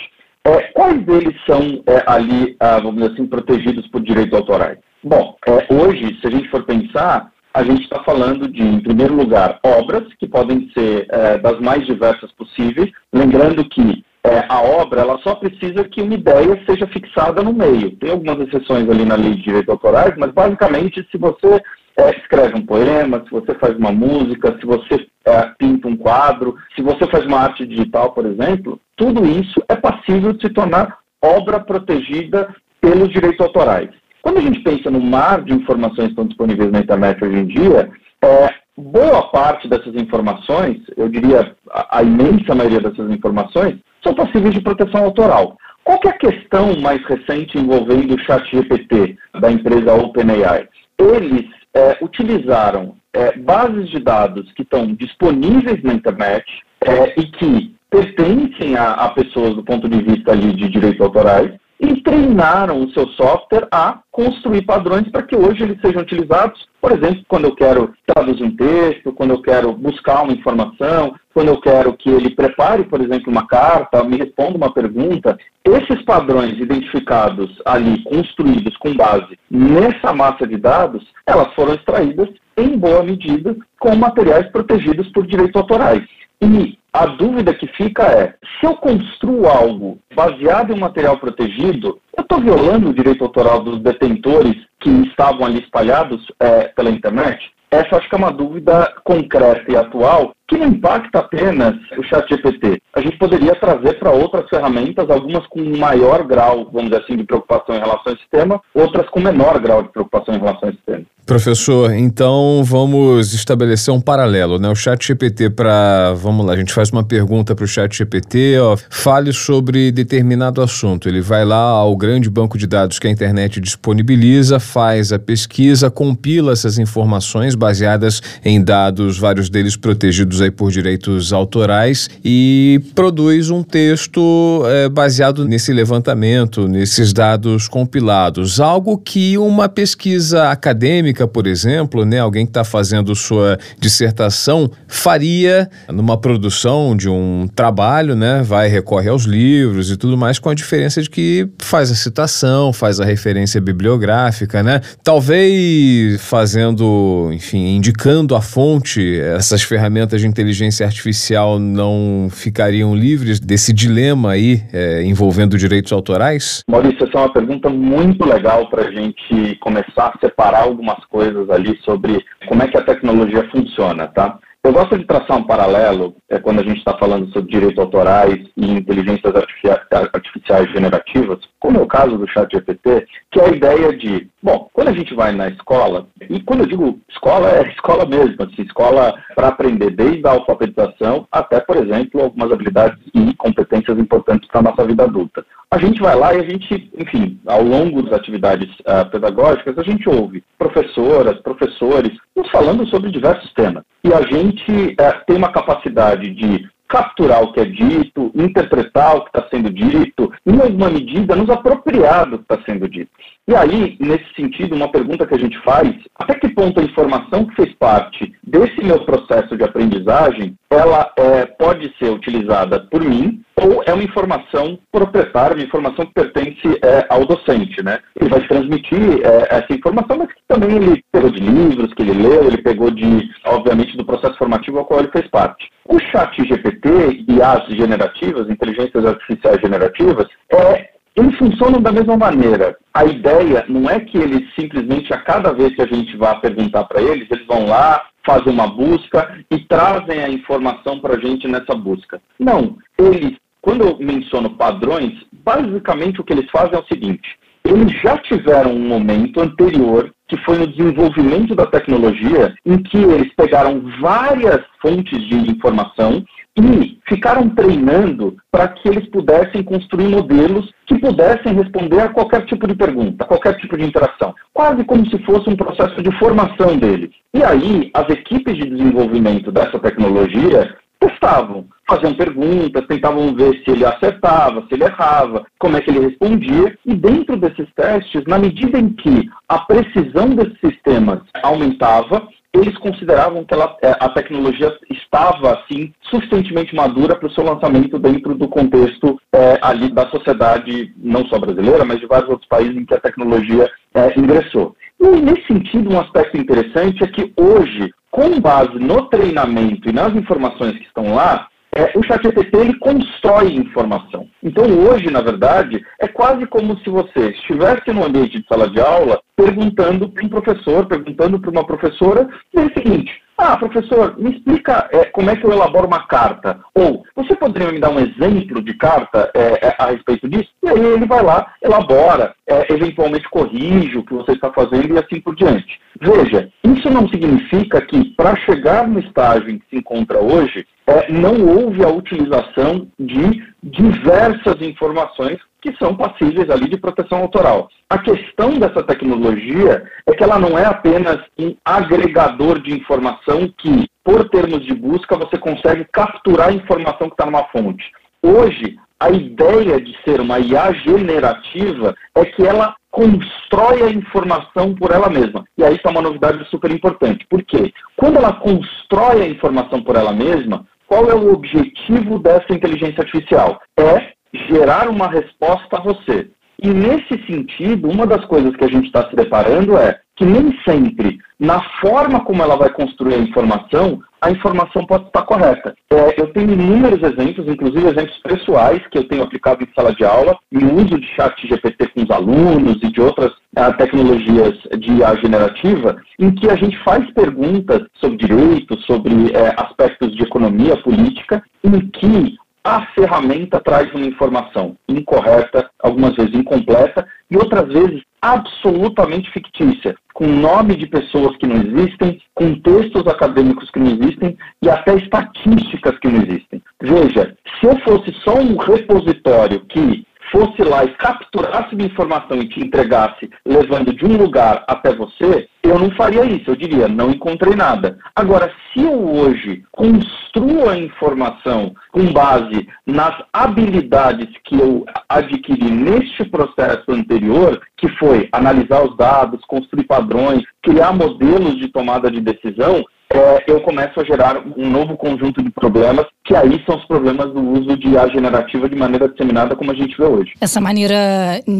é, 0.44 0.62
quais 0.72 1.04
deles 1.04 1.34
são 1.44 1.60
é, 1.86 2.02
ali, 2.06 2.56
ah, 2.60 2.78
vamos 2.78 3.02
dizer 3.02 3.12
assim, 3.12 3.26
protegidos 3.26 3.86
por 3.88 4.00
direitos 4.00 4.38
autorais? 4.38 4.78
Bom, 5.04 5.36
é, 5.46 5.66
hoje, 5.74 6.18
se 6.20 6.26
a 6.26 6.30
gente 6.30 6.48
for 6.48 6.64
pensar, 6.64 7.30
a 7.52 7.62
gente 7.62 7.82
está 7.82 8.02
falando 8.04 8.48
de, 8.48 8.62
em 8.62 8.80
primeiro 8.80 9.14
lugar, 9.14 9.58
obras 9.62 10.04
que 10.18 10.26
podem 10.26 10.70
ser 10.72 11.06
é, 11.10 11.36
das 11.38 11.60
mais 11.60 11.84
diversas 11.84 12.32
possíveis, 12.32 12.90
lembrando 13.12 13.68
que 13.68 14.02
é, 14.22 14.44
a 14.48 14.60
obra 14.62 15.00
ela 15.00 15.18
só 15.18 15.34
precisa 15.34 15.84
que 15.84 16.02
uma 16.02 16.14
ideia 16.14 16.60
seja 16.66 16.86
fixada 16.88 17.42
no 17.42 17.52
meio. 17.52 17.96
Tem 17.96 18.10
algumas 18.10 18.38
exceções 18.40 18.88
ali 18.88 19.04
na 19.04 19.14
lei 19.14 19.34
de 19.34 19.42
direitos 19.42 19.68
autorais, 19.68 20.14
mas 20.16 20.30
basicamente 20.32 21.06
se 21.10 21.16
você 21.16 21.62
é, 21.96 22.10
escreve 22.18 22.56
um 22.56 22.66
poema, 22.66 23.22
se 23.24 23.30
você 23.30 23.54
faz 23.54 23.76
uma 23.76 23.92
música, 23.92 24.56
se 24.58 24.66
você 24.66 25.06
é, 25.24 25.50
pinta 25.58 25.88
um 25.88 25.96
quadro, 25.96 26.56
se 26.76 26.82
você 26.82 27.06
faz 27.06 27.24
uma 27.26 27.40
arte 27.40 27.66
digital, 27.66 28.12
por 28.12 28.26
exemplo, 28.26 28.80
tudo 28.96 29.24
isso 29.26 29.62
é 29.68 29.76
passível 29.76 30.32
de 30.32 30.46
se 30.46 30.52
tornar 30.52 30.98
obra 31.22 31.60
protegida 31.60 32.54
pelos 32.80 33.10
direitos 33.10 33.44
autorais. 33.44 33.90
Quando 34.22 34.38
a 34.38 34.42
gente 34.42 34.60
pensa 34.60 34.90
no 34.90 35.00
mar 35.00 35.42
de 35.42 35.54
informações 35.54 36.06
que 36.06 36.12
estão 36.12 36.26
disponíveis 36.26 36.70
na 36.70 36.80
internet 36.80 37.24
hoje 37.24 37.38
em 37.38 37.46
dia, 37.46 37.90
é, 38.22 38.54
boa 38.76 39.28
parte 39.30 39.68
dessas 39.68 39.94
informações, 39.94 40.78
eu 40.96 41.08
diria 41.08 41.54
a, 41.70 41.98
a, 41.98 42.02
imensa 42.02 42.54
maioria 42.54 42.80
dessas 42.80 43.10
informações, 43.10 43.76
são 44.02 44.14
passíveis 44.14 44.54
de 44.54 44.60
proteção 44.60 45.04
autoral. 45.04 45.56
Qual 45.84 45.98
é 46.04 46.08
a 46.08 46.18
questão 46.18 46.78
mais 46.80 47.02
recente 47.06 47.58
envolvendo 47.58 48.14
o 48.14 48.18
chat 48.20 48.44
GPT 48.50 49.16
da 49.40 49.50
empresa 49.50 49.94
OpenAI? 49.94 50.68
Eles 50.98 51.46
é, 51.74 51.98
utilizaram 52.02 52.94
é, 53.12 53.36
bases 53.38 53.88
de 53.90 53.98
dados 53.98 54.50
que 54.52 54.62
estão 54.62 54.94
disponíveis 54.94 55.82
na 55.82 55.94
internet 55.94 56.44
é, 56.82 57.20
e 57.20 57.26
que 57.26 57.74
pertencem 57.90 58.76
a, 58.76 58.92
a 58.92 59.08
pessoas 59.10 59.54
do 59.54 59.64
ponto 59.64 59.88
de 59.88 60.02
vista 60.02 60.32
ali 60.32 60.52
de 60.52 60.68
direitos 60.68 61.00
autorais 61.00 61.52
e 61.80 62.00
treinaram 62.02 62.82
o 62.82 62.90
seu 62.92 63.08
software 63.08 63.66
a 63.72 64.00
construir 64.12 64.62
padrões 64.62 65.08
para 65.08 65.22
que 65.22 65.34
hoje 65.34 65.62
eles 65.62 65.80
sejam 65.80 66.02
utilizados, 66.02 66.68
por 66.80 66.92
exemplo, 66.92 67.24
quando 67.26 67.46
eu 67.46 67.54
quero 67.54 67.94
traduzir 68.06 68.44
um 68.44 68.54
texto, 68.54 69.12
quando 69.12 69.30
eu 69.30 69.40
quero 69.40 69.72
buscar 69.72 70.22
uma 70.22 70.32
informação, 70.32 71.14
quando 71.32 71.48
eu 71.48 71.60
quero 71.60 71.96
que 71.96 72.10
ele 72.10 72.34
prepare, 72.34 72.84
por 72.84 73.00
exemplo, 73.00 73.32
uma 73.32 73.46
carta, 73.46 74.04
me 74.04 74.18
responda 74.18 74.58
uma 74.58 74.72
pergunta. 74.72 75.38
Esses 75.64 76.02
padrões 76.04 76.58
identificados 76.58 77.50
ali, 77.64 78.02
construídos 78.04 78.76
com 78.76 78.94
base 78.94 79.38
nessa 79.50 80.12
massa 80.12 80.46
de 80.46 80.58
dados, 80.58 81.02
elas 81.26 81.52
foram 81.54 81.74
extraídas 81.74 82.28
em 82.56 82.76
boa 82.76 83.02
medida 83.02 83.56
com 83.78 83.94
materiais 83.94 84.46
protegidos 84.50 85.10
por 85.12 85.26
direitos 85.26 85.56
autorais. 85.56 86.04
E 86.42 86.78
a 86.92 87.06
dúvida 87.06 87.54
que 87.54 87.66
fica 87.68 88.02
é: 88.04 88.34
se 88.58 88.66
eu 88.66 88.74
construo 88.76 89.46
algo 89.46 89.98
baseado 90.14 90.72
em 90.72 90.76
um 90.76 90.80
material 90.80 91.18
protegido, 91.18 92.00
eu 92.16 92.22
estou 92.22 92.40
violando 92.40 92.90
o 92.90 92.94
direito 92.94 93.24
autoral 93.24 93.62
dos 93.62 93.80
detentores 93.80 94.56
que 94.80 94.90
estavam 95.08 95.44
ali 95.46 95.60
espalhados 95.60 96.26
é, 96.40 96.68
pela 96.68 96.90
internet? 96.90 97.52
Essa 97.70 97.98
acho 97.98 98.08
que 98.08 98.14
é 98.16 98.18
uma 98.18 98.32
dúvida 98.32 98.92
concreta 99.04 99.70
e 99.70 99.76
atual 99.76 100.32
que 100.48 100.58
não 100.58 100.66
impacta 100.66 101.20
apenas 101.20 101.76
o 101.96 102.02
chat 102.02 102.28
GPT. 102.28 102.82
A 102.92 103.00
gente 103.00 103.16
poderia 103.16 103.54
trazer 103.54 103.96
para 104.00 104.10
outras 104.10 104.48
ferramentas, 104.48 105.08
algumas 105.08 105.46
com 105.46 105.62
maior 105.78 106.24
grau, 106.24 106.68
vamos 106.72 106.90
dizer 106.90 107.04
assim, 107.04 107.16
de 107.16 107.22
preocupação 107.22 107.76
em 107.76 107.78
relação 107.78 108.12
ao 108.12 108.18
sistema, 108.18 108.60
outras 108.74 109.08
com 109.10 109.20
menor 109.20 109.60
grau 109.60 109.84
de 109.84 109.90
preocupação 109.90 110.34
em 110.34 110.38
relação 110.38 110.68
ao 110.68 110.74
sistema. 110.74 111.04
Professor, 111.30 111.94
então 111.94 112.64
vamos 112.64 113.32
estabelecer 113.32 113.94
um 113.94 114.00
paralelo, 114.00 114.58
né? 114.58 114.68
O 114.68 114.74
Chat 114.74 115.06
GPT 115.06 115.50
para, 115.50 116.12
vamos 116.14 116.44
lá, 116.44 116.54
a 116.54 116.56
gente 116.56 116.72
faz 116.72 116.90
uma 116.90 117.04
pergunta 117.04 117.54
para 117.54 117.64
o 117.64 117.68
Chat 117.68 117.96
GPT, 117.96 118.58
ó, 118.58 118.76
fale 118.90 119.32
sobre 119.32 119.92
determinado 119.92 120.60
assunto. 120.60 121.08
Ele 121.08 121.20
vai 121.20 121.44
lá 121.44 121.54
ao 121.56 121.96
grande 121.96 122.28
banco 122.28 122.58
de 122.58 122.66
dados 122.66 122.98
que 122.98 123.06
a 123.06 123.10
internet 123.12 123.60
disponibiliza, 123.60 124.58
faz 124.58 125.12
a 125.12 125.20
pesquisa, 125.20 125.88
compila 125.88 126.50
essas 126.50 126.80
informações 126.80 127.54
baseadas 127.54 128.20
em 128.44 128.60
dados, 128.60 129.16
vários 129.16 129.48
deles 129.48 129.76
protegidos 129.76 130.42
aí 130.42 130.50
por 130.50 130.72
direitos 130.72 131.32
autorais 131.32 132.10
e 132.24 132.82
produz 132.92 133.50
um 133.50 133.62
texto 133.62 134.64
é, 134.66 134.88
baseado 134.88 135.44
nesse 135.44 135.72
levantamento, 135.72 136.66
nesses 136.66 137.12
dados 137.12 137.68
compilados, 137.68 138.58
algo 138.58 138.98
que 138.98 139.38
uma 139.38 139.68
pesquisa 139.68 140.50
acadêmica 140.50 141.19
por 141.26 141.46
exemplo, 141.46 142.04
né, 142.04 142.18
alguém 142.18 142.44
que 142.44 142.50
está 142.50 142.64
fazendo 142.64 143.14
sua 143.14 143.58
dissertação 143.78 144.70
faria 144.86 145.68
numa 145.88 146.16
produção 146.16 146.96
de 146.96 147.08
um 147.08 147.48
trabalho, 147.54 148.14
né, 148.14 148.42
vai 148.42 148.68
recorre 148.68 149.08
aos 149.08 149.24
livros 149.24 149.90
e 149.90 149.96
tudo 149.96 150.16
mais, 150.16 150.38
com 150.38 150.48
a 150.48 150.54
diferença 150.54 151.02
de 151.02 151.10
que 151.10 151.48
faz 151.58 151.90
a 151.90 151.94
citação, 151.94 152.72
faz 152.72 153.00
a 153.00 153.04
referência 153.04 153.60
bibliográfica, 153.60 154.62
né? 154.62 154.80
Talvez 155.02 156.20
fazendo, 156.22 157.30
enfim, 157.32 157.76
indicando 157.76 158.34
a 158.34 158.40
fonte, 158.40 159.18
essas 159.20 159.62
ferramentas 159.62 160.20
de 160.20 160.26
inteligência 160.26 160.86
artificial 160.86 161.58
não 161.58 162.28
ficariam 162.30 162.94
livres 162.94 163.40
desse 163.40 163.72
dilema 163.72 164.32
aí 164.32 164.62
é, 164.72 165.02
envolvendo 165.04 165.58
direitos 165.58 165.92
autorais? 165.92 166.62
Maurício, 166.68 167.06
essa 167.06 167.18
é 167.18 167.20
uma 167.20 167.32
pergunta 167.32 167.68
muito 167.68 168.24
legal 168.24 168.68
para 168.68 168.88
a 168.88 168.90
gente 168.90 169.56
começar 169.60 170.12
a 170.14 170.18
separar 170.20 170.62
algumas 170.62 170.99
coisas 171.06 171.48
ali 171.50 171.78
sobre 171.82 172.24
como 172.48 172.62
é 172.62 172.68
que 172.68 172.76
a 172.76 172.84
tecnologia 172.84 173.48
funciona, 173.50 174.06
tá? 174.08 174.38
Eu 174.62 174.74
gosto 174.74 174.98
de 174.98 175.06
traçar 175.06 175.38
um 175.38 175.46
paralelo 175.46 176.14
é, 176.28 176.38
quando 176.38 176.60
a 176.60 176.62
gente 176.62 176.78
está 176.78 176.96
falando 176.98 177.32
sobre 177.32 177.50
direitos 177.50 177.78
autorais 177.78 178.46
e 178.56 178.70
inteligências 178.70 179.34
artificiais 179.34 180.70
generativas, 180.70 181.38
como 181.60 181.78
é 181.78 181.82
o 181.82 181.86
caso 181.86 182.16
do 182.16 182.26
chat 182.26 182.50
GPT, 182.50 183.06
que 183.30 183.38
é 183.38 183.44
a 183.44 183.50
ideia 183.50 183.96
de, 183.96 184.28
bom, 184.42 184.68
quando 184.72 184.88
a 184.88 184.92
gente 184.92 185.14
vai 185.14 185.30
na 185.32 185.48
escola, 185.48 186.08
e 186.28 186.40
quando 186.40 186.60
eu 186.60 186.66
digo 186.66 186.98
escola, 187.08 187.50
é 187.50 187.68
escola 187.68 188.06
mesmo, 188.06 188.42
assim, 188.42 188.62
escola 188.62 189.14
para 189.36 189.48
aprender 189.48 189.90
desde 189.90 190.26
a 190.26 190.32
alfabetização 190.32 191.28
até, 191.30 191.60
por 191.60 191.76
exemplo, 191.76 192.22
algumas 192.22 192.50
habilidades 192.50 192.98
e 193.14 193.34
competências 193.34 193.98
importantes 193.98 194.48
para 194.48 194.60
a 194.60 194.64
nossa 194.64 194.84
vida 194.84 195.04
adulta. 195.04 195.44
A 195.70 195.78
gente 195.78 196.00
vai 196.00 196.16
lá 196.16 196.34
e 196.34 196.40
a 196.40 196.42
gente, 196.42 196.90
enfim, 196.98 197.38
ao 197.46 197.62
longo 197.62 198.02
das 198.02 198.14
atividades 198.14 198.68
uh, 198.80 199.08
pedagógicas, 199.10 199.78
a 199.78 199.82
gente 199.82 200.08
ouve 200.08 200.42
professoras, 200.58 201.40
professores 201.42 202.10
nos 202.34 202.50
falando 202.50 202.88
sobre 202.88 203.12
diversos 203.12 203.52
temas. 203.52 203.84
E 204.02 204.12
a 204.12 204.22
gente 204.22 204.72
uh, 204.72 205.24
tem 205.26 205.36
uma 205.36 205.52
capacidade 205.52 206.28
de 206.34 206.68
capturar 206.90 207.42
o 207.42 207.52
que 207.52 207.60
é 207.60 207.64
dito, 207.64 208.32
interpretar 208.34 209.16
o 209.16 209.20
que 209.22 209.28
está 209.28 209.48
sendo 209.48 209.70
dito, 209.70 210.30
em 210.44 210.60
alguma 210.60 210.90
medida 210.90 211.36
nos 211.36 211.48
apropriar 211.48 212.28
do 212.28 212.38
que 212.38 212.52
está 212.52 212.58
sendo 212.66 212.88
dito. 212.88 213.10
E 213.46 213.54
aí, 213.54 213.96
nesse 214.00 214.26
sentido, 214.34 214.74
uma 214.74 214.90
pergunta 214.90 215.26
que 215.26 215.34
a 215.34 215.38
gente 215.38 215.56
faz, 215.62 215.88
até 216.16 216.34
que 216.34 216.48
ponto 216.48 216.80
a 216.80 216.84
informação 216.84 217.46
que 217.46 217.54
fez 217.54 217.72
parte 217.74 218.34
desse 218.42 218.84
meu 218.84 219.04
processo 219.04 219.56
de 219.56 219.62
aprendizagem, 219.62 220.56
ela 220.68 221.12
é, 221.16 221.46
pode 221.46 221.94
ser 221.98 222.10
utilizada 222.10 222.80
por 222.90 223.02
mim 223.02 223.40
ou 223.60 223.82
é 223.86 223.92
uma 223.92 224.02
informação 224.02 224.78
proprietária, 224.90 225.56
uma 225.56 225.64
informação 225.64 226.06
que 226.06 226.12
pertence 226.12 226.78
é, 226.82 227.06
ao 227.08 227.24
docente, 227.26 227.82
né? 227.82 227.98
Ele 228.20 228.30
vai 228.30 228.46
transmitir 228.46 229.20
é, 229.22 229.56
essa 229.56 229.72
informação, 229.72 230.18
mas 230.18 230.28
que 230.28 230.40
também 230.48 230.76
ele 230.76 231.04
pegou 231.12 231.30
de 231.30 231.40
livros 231.40 231.92
que 231.94 232.02
ele 232.02 232.14
leu, 232.14 232.44
ele 232.44 232.62
pegou 232.62 232.90
de, 232.90 233.30
obviamente, 233.44 233.96
do 233.96 234.04
processo 234.04 234.36
formativo 234.38 234.78
ao 234.78 234.84
qual 234.84 235.00
ele 235.00 235.12
fez 235.12 235.26
parte. 235.28 235.70
O 235.86 235.98
chat 235.98 236.36
GPT 236.36 237.24
e 237.28 237.42
as 237.42 237.66
generativas, 237.68 238.48
inteligências 238.48 239.04
artificiais 239.04 239.60
generativas, 239.60 240.26
é, 240.52 240.90
eles 241.16 241.36
funcionam 241.36 241.80
da 241.80 241.92
mesma 241.92 242.16
maneira. 242.16 242.76
A 242.94 243.04
ideia 243.04 243.64
não 243.68 243.90
é 243.90 244.00
que 244.00 244.16
eles 244.16 244.42
simplesmente, 244.54 245.12
a 245.12 245.18
cada 245.18 245.52
vez 245.52 245.74
que 245.74 245.82
a 245.82 245.86
gente 245.86 246.16
vá 246.16 246.36
perguntar 246.36 246.84
para 246.84 247.02
eles, 247.02 247.28
eles 247.30 247.46
vão 247.46 247.66
lá, 247.66 248.06
fazem 248.24 248.52
uma 248.52 248.68
busca 248.68 249.38
e 249.50 249.58
trazem 249.60 250.22
a 250.22 250.28
informação 250.28 251.00
para 251.00 251.16
a 251.16 251.20
gente 251.20 251.48
nessa 251.48 251.74
busca. 251.74 252.20
Não, 252.38 252.76
eles 252.98 253.36
quando 253.62 253.84
eu 253.84 253.98
menciono 253.98 254.56
padrões, 254.56 255.12
basicamente 255.32 256.20
o 256.20 256.24
que 256.24 256.32
eles 256.32 256.50
fazem 256.50 256.74
é 256.74 256.78
o 256.78 256.86
seguinte: 256.86 257.38
eles 257.64 257.92
já 258.00 258.16
tiveram 258.18 258.72
um 258.72 258.88
momento 258.88 259.40
anterior, 259.40 260.12
que 260.26 260.36
foi 260.44 260.58
no 260.58 260.66
desenvolvimento 260.66 261.54
da 261.54 261.66
tecnologia, 261.66 262.54
em 262.64 262.78
que 262.82 262.96
eles 262.96 263.32
pegaram 263.34 263.82
várias 264.00 264.60
fontes 264.80 265.20
de 265.28 265.50
informação 265.50 266.24
e 266.56 266.98
ficaram 267.08 267.48
treinando 267.50 268.36
para 268.50 268.68
que 268.68 268.88
eles 268.88 269.08
pudessem 269.10 269.62
construir 269.62 270.08
modelos 270.08 270.70
que 270.86 270.98
pudessem 270.98 271.54
responder 271.54 272.00
a 272.00 272.08
qualquer 272.08 272.44
tipo 272.46 272.66
de 272.66 272.74
pergunta, 272.74 273.24
qualquer 273.24 273.56
tipo 273.58 273.76
de 273.76 273.84
interação, 273.84 274.34
quase 274.52 274.84
como 274.84 275.08
se 275.08 275.18
fosse 275.24 275.48
um 275.48 275.56
processo 275.56 276.02
de 276.02 276.10
formação 276.18 276.76
deles. 276.76 277.10
E 277.32 277.42
aí, 277.42 277.90
as 277.94 278.08
equipes 278.10 278.56
de 278.56 278.68
desenvolvimento 278.68 279.52
dessa 279.52 279.78
tecnologia 279.78 280.76
testavam, 281.00 281.66
faziam 281.88 282.14
perguntas, 282.14 282.86
tentavam 282.86 283.34
ver 283.34 283.62
se 283.64 283.70
ele 283.70 283.84
acertava, 283.84 284.64
se 284.68 284.74
ele 284.74 284.84
errava, 284.84 285.44
como 285.58 285.76
é 285.76 285.80
que 285.80 285.90
ele 285.90 286.06
respondia, 286.06 286.78
e 286.84 286.94
dentro 286.94 287.36
desses 287.36 287.66
testes, 287.74 288.22
na 288.26 288.38
medida 288.38 288.78
em 288.78 288.90
que 288.90 289.28
a 289.48 289.60
precisão 289.60 290.28
desses 290.28 290.60
sistemas 290.60 291.20
aumentava, 291.42 292.28
eles 292.52 292.76
consideravam 292.78 293.44
que 293.44 293.54
ela, 293.54 293.76
é, 293.82 293.90
a 293.90 294.08
tecnologia 294.08 294.76
estava, 294.90 295.52
assim, 295.52 295.92
suficientemente 296.02 296.74
madura 296.74 297.14
para 297.14 297.28
o 297.28 297.30
seu 297.32 297.44
lançamento 297.44 297.98
dentro 297.98 298.34
do 298.34 298.48
contexto 298.48 299.20
é, 299.32 299.58
ali 299.62 299.92
da 299.92 300.08
sociedade, 300.10 300.92
não 300.96 301.24
só 301.26 301.38
brasileira, 301.38 301.84
mas 301.84 302.00
de 302.00 302.06
vários 302.06 302.28
outros 302.28 302.48
países 302.48 302.76
em 302.76 302.84
que 302.84 302.94
a 302.94 303.00
tecnologia 303.00 303.70
é, 303.94 304.18
ingressou. 304.18 304.74
E 305.00 305.06
nesse 305.06 305.46
sentido, 305.46 305.94
um 305.94 306.00
aspecto 306.00 306.36
interessante 306.36 307.04
é 307.04 307.06
que 307.06 307.32
hoje 307.36 307.90
com 308.10 308.40
base 308.40 308.78
no 308.78 309.08
treinamento 309.08 309.88
e 309.88 309.92
nas 309.92 310.14
informações 310.14 310.76
que 310.76 310.84
estão 310.84 311.14
lá, 311.14 311.48
é, 311.72 311.92
o 311.96 312.02
ChatGPT 312.02 312.56
ele 312.56 312.78
constrói 312.78 313.54
informação. 313.54 314.28
Então 314.42 314.64
hoje, 314.64 315.10
na 315.10 315.20
verdade, 315.20 315.84
é 316.00 316.08
quase 316.08 316.44
como 316.46 316.76
se 316.80 316.90
você 316.90 317.30
estivesse 317.30 317.92
no 317.92 318.04
ambiente 318.04 318.40
de 318.40 318.46
sala 318.48 318.68
de 318.68 318.80
aula 318.80 319.20
perguntando 319.36 320.08
para 320.08 320.24
um 320.24 320.28
professor, 320.28 320.86
perguntando 320.86 321.40
para 321.40 321.50
uma 321.50 321.64
professora, 321.64 322.28
é 322.54 322.60
o 322.60 322.72
seguinte, 322.74 323.22
ah, 323.38 323.56
professor, 323.56 324.18
me 324.18 324.32
explica 324.32 324.86
é, 324.92 325.06
como 325.06 325.30
é 325.30 325.36
que 325.36 325.46
eu 325.46 325.50
elaboro 325.52 325.86
uma 325.86 326.06
carta. 326.06 326.60
Ou, 326.74 327.02
você 327.16 327.34
poderia 327.34 327.72
me 327.72 327.80
dar 327.80 327.88
um 327.88 327.98
exemplo 327.98 328.62
de 328.62 328.74
carta 328.74 329.30
é, 329.34 329.66
é, 329.66 329.76
a 329.78 329.86
respeito 329.86 330.28
disso? 330.28 330.50
E 330.62 330.68
aí 330.68 330.78
ele 330.78 331.06
vai 331.06 331.22
lá, 331.22 331.54
elabora, 331.62 332.34
é, 332.46 332.70
eventualmente 332.70 333.26
corrige 333.30 333.96
o 333.96 334.04
que 334.04 334.12
você 334.12 334.32
está 334.32 334.52
fazendo 334.52 334.94
e 334.94 334.98
assim 334.98 335.22
por 335.22 335.34
diante. 335.34 335.80
Veja, 336.00 336.50
isso 336.64 336.88
não 336.88 337.06
significa 337.08 337.80
que 337.82 338.04
para 338.16 338.34
chegar 338.36 338.88
no 338.88 339.00
estágio 339.00 339.50
em 339.50 339.58
que 339.58 339.66
se 339.68 339.76
encontra 339.76 340.18
hoje, 340.18 340.66
é, 340.86 341.12
não 341.12 341.46
houve 341.46 341.84
a 341.84 341.88
utilização 341.88 342.88
de 342.98 343.44
diversas 343.62 344.62
informações 344.62 345.38
que 345.60 345.76
são 345.76 345.94
passíveis 345.94 346.48
ali 346.48 346.70
de 346.70 346.78
proteção 346.78 347.18
autoral. 347.18 347.68
A 347.90 347.98
questão 347.98 348.58
dessa 348.58 348.82
tecnologia 348.82 349.84
é 350.06 350.14
que 350.14 350.24
ela 350.24 350.38
não 350.38 350.58
é 350.58 350.64
apenas 350.64 351.18
um 351.38 351.54
agregador 351.62 352.60
de 352.62 352.72
informação 352.72 353.52
que, 353.58 353.86
por 354.02 354.26
termos 354.30 354.64
de 354.64 354.74
busca, 354.74 355.18
você 355.18 355.36
consegue 355.36 355.84
capturar 355.92 356.48
a 356.48 356.52
informação 356.52 357.08
que 357.08 357.14
está 357.14 357.26
numa 357.26 357.44
fonte. 357.48 357.84
Hoje, 358.22 358.78
a 359.00 359.10
ideia 359.10 359.80
de 359.80 359.96
ser 360.04 360.20
uma 360.20 360.38
IA 360.38 360.72
generativa 360.74 361.96
é 362.14 362.24
que 362.26 362.46
ela 362.46 362.76
constrói 362.90 363.82
a 363.82 363.90
informação 363.90 364.74
por 364.74 364.90
ela 364.90 365.08
mesma. 365.08 365.44
E 365.56 365.64
aí 365.64 365.74
está 365.76 365.90
uma 365.90 366.02
novidade 366.02 366.46
super 366.50 366.70
importante. 366.70 367.26
Por 367.28 367.42
quê? 367.42 367.72
Quando 367.96 368.18
ela 368.18 368.34
constrói 368.34 369.22
a 369.22 369.28
informação 369.28 369.82
por 369.82 369.96
ela 369.96 370.12
mesma, 370.12 370.66
qual 370.86 371.08
é 371.08 371.14
o 371.14 371.32
objetivo 371.32 372.18
dessa 372.18 372.52
inteligência 372.52 373.02
artificial? 373.02 373.60
É 373.78 374.12
gerar 374.48 374.88
uma 374.88 375.08
resposta 375.08 375.78
a 375.78 375.80
você. 375.80 376.28
E 376.62 376.68
nesse 376.68 377.26
sentido, 377.26 377.88
uma 377.88 378.06
das 378.06 378.24
coisas 378.26 378.54
que 378.54 378.64
a 378.64 378.68
gente 378.68 378.86
está 378.86 379.08
se 379.08 379.16
deparando 379.16 379.78
é 379.78 379.98
que 380.14 380.26
nem 380.26 380.54
sempre, 380.68 381.18
na 381.38 381.62
forma 381.80 382.22
como 382.24 382.42
ela 382.42 382.56
vai 382.56 382.68
construir 382.68 383.14
a 383.14 383.18
informação, 383.18 384.02
a 384.20 384.30
informação 384.30 384.84
pode 384.86 385.06
estar 385.06 385.22
correta. 385.22 385.74
É, 385.90 386.20
eu 386.20 386.32
tenho 386.32 386.52
inúmeros 386.52 387.02
exemplos, 387.02 387.48
inclusive 387.48 387.88
exemplos 387.88 388.18
pessoais 388.18 388.86
que 388.88 388.98
eu 388.98 389.08
tenho 389.08 389.22
aplicado 389.22 389.64
em 389.64 389.74
sala 389.74 389.94
de 389.94 390.04
aula, 390.04 390.38
em 390.52 390.64
uso 390.64 391.00
de 391.00 391.06
chat 391.14 391.34
GPT 391.48 391.88
com 391.88 392.02
os 392.02 392.10
alunos 392.10 392.76
e 392.82 392.90
de 392.90 393.00
outras 393.00 393.32
uh, 393.32 393.76
tecnologias 393.78 394.58
de 394.78 394.92
IA 394.92 395.16
generativa, 395.16 395.96
em 396.18 396.30
que 396.34 396.50
a 396.50 396.56
gente 396.56 396.76
faz 396.84 397.08
perguntas 397.12 397.82
sobre 397.94 398.18
direitos, 398.18 398.84
sobre 398.84 399.14
uh, 399.14 399.54
aspectos 399.56 400.14
de 400.14 400.22
economia 400.22 400.76
política, 400.76 401.42
em 401.64 401.80
que 401.88 402.36
a 402.62 402.86
ferramenta 402.94 403.58
traz 403.60 403.90
uma 403.94 404.04
informação 404.04 404.76
incorreta, 404.86 405.70
algumas 405.82 406.14
vezes 406.14 406.34
incompleta, 406.34 407.06
e 407.30 407.36
outras 407.36 407.66
vezes 407.68 408.02
absolutamente 408.22 409.30
fictícia, 409.30 409.94
com 410.14 410.26
nome 410.26 410.76
de 410.76 410.86
pessoas 410.86 411.36
que 411.36 411.46
não 411.46 411.56
existem, 411.56 412.20
com 412.34 412.54
textos 412.60 413.06
acadêmicos 413.06 413.70
que 413.70 413.78
não 413.78 413.86
existem 413.86 414.36
e 414.62 414.68
até 414.68 414.96
estatísticas 414.96 415.98
que 415.98 416.08
não 416.08 416.22
existem. 416.22 416.62
Veja, 416.82 417.36
se 417.58 417.66
eu 417.66 417.78
fosse 417.80 418.12
só 418.22 418.34
um 418.34 418.56
repositório 418.56 419.60
que 419.66 420.04
fosse 420.30 420.62
lá 420.62 420.84
e 420.84 420.94
capturasse 420.94 421.74
minha 421.74 421.88
informação 421.88 422.38
e 422.38 422.48
te 422.48 422.60
entregasse 422.60 423.30
levando 423.44 423.92
de 423.92 424.04
um 424.04 424.16
lugar 424.16 424.64
até 424.66 424.94
você, 424.94 425.48
eu 425.62 425.78
não 425.78 425.90
faria 425.92 426.24
isso. 426.24 426.50
Eu 426.50 426.56
diria, 426.56 426.88
não 426.88 427.10
encontrei 427.10 427.54
nada. 427.54 427.98
Agora, 428.14 428.52
se 428.72 428.82
eu 428.82 428.92
hoje 428.92 429.62
construo 429.72 430.68
a 430.68 430.76
informação 430.76 431.74
com 431.92 432.12
base 432.12 432.66
nas 432.86 433.14
habilidades 433.32 434.28
que 434.44 434.58
eu 434.58 434.84
adquiri 435.08 435.70
neste 435.70 436.24
processo 436.24 436.84
anterior, 436.88 437.60
que 437.76 437.88
foi 437.98 438.28
analisar 438.32 438.84
os 438.84 438.96
dados, 438.96 439.44
construir 439.46 439.84
padrões, 439.84 440.42
criar 440.62 440.92
modelos 440.92 441.58
de 441.58 441.68
tomada 441.68 442.10
de 442.10 442.20
decisão, 442.20 442.84
é, 443.12 443.44
eu 443.46 443.60
começo 443.60 443.98
a 444.00 444.04
gerar 444.04 444.40
um 444.56 444.70
novo 444.70 444.96
conjunto 444.96 445.42
de 445.42 445.50
problemas, 445.50 446.06
que 446.24 446.34
aí 446.34 446.62
são 446.64 446.76
os 446.76 446.84
problemas 446.84 447.32
do 447.32 447.40
uso 447.40 447.76
de 447.76 447.88
IA 447.88 448.08
generativa 448.08 448.68
de 448.68 448.76
maneira 448.76 449.08
disseminada, 449.08 449.56
como 449.56 449.72
a 449.72 449.74
gente 449.74 449.96
vê 449.96 450.04
hoje. 450.04 450.32
Essa 450.40 450.60
maneira 450.60 450.96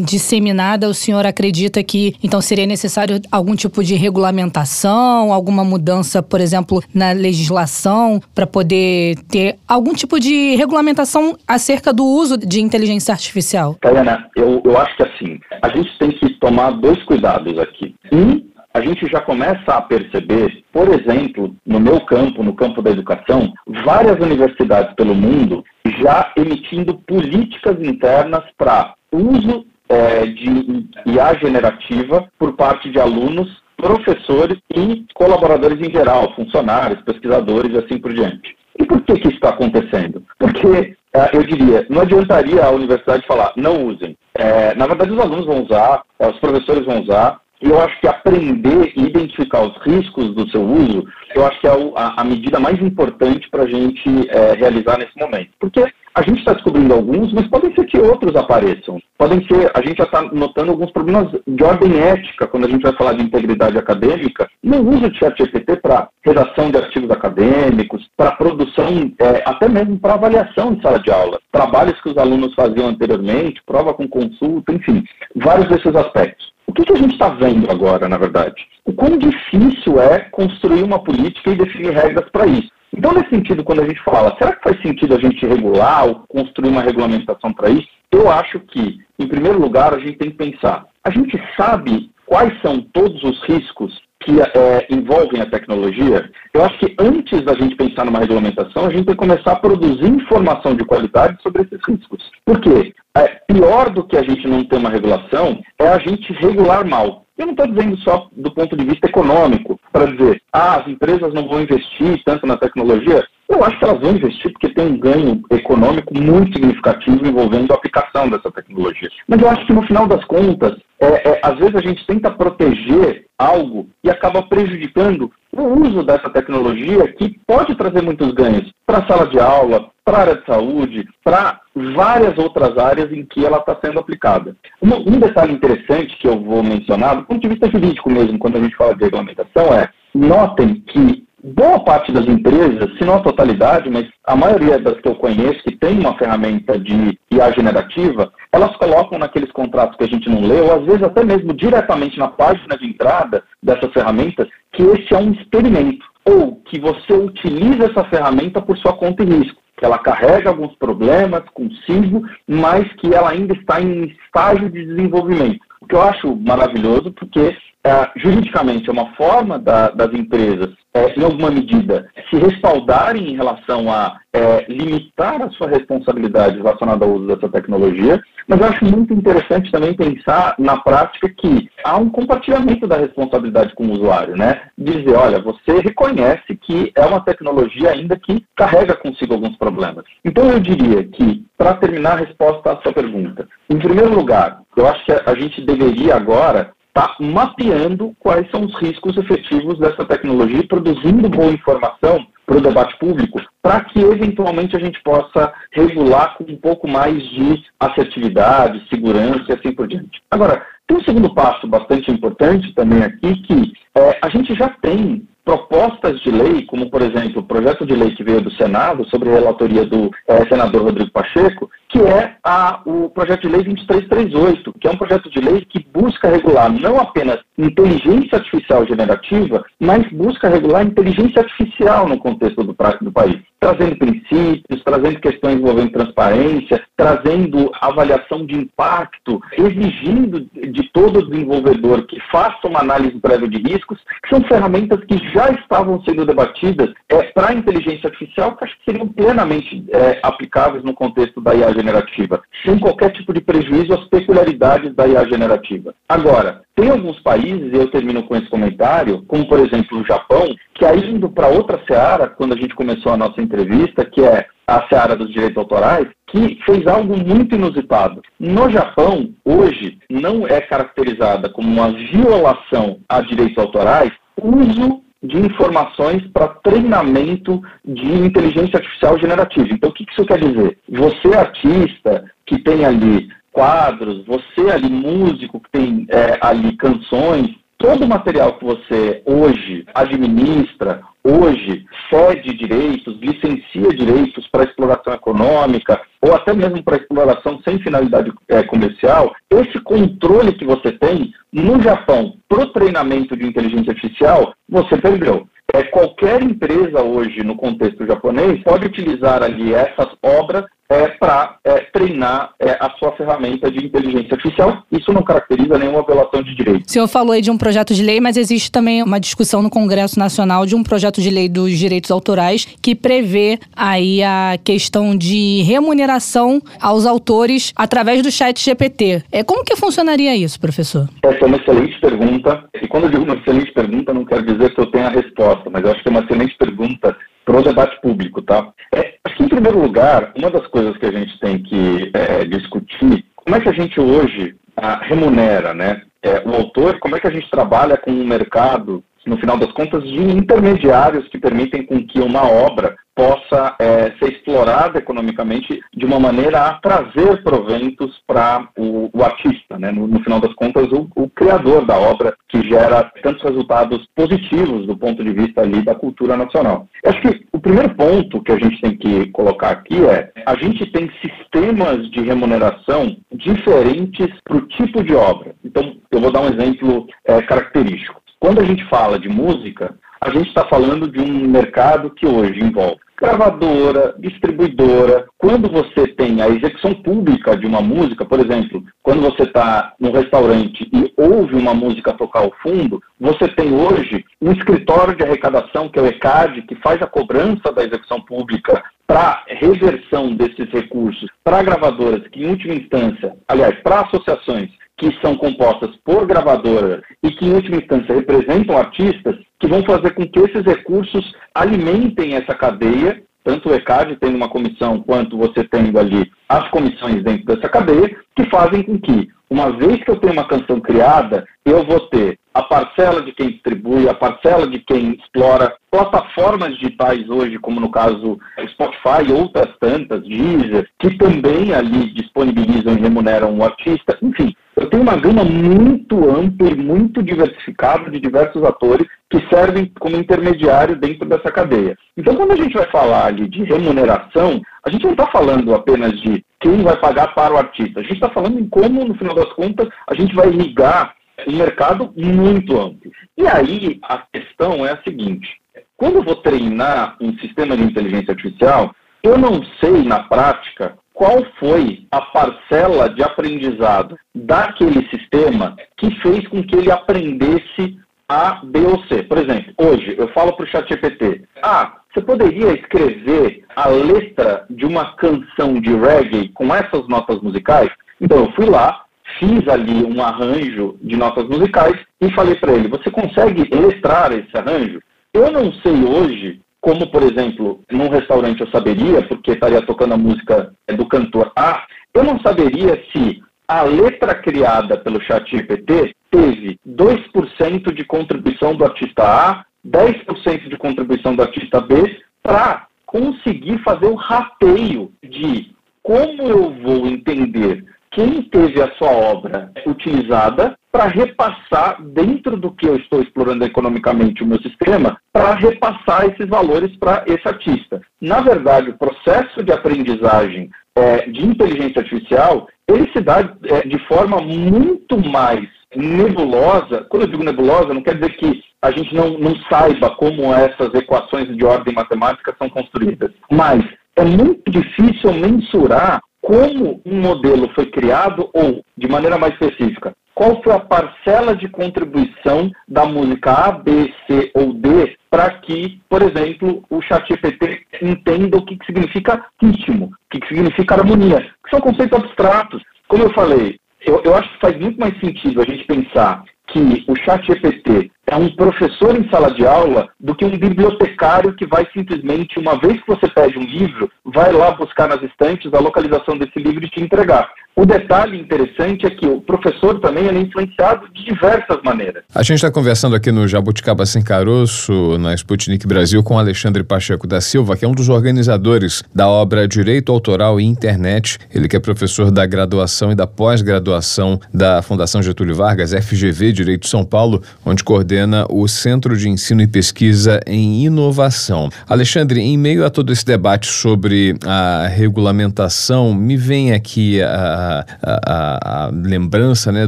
disseminada, 0.05 0.87
o 0.87 0.93
senhor 0.93 1.25
acredita 1.25 1.83
que 1.83 2.15
então 2.23 2.39
seria 2.39 2.65
necessário 2.65 3.19
algum 3.31 3.55
tipo 3.55 3.83
de 3.83 3.95
regulamentação, 3.95 5.33
alguma 5.33 5.63
mudança, 5.63 6.23
por 6.23 6.39
exemplo, 6.39 6.81
na 6.93 7.11
legislação, 7.11 8.21
para 8.33 8.47
poder 8.47 9.17
ter 9.29 9.57
algum 9.67 9.93
tipo 9.93 10.19
de 10.19 10.55
regulamentação 10.55 11.37
acerca 11.47 11.91
do 11.91 12.05
uso 12.05 12.37
de 12.37 12.61
inteligência 12.61 13.11
artificial? 13.11 13.75
Tayana, 13.81 14.25
eu, 14.37 14.61
eu 14.63 14.77
acho 14.77 14.95
que 14.95 15.03
assim, 15.03 15.39
a 15.61 15.69
gente 15.69 15.89
tem 15.99 16.11
que 16.11 16.29
tomar 16.39 16.71
dois 16.71 17.01
cuidados 17.03 17.57
aqui. 17.59 17.93
Um, 18.11 18.50
a 18.73 18.81
gente 18.81 19.05
já 19.07 19.19
começa 19.19 19.73
a 19.73 19.81
perceber, 19.81 20.63
por 20.71 20.87
exemplo, 20.87 21.55
no 21.65 21.79
meu 21.79 21.99
campo, 22.01 22.43
no 22.43 22.55
campo 22.55 22.81
da 22.81 22.91
educação, 22.91 23.53
várias 23.83 24.17
universidades 24.19 24.93
pelo 24.95 25.13
mundo 25.13 25.63
já 25.99 26.31
emitindo 26.37 26.95
políticas 26.99 27.77
internas 27.81 28.43
para 28.57 28.93
uso 29.11 29.65
é, 29.89 30.25
de 30.25 30.87
IA 31.05 31.33
generativa 31.35 32.29
por 32.39 32.53
parte 32.53 32.89
de 32.89 32.99
alunos, 32.99 33.61
professores 33.75 34.57
e 34.73 35.05
colaboradores 35.13 35.79
em 35.85 35.91
geral, 35.91 36.33
funcionários, 36.35 37.01
pesquisadores 37.01 37.73
e 37.73 37.77
assim 37.77 37.99
por 37.99 38.13
diante. 38.13 38.55
E 38.79 38.85
por 38.85 39.01
que, 39.01 39.15
que 39.15 39.27
isso 39.27 39.35
está 39.35 39.49
acontecendo? 39.49 40.23
Porque, 40.39 40.95
é, 41.13 41.35
eu 41.35 41.43
diria, 41.43 41.85
não 41.89 42.01
adiantaria 42.01 42.63
a 42.63 42.71
universidade 42.71 43.27
falar, 43.27 43.51
não 43.57 43.85
usem. 43.85 44.17
É, 44.33 44.73
na 44.75 44.87
verdade, 44.87 45.11
os 45.11 45.19
alunos 45.19 45.45
vão 45.45 45.63
usar, 45.63 46.03
os 46.19 46.39
professores 46.39 46.85
vão 46.85 47.01
usar, 47.01 47.41
e 47.61 47.69
eu 47.69 47.79
acho 47.79 47.99
que 47.99 48.07
aprender 48.07 48.91
e 48.95 49.03
identificar 49.03 49.61
os 49.61 49.77
riscos 49.83 50.33
do 50.33 50.49
seu 50.49 50.63
uso, 50.63 51.05
eu 51.35 51.45
acho 51.45 51.59
que 51.61 51.67
é 51.67 51.71
a, 51.95 52.21
a 52.21 52.23
medida 52.23 52.59
mais 52.59 52.81
importante 52.81 53.49
para 53.49 53.63
a 53.63 53.67
gente 53.67 54.09
é, 54.29 54.53
realizar 54.53 54.97
nesse 54.97 55.17
momento. 55.17 55.51
Porque 55.59 55.83
a 56.13 56.21
gente 56.23 56.39
está 56.39 56.53
descobrindo 56.53 56.93
alguns, 56.93 57.31
mas 57.31 57.47
podem 57.47 57.73
ser 57.73 57.85
que 57.85 57.97
outros 57.97 58.35
apareçam. 58.35 58.99
Podem 59.17 59.45
ser, 59.47 59.71
a 59.73 59.81
gente 59.81 59.97
já 59.97 60.03
está 60.03 60.21
notando 60.23 60.71
alguns 60.71 60.91
problemas 60.91 61.31
de 61.47 61.63
ordem 61.63 61.99
ética 61.99 62.47
quando 62.47 62.65
a 62.65 62.69
gente 62.69 62.81
vai 62.81 62.93
falar 62.97 63.13
de 63.13 63.23
integridade 63.23 63.77
acadêmica. 63.77 64.49
Não 64.61 64.81
usa 64.81 65.07
o 65.07 65.13
ChatGPT 65.13 65.77
para 65.77 66.09
redação 66.23 66.69
de 66.69 66.77
artigos 66.77 67.09
acadêmicos, 67.11 68.09
para 68.17 68.33
produção, 68.33 69.11
é, 69.19 69.43
até 69.45 69.69
mesmo 69.69 69.97
para 69.99 70.15
avaliação 70.15 70.73
em 70.73 70.81
sala 70.81 70.99
de 70.99 71.11
aula. 71.11 71.39
Trabalhos 71.51 71.99
que 72.01 72.09
os 72.09 72.17
alunos 72.17 72.53
faziam 72.55 72.89
anteriormente, 72.89 73.61
prova 73.65 73.93
com 73.93 74.07
consulta, 74.07 74.73
enfim, 74.73 75.03
vários 75.35 75.69
desses 75.69 75.95
aspectos. 75.95 76.50
O 76.71 76.73
que, 76.73 76.85
que 76.85 76.93
a 76.93 76.95
gente 76.95 77.11
está 77.11 77.27
vendo 77.27 77.69
agora, 77.69 78.07
na 78.07 78.17
verdade? 78.17 78.65
O 78.85 78.93
quão 78.93 79.17
difícil 79.17 79.99
é 79.99 80.19
construir 80.31 80.83
uma 80.83 81.03
política 81.03 81.51
e 81.51 81.57
definir 81.57 81.91
regras 81.91 82.29
para 82.29 82.47
isso. 82.47 82.71
Então, 82.95 83.11
nesse 83.11 83.29
sentido, 83.29 83.61
quando 83.61 83.81
a 83.81 83.85
gente 83.85 84.01
fala, 84.05 84.33
será 84.37 84.55
que 84.55 84.63
faz 84.63 84.81
sentido 84.81 85.13
a 85.13 85.19
gente 85.19 85.45
regular 85.45 86.07
ou 86.07 86.23
construir 86.29 86.69
uma 86.69 86.81
regulamentação 86.81 87.51
para 87.51 87.69
isso? 87.69 87.89
Eu 88.09 88.31
acho 88.31 88.57
que, 88.61 88.99
em 89.19 89.27
primeiro 89.27 89.59
lugar, 89.59 89.93
a 89.93 89.99
gente 89.99 90.17
tem 90.17 90.31
que 90.31 90.37
pensar. 90.37 90.85
A 91.03 91.09
gente 91.09 91.37
sabe 91.59 92.09
quais 92.25 92.57
são 92.61 92.81
todos 92.93 93.21
os 93.21 93.43
riscos 93.43 94.01
que 94.21 94.39
é, 94.39 94.87
envolvem 94.89 95.41
a 95.41 95.49
tecnologia, 95.49 96.29
eu 96.53 96.63
acho 96.63 96.77
que 96.79 96.95
antes 96.99 97.41
da 97.43 97.53
gente 97.53 97.75
pensar 97.75 98.05
numa 98.05 98.19
regulamentação, 98.19 98.85
a 98.85 98.89
gente 98.89 99.05
tem 99.05 99.15
que 99.15 99.27
começar 99.27 99.53
a 99.53 99.59
produzir 99.59 100.07
informação 100.07 100.75
de 100.75 100.85
qualidade 100.85 101.41
sobre 101.41 101.63
esses 101.63 101.79
riscos. 101.87 102.31
Por 102.45 102.59
quê? 102.61 102.93
É, 103.17 103.27
pior 103.47 103.89
do 103.89 104.03
que 104.05 104.17
a 104.17 104.23
gente 104.23 104.47
não 104.47 104.63
ter 104.63 104.77
uma 104.77 104.89
regulação 104.89 105.61
é 105.79 105.87
a 105.87 105.99
gente 105.99 106.31
regular 106.33 106.87
mal. 106.87 107.25
Eu 107.37 107.47
não 107.47 107.53
estou 107.53 107.67
dizendo 107.67 107.97
só 107.97 108.29
do 108.31 108.53
ponto 108.53 108.77
de 108.77 108.85
vista 108.85 109.07
econômico, 109.07 109.79
para 109.91 110.05
dizer, 110.05 110.41
ah, 110.53 110.75
as 110.75 110.87
empresas 110.87 111.33
não 111.33 111.47
vão 111.47 111.61
investir 111.61 112.21
tanto 112.23 112.45
na 112.45 112.55
tecnologia. 112.55 113.25
Eu 113.51 113.65
acho 113.65 113.77
que 113.77 113.83
elas 113.83 113.99
vão 113.99 114.11
investir 114.11 114.49
porque 114.53 114.73
tem 114.73 114.85
um 114.85 114.97
ganho 114.97 115.41
econômico 115.51 116.17
muito 116.17 116.53
significativo 116.53 117.27
envolvendo 117.27 117.71
a 117.71 117.75
aplicação 117.75 118.29
dessa 118.29 118.49
tecnologia. 118.49 119.09
Mas 119.27 119.41
eu 119.41 119.49
acho 119.49 119.65
que 119.67 119.73
no 119.73 119.85
final 119.85 120.07
das 120.07 120.23
contas, 120.23 120.77
é, 121.01 121.29
é, 121.29 121.41
às 121.43 121.59
vezes 121.59 121.75
a 121.75 121.81
gente 121.81 122.07
tenta 122.07 122.31
proteger 122.31 123.25
algo 123.37 123.89
e 124.03 124.09
acaba 124.09 124.41
prejudicando 124.43 125.29
o 125.51 125.63
uso 125.63 126.01
dessa 126.01 126.29
tecnologia 126.29 127.11
que 127.13 127.37
pode 127.45 127.75
trazer 127.75 128.01
muitos 128.01 128.31
ganhos 128.31 128.71
para 128.85 128.99
a 128.99 129.07
sala 129.07 129.27
de 129.27 129.37
aula, 129.37 129.89
para 130.05 130.17
a 130.17 130.21
área 130.21 130.35
de 130.35 130.45
saúde, 130.45 131.07
para 131.21 131.59
várias 131.75 132.37
outras 132.37 132.77
áreas 132.77 133.11
em 133.11 133.25
que 133.25 133.45
ela 133.45 133.57
está 133.57 133.77
sendo 133.83 133.99
aplicada. 133.99 134.55
Um, 134.81 134.93
um, 134.93 135.19
detalhe 135.19 135.51
interessante 135.51 136.17
que 136.17 136.27
eu 136.27 136.39
vou 136.41 136.63
mencionar, 136.63 137.17
do 137.17 137.25
ponto 137.25 137.41
de 137.41 137.49
vista 137.49 137.69
jurídico 137.69 138.09
mesmo, 138.09 138.39
quando 138.39 138.57
a 138.57 138.61
gente 138.61 138.77
fala 138.77 138.95
de 138.95 139.03
regulamentação, 139.03 139.73
é 139.73 139.89
notem 140.13 140.75
que 140.87 141.25
boa 141.43 141.79
parte 141.83 142.11
das 142.11 142.25
empresas, 142.25 142.95
se 142.97 143.03
não 143.03 143.15
a 143.15 143.21
totalidade, 143.21 143.89
mas 143.89 144.07
a 144.25 144.35
maioria 144.35 144.79
das 144.79 144.99
que 145.01 145.07
eu 145.07 145.15
conheço 145.15 145.63
que 145.63 145.75
tem 145.75 145.99
uma 145.99 146.17
ferramenta 146.17 146.77
de 146.77 147.17
IA 147.31 147.51
generativa, 147.51 148.31
elas 148.51 148.75
colocam 148.77 149.17
naqueles 149.17 149.51
contratos 149.51 149.97
que 149.97 150.03
a 150.03 150.07
gente 150.07 150.29
não 150.29 150.41
lê, 150.41 150.61
ou 150.61 150.73
às 150.73 150.85
vezes 150.85 151.03
até 151.03 151.23
mesmo 151.23 151.53
diretamente 151.53 152.17
na 152.19 152.27
página 152.27 152.77
de 152.77 152.85
entrada 152.85 153.43
dessas 153.61 153.91
ferramentas, 153.91 154.47
que 154.73 154.83
esse 154.83 155.13
é 155.13 155.17
um 155.17 155.31
experimento, 155.31 156.05
ou 156.25 156.57
que 156.65 156.79
você 156.79 157.13
utiliza 157.13 157.85
essa 157.85 158.03
ferramenta 158.05 158.61
por 158.61 158.77
sua 158.77 158.93
conta 158.93 159.23
e 159.23 159.25
risco 159.25 159.59
que 159.81 159.85
ela 159.85 159.97
carrega 159.97 160.49
alguns 160.49 160.75
problemas 160.75 161.41
consigo, 161.55 162.21
mas 162.47 162.87
que 162.97 163.11
ela 163.15 163.31
ainda 163.31 163.55
está 163.55 163.81
em 163.81 164.03
estágio 164.03 164.69
de 164.69 164.85
desenvolvimento. 164.85 165.59
O 165.81 165.87
que 165.87 165.95
eu 165.95 166.01
acho 166.03 166.35
maravilhoso, 166.35 167.11
porque 167.13 167.57
é, 167.83 168.11
juridicamente 168.15 168.87
é 168.87 168.93
uma 168.93 169.11
forma 169.15 169.57
da, 169.57 169.89
das 169.89 170.13
empresas, 170.13 170.69
é, 170.93 171.17
em 171.17 171.23
alguma 171.23 171.49
medida, 171.49 172.07
se 172.29 172.37
respaldarem 172.37 173.31
em 173.31 173.35
relação 173.35 173.91
a 173.91 174.19
é, 174.33 174.65
limitar 174.67 175.41
a 175.41 175.49
sua 175.51 175.69
responsabilidade 175.69 176.57
relacionada 176.57 177.05
ao 177.05 177.11
uso 177.11 177.27
dessa 177.27 177.49
tecnologia, 177.49 178.21
mas 178.47 178.61
acho 178.61 178.85
muito 178.85 179.13
interessante 179.13 179.71
também 179.71 179.93
pensar 179.93 180.55
na 180.57 180.77
prática 180.77 181.29
que 181.29 181.69
há 181.83 181.97
um 181.97 182.09
compartilhamento 182.09 182.87
da 182.87 182.97
responsabilidade 182.97 183.73
com 183.75 183.85
o 183.85 183.91
usuário, 183.91 184.35
né? 184.35 184.61
Dizer, 184.77 185.15
olha, 185.15 185.41
você 185.41 185.79
reconhece 185.79 186.55
que 186.61 186.91
é 186.95 187.05
uma 187.05 187.21
tecnologia 187.21 187.91
ainda 187.91 188.17
que 188.17 188.45
carrega 188.55 188.95
consigo 188.95 189.33
alguns 189.33 189.55
problemas. 189.57 190.03
Então 190.25 190.49
eu 190.49 190.59
diria 190.59 191.03
que, 191.03 191.45
para 191.57 191.75
terminar 191.75 192.13
a 192.13 192.21
resposta 192.25 192.71
à 192.71 192.81
sua 192.81 192.93
pergunta, 192.93 193.47
em 193.69 193.77
primeiro 193.77 194.13
lugar, 194.13 194.61
eu 194.75 194.87
acho 194.87 195.05
que 195.05 195.11
a 195.11 195.35
gente 195.35 195.61
deveria 195.61 196.15
agora 196.15 196.71
está 196.91 197.15
mapeando 197.19 198.13
quais 198.19 198.49
são 198.51 198.65
os 198.65 198.75
riscos 198.79 199.15
efetivos 199.17 199.79
dessa 199.79 200.05
tecnologia 200.05 200.59
e 200.59 200.67
produzindo 200.67 201.29
boa 201.29 201.51
informação 201.51 202.25
para 202.45 202.57
o 202.57 202.61
debate 202.61 202.97
público, 202.99 203.41
para 203.61 203.81
que 203.85 203.99
eventualmente 203.99 204.75
a 204.75 204.79
gente 204.79 205.01
possa 205.01 205.53
regular 205.71 206.35
com 206.37 206.43
um 206.43 206.57
pouco 206.57 206.87
mais 206.87 207.23
de 207.29 207.63
assertividade, 207.79 208.85
segurança 208.89 209.45
e 209.47 209.53
assim 209.53 209.71
por 209.71 209.87
diante. 209.87 210.21
Agora, 210.29 210.65
tem 210.85 210.97
um 210.97 211.03
segundo 211.03 211.33
passo 211.33 211.65
bastante 211.65 212.11
importante 212.11 212.73
também 212.73 213.01
aqui, 213.01 213.35
que 213.43 213.73
é, 213.95 214.19
a 214.21 214.29
gente 214.29 214.53
já 214.53 214.67
tem 214.81 215.25
propostas 215.45 216.19
de 216.21 216.29
lei, 216.29 216.65
como 216.65 216.89
por 216.89 217.01
exemplo 217.01 217.41
o 217.41 217.45
projeto 217.45 217.85
de 217.85 217.95
lei 217.95 218.11
que 218.11 218.23
veio 218.23 218.41
do 218.41 218.51
Senado 218.51 219.07
sobre 219.09 219.29
a 219.29 219.33
relatoria 219.33 219.85
do 219.85 220.11
é, 220.27 220.45
senador 220.47 220.83
Rodrigo 220.83 221.11
Pacheco, 221.11 221.69
que 221.91 221.99
é 221.99 222.35
a, 222.43 222.81
o 222.85 223.09
projeto 223.09 223.41
de 223.41 223.49
lei 223.49 223.63
2338, 223.63 224.73
que 224.79 224.87
é 224.87 224.91
um 224.91 224.97
projeto 224.97 225.29
de 225.29 225.39
lei 225.41 225.65
que 225.65 225.85
busca 225.93 226.29
regular 226.29 226.71
não 226.71 226.99
apenas 226.99 227.39
inteligência 227.57 228.37
artificial 228.37 228.85
generativa, 228.87 229.63
mas 229.79 230.07
busca 230.11 230.47
regular 230.47 230.85
inteligência 230.85 231.41
artificial 231.41 232.07
no 232.07 232.17
contexto 232.17 232.63
do, 232.63 232.73
do 233.01 233.11
país, 233.11 233.39
trazendo 233.59 233.97
princípios, 233.97 234.83
trazendo 234.83 235.19
questões 235.19 235.59
envolvendo 235.59 235.91
transparência, 235.91 236.81
trazendo 236.95 237.71
avaliação 237.81 238.45
de 238.45 238.55
impacto, 238.55 239.41
exigindo 239.53 240.47
de 240.53 240.89
todo 240.93 241.27
desenvolvedor 241.27 242.07
que 242.07 242.19
faça 242.31 242.67
uma 242.67 242.79
análise 242.79 243.19
prévia 243.19 243.47
de 243.47 243.57
riscos, 243.57 243.99
que 244.23 244.29
são 244.29 244.41
ferramentas 244.47 245.03
que 245.05 245.17
já 245.33 245.49
estavam 245.51 246.01
sendo 246.03 246.25
debatidas 246.25 246.91
é, 247.09 247.23
para 247.23 247.49
a 247.49 247.53
inteligência 247.53 248.07
artificial, 248.07 248.55
que 248.55 248.63
acho 248.63 248.77
que 248.77 248.85
seriam 248.85 249.07
plenamente 249.07 249.85
é, 249.89 250.19
aplicáveis 250.23 250.83
no 250.83 250.93
contexto 250.93 251.41
da 251.41 251.53
IA 251.53 251.71
generativa, 251.81 252.41
sem 252.65 252.79
qualquer 252.79 253.11
tipo 253.11 253.33
de 253.33 253.41
prejuízo 253.41 253.93
às 253.93 254.05
peculiaridades 254.05 254.93
da 254.95 255.07
IA 255.07 255.27
generativa. 255.27 255.93
Agora, 256.07 256.61
tem 256.75 256.89
alguns 256.89 257.19
países, 257.19 257.73
e 257.73 257.75
eu 257.75 257.89
termino 257.89 258.23
com 258.23 258.35
esse 258.35 258.49
comentário, 258.49 259.23
como 259.27 259.47
por 259.47 259.59
exemplo 259.59 259.99
o 259.99 260.05
Japão, 260.05 260.45
que 260.75 260.85
aí 260.85 261.11
indo 261.11 261.29
para 261.29 261.47
outra 261.47 261.81
seara, 261.87 262.27
quando 262.27 262.53
a 262.53 262.57
gente 262.57 262.75
começou 262.75 263.11
a 263.11 263.17
nossa 263.17 263.41
entrevista, 263.41 264.05
que 264.05 264.21
é 264.21 264.45
a 264.67 264.87
seara 264.87 265.15
dos 265.15 265.31
direitos 265.33 265.57
autorais, 265.57 266.07
que 266.27 266.57
fez 266.65 266.87
algo 266.87 267.17
muito 267.17 267.55
inusitado. 267.55 268.21
No 268.39 268.69
Japão, 268.69 269.33
hoje, 269.43 269.97
não 270.09 270.47
é 270.47 270.61
caracterizada 270.61 271.49
como 271.49 271.67
uma 271.67 271.91
violação 271.91 272.99
a 273.09 273.19
direitos 273.21 273.57
autorais 273.57 274.11
uso 274.41 275.00
de 275.23 275.37
informações 275.37 276.25
para 276.33 276.47
treinamento 276.47 277.61
de 277.85 278.11
inteligência 278.11 278.77
artificial 278.77 279.19
generativa. 279.19 279.67
Então, 279.71 279.89
o 279.89 279.93
que 279.93 280.05
isso 280.11 280.25
quer 280.25 280.39
dizer? 280.39 280.77
Você, 280.89 281.35
artista, 281.35 282.25
que 282.45 282.57
tem 282.59 282.85
ali 282.85 283.29
quadros, 283.51 284.25
você 284.25 284.71
ali, 284.71 284.89
músico, 284.89 285.59
que 285.59 285.71
tem 285.71 286.07
é, 286.09 286.39
ali 286.41 286.75
canções, 286.77 287.49
todo 287.81 288.05
o 288.05 288.07
material 288.07 288.53
que 288.53 288.63
você 288.63 289.23
hoje 289.25 289.83
administra, 289.95 291.01
hoje 291.23 291.83
cede 292.09 292.53
direitos, 292.53 293.19
licencia 293.19 293.89
direitos 293.89 294.47
para 294.49 294.65
exploração 294.65 295.13
econômica 295.13 295.99
ou 296.21 296.33
até 296.35 296.53
mesmo 296.53 296.83
para 296.83 296.97
exploração 296.97 297.59
sem 297.63 297.79
finalidade 297.79 298.31
é, 298.49 298.61
comercial, 298.63 299.33
esse 299.49 299.79
controle 299.79 300.53
que 300.53 300.65
você 300.65 300.91
tem 300.91 301.33
no 301.51 301.81
Japão 301.81 302.35
para 302.47 302.63
o 302.63 302.67
treinamento 302.71 303.35
de 303.35 303.47
inteligência 303.47 303.91
artificial, 303.91 304.53
você 304.69 304.97
perdeu. 304.97 305.47
É, 305.73 305.83
qualquer 305.83 306.43
empresa 306.43 307.01
hoje, 307.01 307.43
no 307.43 307.55
contexto 307.55 308.05
japonês, 308.05 308.61
pode 308.63 308.85
utilizar 308.85 309.41
ali 309.41 309.73
essas 309.73 310.09
obras 310.21 310.65
é, 310.91 311.07
para 311.07 311.55
é, 311.63 311.79
treinar 311.93 312.51
é, 312.59 312.71
a 312.71 312.89
sua 312.99 313.13
ferramenta 313.13 313.71
de 313.71 313.85
inteligência 313.85 314.33
artificial. 314.33 314.83
Isso 314.91 315.13
não 315.13 315.23
caracteriza 315.23 315.77
nenhuma 315.77 316.03
violação 316.03 316.43
de 316.43 316.53
direito. 316.53 316.85
O 316.85 316.91
senhor 316.91 317.07
falou 317.07 317.31
aí 317.31 317.41
de 317.41 317.49
um 317.49 317.57
projeto 317.57 317.93
de 317.93 318.03
lei, 318.03 318.19
mas 318.19 318.35
existe 318.35 318.69
também 318.69 319.01
uma 319.01 319.19
discussão 319.19 319.61
no 319.61 319.69
Congresso 319.69 320.19
Nacional 320.19 320.65
de 320.65 320.75
um 320.75 320.83
projeto 320.83 321.21
de 321.21 321.29
lei 321.29 321.47
dos 321.47 321.77
direitos 321.77 322.11
autorais 322.11 322.65
que 322.81 322.93
prevê 322.93 323.57
aí 323.73 324.21
a 324.21 324.57
questão 324.61 325.17
de 325.17 325.61
remuneração 325.61 326.61
aos 326.81 327.05
autores 327.05 327.71
através 327.73 328.21
do 328.21 328.29
chat 328.29 328.61
GPT. 328.61 329.23
É, 329.31 329.43
como 329.43 329.63
que 329.63 329.77
funcionaria 329.77 330.35
isso, 330.35 330.59
professor? 330.59 331.07
Essa 331.23 331.45
é 331.45 331.45
uma 331.45 331.57
excelente 331.57 331.99
pergunta. 332.01 332.65
E 332.81 332.87
quando 332.87 333.05
eu 333.05 333.11
digo 333.11 333.23
uma 333.23 333.35
excelente 333.35 333.71
pergunta, 333.71 334.13
não 334.13 334.25
quero 334.25 334.45
dizer 334.45 334.73
que 334.73 334.81
eu 334.81 334.87
tenha 334.87 335.07
a 335.07 335.11
resposta, 335.11 335.69
mas 335.69 335.83
eu 335.83 335.91
acho 335.91 336.03
que 336.03 336.09
é 336.09 336.11
uma 336.11 336.21
excelente 336.21 336.57
pergunta 336.57 337.15
para 337.45 337.59
o 337.59 337.63
debate 337.63 337.99
público, 338.01 338.41
tá? 338.41 338.71
É, 338.93 339.10
primeiro 339.51 339.81
lugar, 339.81 340.31
uma 340.37 340.49
das 340.49 340.65
coisas 340.67 340.95
que 340.97 341.05
a 341.05 341.11
gente 341.11 341.37
tem 341.39 341.61
que 341.61 342.09
é, 342.13 342.45
discutir, 342.45 343.25
como 343.35 343.55
é 343.55 343.59
que 343.59 343.67
a 343.67 343.73
gente 343.73 343.99
hoje 343.99 344.55
a, 344.77 345.03
remunera, 345.03 345.73
né? 345.73 346.01
É, 346.23 346.41
o 346.47 346.55
autor, 346.55 346.99
como 346.99 347.15
é 347.15 347.19
que 347.19 347.27
a 347.27 347.31
gente 347.31 347.49
trabalha 347.51 347.97
com 347.97 348.11
um 348.11 348.25
mercado, 348.25 349.03
no 349.25 349.37
final 349.37 349.57
das 349.57 349.71
contas, 349.71 350.03
de 350.03 350.19
intermediários 350.19 351.27
que 351.27 351.39
permitem 351.39 351.85
com 351.85 352.05
que 352.05 352.19
uma 352.19 352.43
obra 352.43 352.95
possa 353.15 353.75
é, 353.79 354.11
ser 354.17 354.33
explorada 354.33 354.97
economicamente 354.97 355.79
de 355.93 356.05
uma 356.05 356.19
maneira 356.19 356.65
a 356.65 356.73
trazer 356.75 357.43
proventos 357.43 358.19
para 358.25 358.67
o, 358.77 359.09
o, 359.13 359.23
artista, 359.23 359.77
né? 359.77 359.91
no, 359.91 360.07
no, 360.07 360.23
final 360.23 360.39
das 360.39 360.53
contas, 360.53 360.87
o, 360.91 361.09
o, 361.15 361.29
criador 361.29 361.85
da 361.85 361.97
obra, 361.97 362.35
que 362.47 362.61
gera 362.63 363.11
tantos 363.21 363.43
resultados 363.43 364.07
positivos 364.15 364.87
do 364.87 364.97
ponto 364.97 365.23
de 365.23 365.33
vista 365.33 365.61
ali 365.61 365.83
da 365.83 365.93
cultura 365.93 366.37
nacional. 366.37 366.87
Eu 367.03 367.11
acho 367.11 367.21
que 367.21 367.45
o 367.51 367.59
primeiro 367.59 367.93
ponto 367.95 368.41
que 368.43 368.51
a 368.51 368.57
gente 368.57 368.79
tem 368.81 368.95
que 368.95 369.29
colocar 369.31 369.71
aqui 369.71 370.03
é 370.05 370.31
a 370.45 370.55
gente 370.55 370.85
tem 370.91 371.11
sistemas 371.21 372.09
de 372.11 372.21
remuneração 372.21 373.17
diferentes 373.33 374.29
para 374.43 374.57
o 374.57 374.67
tipo 374.67 375.03
de 375.03 375.13
obra. 375.13 375.53
Então, 375.63 375.97
eu 376.11 376.21
vou 376.21 376.31
dar 376.31 376.41
um 376.41 376.47
exemplo 376.47 377.07
é, 377.25 377.41
característico. 377.41 378.20
Quando 378.41 378.59
a 378.59 378.65
gente 378.65 378.83
fala 378.89 379.19
de 379.19 379.29
música, 379.29 379.93
a 380.19 380.31
gente 380.31 380.47
está 380.47 380.65
falando 380.65 381.07
de 381.07 381.21
um 381.21 381.47
mercado 381.47 382.09
que 382.09 382.25
hoje 382.25 382.59
envolve 382.59 382.99
gravadora, 383.21 384.15
distribuidora. 384.17 385.27
Quando 385.37 385.69
você 385.69 386.07
tem 386.07 386.41
a 386.41 386.49
execução 386.49 386.91
pública 387.03 387.55
de 387.55 387.67
uma 387.67 387.81
música, 387.81 388.25
por 388.25 388.39
exemplo, 388.39 388.83
quando 389.03 389.21
você 389.21 389.43
está 389.43 389.93
no 389.99 390.11
restaurante 390.11 390.89
e 390.91 391.13
ouve 391.15 391.53
uma 391.55 391.75
música 391.75 392.13
tocar 392.13 392.39
ao 392.39 392.51
fundo, 392.63 392.99
você 393.19 393.47
tem 393.49 393.75
hoje 393.75 394.25
um 394.41 394.51
escritório 394.51 395.15
de 395.15 395.23
arrecadação, 395.23 395.87
que 395.87 395.99
é 395.99 396.01
o 396.01 396.07
ECAD, 396.07 396.63
que 396.63 396.73
faz 396.77 396.99
a 397.03 397.07
cobrança 397.07 397.71
da 397.71 397.83
execução 397.83 398.19
pública 398.21 398.83
para 399.05 399.43
reversão 399.45 400.33
desses 400.33 400.67
recursos 400.71 401.29
para 401.43 401.61
gravadoras, 401.61 402.27
que 402.29 402.43
em 402.43 402.49
última 402.49 402.73
instância, 402.73 403.35
aliás, 403.47 403.75
para 403.83 404.01
associações 404.01 404.71
que 405.01 405.19
são 405.19 405.35
compostas 405.35 405.89
por 406.05 406.27
gravadoras 406.27 407.01
e 407.23 407.31
que, 407.31 407.47
em 407.47 407.53
última 407.53 407.77
instância, 407.77 408.13
representam 408.13 408.77
artistas, 408.77 409.35
que 409.59 409.67
vão 409.67 409.83
fazer 409.83 410.11
com 410.11 410.27
que 410.27 410.39
esses 410.39 410.63
recursos 410.63 411.33
alimentem 411.55 412.35
essa 412.35 412.53
cadeia, 412.53 413.23
tanto 413.43 413.69
o 413.69 413.73
ECAD 413.73 414.17
tendo 414.17 414.35
uma 414.35 414.47
comissão, 414.47 415.01
quanto 415.01 415.35
você 415.35 415.63
tendo 415.63 415.97
ali 415.97 416.31
as 416.47 416.69
comissões 416.69 417.23
dentro 417.23 417.45
dessa 417.45 417.67
cadeia, 417.67 418.15
que 418.35 418.47
fazem 418.51 418.83
com 418.83 418.99
que, 418.99 419.27
uma 419.49 419.71
vez 419.71 420.03
que 420.03 420.11
eu 420.11 420.17
tenho 420.17 420.33
uma 420.33 420.47
canção 420.47 420.79
criada, 420.79 421.47
eu 421.65 421.83
vou 421.83 421.99
ter 422.01 422.37
a 422.53 422.61
parcela 422.61 423.23
de 423.23 423.31
quem 423.31 423.49
distribui, 423.49 424.07
a 424.07 424.13
parcela 424.13 424.67
de 424.67 424.79
quem 424.79 425.13
explora 425.13 425.75
plataformas 425.89 426.77
digitais 426.77 427.27
hoje, 427.27 427.57
como 427.57 427.79
no 427.79 427.89
caso 427.89 428.37
Spotify 428.69 429.27
e 429.27 429.33
outras 429.33 429.69
tantas, 429.79 430.21
Deezer, 430.23 430.87
que 430.99 431.17
também 431.17 431.73
ali 431.73 432.13
disponibilizam 432.13 432.93
e 432.93 433.01
remuneram 433.01 433.57
o 433.57 433.63
artista. 433.63 434.17
Enfim, 434.21 434.53
eu 434.81 434.89
tenho 434.89 435.03
uma 435.03 435.15
gama 435.15 435.43
muito 435.43 436.27
ampla 436.29 436.69
e 436.69 436.75
muito 436.75 437.21
diversificada 437.21 438.09
de 438.09 438.19
diversos 438.19 438.63
atores 438.63 439.07
que 439.29 439.39
servem 439.47 439.91
como 439.99 440.17
intermediário 440.17 440.95
dentro 440.95 441.27
dessa 441.27 441.51
cadeia. 441.51 441.95
Então, 442.17 442.35
quando 442.35 442.53
a 442.53 442.55
gente 442.55 442.73
vai 442.73 442.89
falar 442.89 443.27
ali 443.27 443.47
de 443.47 443.63
remuneração, 443.63 444.59
a 444.83 444.89
gente 444.89 445.03
não 445.03 445.11
está 445.11 445.27
falando 445.27 445.75
apenas 445.75 446.19
de 446.19 446.43
quem 446.59 446.81
vai 446.81 446.97
pagar 446.97 447.33
para 447.35 447.53
o 447.53 447.57
artista, 447.57 447.99
a 447.99 448.03
gente 448.03 448.15
está 448.15 448.29
falando 448.29 448.59
em 448.59 448.67
como, 448.67 449.05
no 449.05 449.15
final 449.15 449.35
das 449.35 449.53
contas, 449.53 449.87
a 450.07 450.15
gente 450.15 450.33
vai 450.33 450.49
ligar 450.49 451.13
um 451.47 451.55
mercado 451.55 452.11
muito 452.15 452.79
amplo. 452.79 453.11
E 453.37 453.47
aí 453.47 453.99
a 454.03 454.23
questão 454.33 454.85
é 454.85 454.93
a 454.93 455.03
seguinte: 455.03 455.47
quando 455.95 456.15
eu 456.15 456.23
vou 456.23 456.37
treinar 456.37 457.17
um 457.21 457.37
sistema 457.37 457.77
de 457.77 457.83
inteligência 457.83 458.31
artificial, 458.31 458.95
eu 459.23 459.37
não 459.37 459.63
sei 459.79 460.03
na 460.03 460.23
prática 460.23 460.97
qual 461.21 461.45
foi 461.59 462.07
a 462.09 462.19
parcela 462.19 463.07
de 463.07 463.21
aprendizado 463.21 464.17
daquele 464.33 465.07
sistema 465.09 465.75
que 465.95 466.09
fez 466.19 466.47
com 466.47 466.63
que 466.63 466.75
ele 466.75 466.91
aprendesse 466.91 467.95
A, 468.27 468.61
B 468.63 468.79
ou 468.79 469.03
C. 469.03 469.21
Por 469.21 469.37
exemplo, 469.37 469.71
hoje 469.77 470.15
eu 470.17 470.27
falo 470.29 470.53
para 470.53 470.63
o 470.63 470.67
ChatGPT: 470.67 471.43
Ah, 471.61 471.97
você 472.11 472.25
poderia 472.25 472.73
escrever 472.73 473.63
a 473.75 473.87
letra 473.87 474.65
de 474.67 474.83
uma 474.83 475.13
canção 475.13 475.79
de 475.79 475.93
reggae 475.95 476.49
com 476.55 476.73
essas 476.73 477.07
notas 477.07 477.39
musicais? 477.39 477.91
Então 478.19 478.39
eu 478.39 478.51
fui 478.53 478.65
lá, 478.65 479.05
fiz 479.37 479.67
ali 479.67 480.03
um 480.03 480.23
arranjo 480.23 480.97
de 481.03 481.15
notas 481.15 481.47
musicais 481.47 481.99
e 482.19 482.33
falei 482.33 482.55
para 482.55 482.73
ele: 482.73 482.87
Você 482.87 483.11
consegue 483.11 483.69
ilustrar 483.71 484.31
esse 484.31 484.57
arranjo? 484.57 484.99
Eu 485.31 485.51
não 485.51 485.71
sei 485.83 486.03
hoje 486.03 486.61
como, 486.81 487.11
por 487.11 487.21
exemplo, 487.21 487.79
num 487.91 488.09
restaurante 488.09 488.61
eu 488.61 488.67
saberia, 488.71 489.21
porque 489.27 489.51
estaria 489.51 489.81
tocando 489.83 490.15
a 490.15 490.17
música 490.17 490.73
do 490.97 491.07
cantor 491.07 491.51
A, 491.55 491.85
eu 492.13 492.23
não 492.23 492.39
saberia 492.39 493.01
se 493.13 493.41
a 493.67 493.83
letra 493.83 494.35
criada 494.35 494.97
pelo 494.97 495.21
chat 495.21 495.49
GPT 495.49 496.13
teve 496.31 496.79
2% 496.85 497.93
de 497.93 498.03
contribuição 498.03 498.75
do 498.75 498.83
artista 498.83 499.23
A, 499.23 499.65
10% 499.87 500.67
de 500.67 500.77
contribuição 500.77 501.35
do 501.35 501.43
artista 501.43 501.79
B, 501.79 502.19
para 502.41 502.87
conseguir 503.05 503.77
fazer 503.83 504.07
o 504.07 504.15
rateio 504.15 505.11
de 505.23 505.71
como 506.01 506.41
eu 506.43 506.73
vou 506.81 507.05
entender 507.07 507.85
quem 508.09 508.41
teve 508.41 508.81
a 508.81 508.91
sua 508.95 509.11
obra 509.11 509.71
utilizada 509.85 510.77
para 510.91 511.05
repassar 511.07 512.01
dentro 512.01 512.57
do 512.57 512.71
que 512.71 512.85
eu 512.85 512.97
estou 512.97 513.21
explorando 513.21 513.63
economicamente 513.63 514.43
o 514.43 514.47
meu 514.47 514.61
sistema, 514.61 515.17
para 515.31 515.55
repassar 515.55 516.25
esses 516.25 516.47
valores 516.47 516.95
para 516.97 517.23
esse 517.27 517.47
artista. 517.47 518.01
Na 518.19 518.41
verdade, 518.41 518.89
o 518.89 518.97
processo 518.97 519.63
de 519.63 519.71
aprendizagem 519.71 520.69
é, 520.95 521.27
de 521.29 521.45
inteligência 521.45 522.01
artificial, 522.01 522.67
ele 522.87 523.09
se 523.13 523.21
dá 523.21 523.39
é, 523.63 523.87
de 523.87 523.97
forma 524.07 524.41
muito 524.41 525.17
mais 525.17 525.67
nebulosa. 525.95 527.05
Quando 527.09 527.23
eu 527.23 527.29
digo 527.29 527.43
nebulosa, 527.43 527.93
não 527.93 528.03
quer 528.03 528.15
dizer 528.15 528.35
que 528.37 528.61
a 528.81 528.91
gente 528.91 529.13
não, 529.15 529.37
não 529.37 529.55
saiba 529.69 530.09
como 530.15 530.53
essas 530.53 530.93
equações 530.93 531.55
de 531.55 531.63
ordem 531.63 531.93
matemática 531.93 532.55
são 532.57 532.69
construídas, 532.69 533.31
mas 533.49 533.83
é 534.15 534.25
muito 534.25 534.69
difícil 534.69 535.31
mensurar 535.33 536.21
como 536.41 537.01
um 537.05 537.21
modelo 537.21 537.69
foi 537.73 537.85
criado 537.85 538.49
ou, 538.53 538.83
de 538.97 539.07
maneira 539.07 539.37
mais 539.37 539.53
específica, 539.53 540.13
qual 540.33 540.61
foi 540.63 540.73
a 540.73 540.79
parcela 540.79 541.55
de 541.55 541.69
contribuição 541.69 542.71
da 542.87 543.05
música 543.05 543.51
A, 543.51 543.71
B, 543.71 544.11
C 544.27 544.51
ou 544.55 544.73
D 544.73 545.15
para 545.29 545.49
que, 545.59 546.01
por 546.09 546.21
exemplo, 546.21 546.83
o 546.89 547.01
ChatGPT 547.01 547.85
entenda 548.01 548.57
o 548.57 548.65
que, 548.65 548.77
que 548.77 548.85
significa 548.85 549.45
ritmo, 549.61 550.05
o 550.05 550.29
que, 550.29 550.39
que 550.39 550.47
significa 550.47 550.95
harmonia, 550.95 551.39
que 551.63 551.69
são 551.69 551.79
conceitos 551.79 552.19
abstratos. 552.19 552.81
Como 553.07 553.23
eu 553.23 553.33
falei, 553.33 553.79
eu, 554.05 554.21
eu 554.25 554.35
acho 554.35 554.51
que 554.51 554.59
faz 554.59 554.77
muito 554.79 554.99
mais 554.99 555.17
sentido 555.19 555.61
a 555.61 555.65
gente 555.65 555.85
pensar 555.85 556.43
que 556.67 557.05
o 557.07 557.15
chat 557.17 557.45
GPT 557.45 558.11
é 558.27 558.35
um 558.35 558.49
professor 558.55 559.15
em 559.15 559.29
sala 559.29 559.51
de 559.53 559.65
aula 559.65 560.07
do 560.19 560.33
que 560.33 560.45
um 560.45 560.57
bibliotecário 560.57 561.53
que 561.53 561.65
vai 561.65 561.85
simplesmente, 561.93 562.59
uma 562.59 562.79
vez 562.79 563.01
que 563.01 563.07
você 563.07 563.27
pede 563.27 563.57
um 563.57 563.63
livro, 563.63 564.09
vai 564.23 564.51
lá 564.51 564.71
buscar 564.71 565.09
nas 565.09 565.21
estantes 565.21 565.73
a 565.73 565.79
localização 565.79 566.37
desse 566.37 566.59
livro 566.59 566.85
e 566.85 566.89
te 566.89 567.01
entregar. 567.01 567.49
O 567.73 567.85
detalhe 567.85 568.37
interessante 568.37 569.05
é 569.05 569.09
que 569.09 569.25
o 569.25 569.39
professor 569.39 569.99
também 570.01 570.27
é 570.27 570.33
influenciado 570.33 571.07
de 571.13 571.23
diversas 571.23 571.81
maneiras. 571.83 572.23
A 572.35 572.43
gente 572.43 572.57
está 572.57 572.69
conversando 572.69 573.15
aqui 573.15 573.31
no 573.31 573.47
Jabuticaba 573.47 574.05
Sem 574.05 574.21
Caroço, 574.21 575.17
na 575.17 575.33
Sputnik 575.33 575.87
Brasil, 575.87 576.21
com 576.21 576.37
Alexandre 576.37 576.83
Pacheco 576.83 577.25
da 577.25 577.39
Silva, 577.39 577.77
que 577.77 577.85
é 577.85 577.87
um 577.87 577.93
dos 577.93 578.09
organizadores 578.09 579.03
da 579.15 579.27
obra 579.29 579.67
Direito 579.67 580.11
Autoral 580.11 580.59
e 580.59 580.65
Internet. 580.65 581.37
Ele 581.53 581.69
que 581.69 581.77
é 581.77 581.79
professor 581.79 582.29
da 582.29 582.45
graduação 582.45 583.11
e 583.11 583.15
da 583.15 583.25
pós-graduação 583.25 584.39
da 584.53 584.81
Fundação 584.81 585.23
Getúlio 585.23 585.55
Vargas, 585.55 585.93
FGV 585.93 586.51
Direito 586.51 586.87
São 586.87 587.05
Paulo, 587.05 587.41
onde 587.65 587.85
coordena 587.85 588.20
o 588.49 588.67
Centro 588.67 589.17
de 589.17 589.29
Ensino 589.29 589.61
e 589.61 589.67
Pesquisa 589.67 590.39
em 590.45 590.85
Inovação. 590.85 591.69
Alexandre, 591.87 592.41
em 592.41 592.57
meio 592.57 592.85
a 592.85 592.89
todo 592.89 593.11
esse 593.11 593.25
debate 593.25 593.67
sobre 593.67 594.35
a 594.45 594.87
regulamentação, 594.87 596.13
me 596.13 596.37
vem 596.37 596.73
aqui 596.73 597.21
a 597.21 597.85
a, 598.01 598.85
a, 598.85 598.91
lembrança, 598.91 599.71
né, 599.71 599.87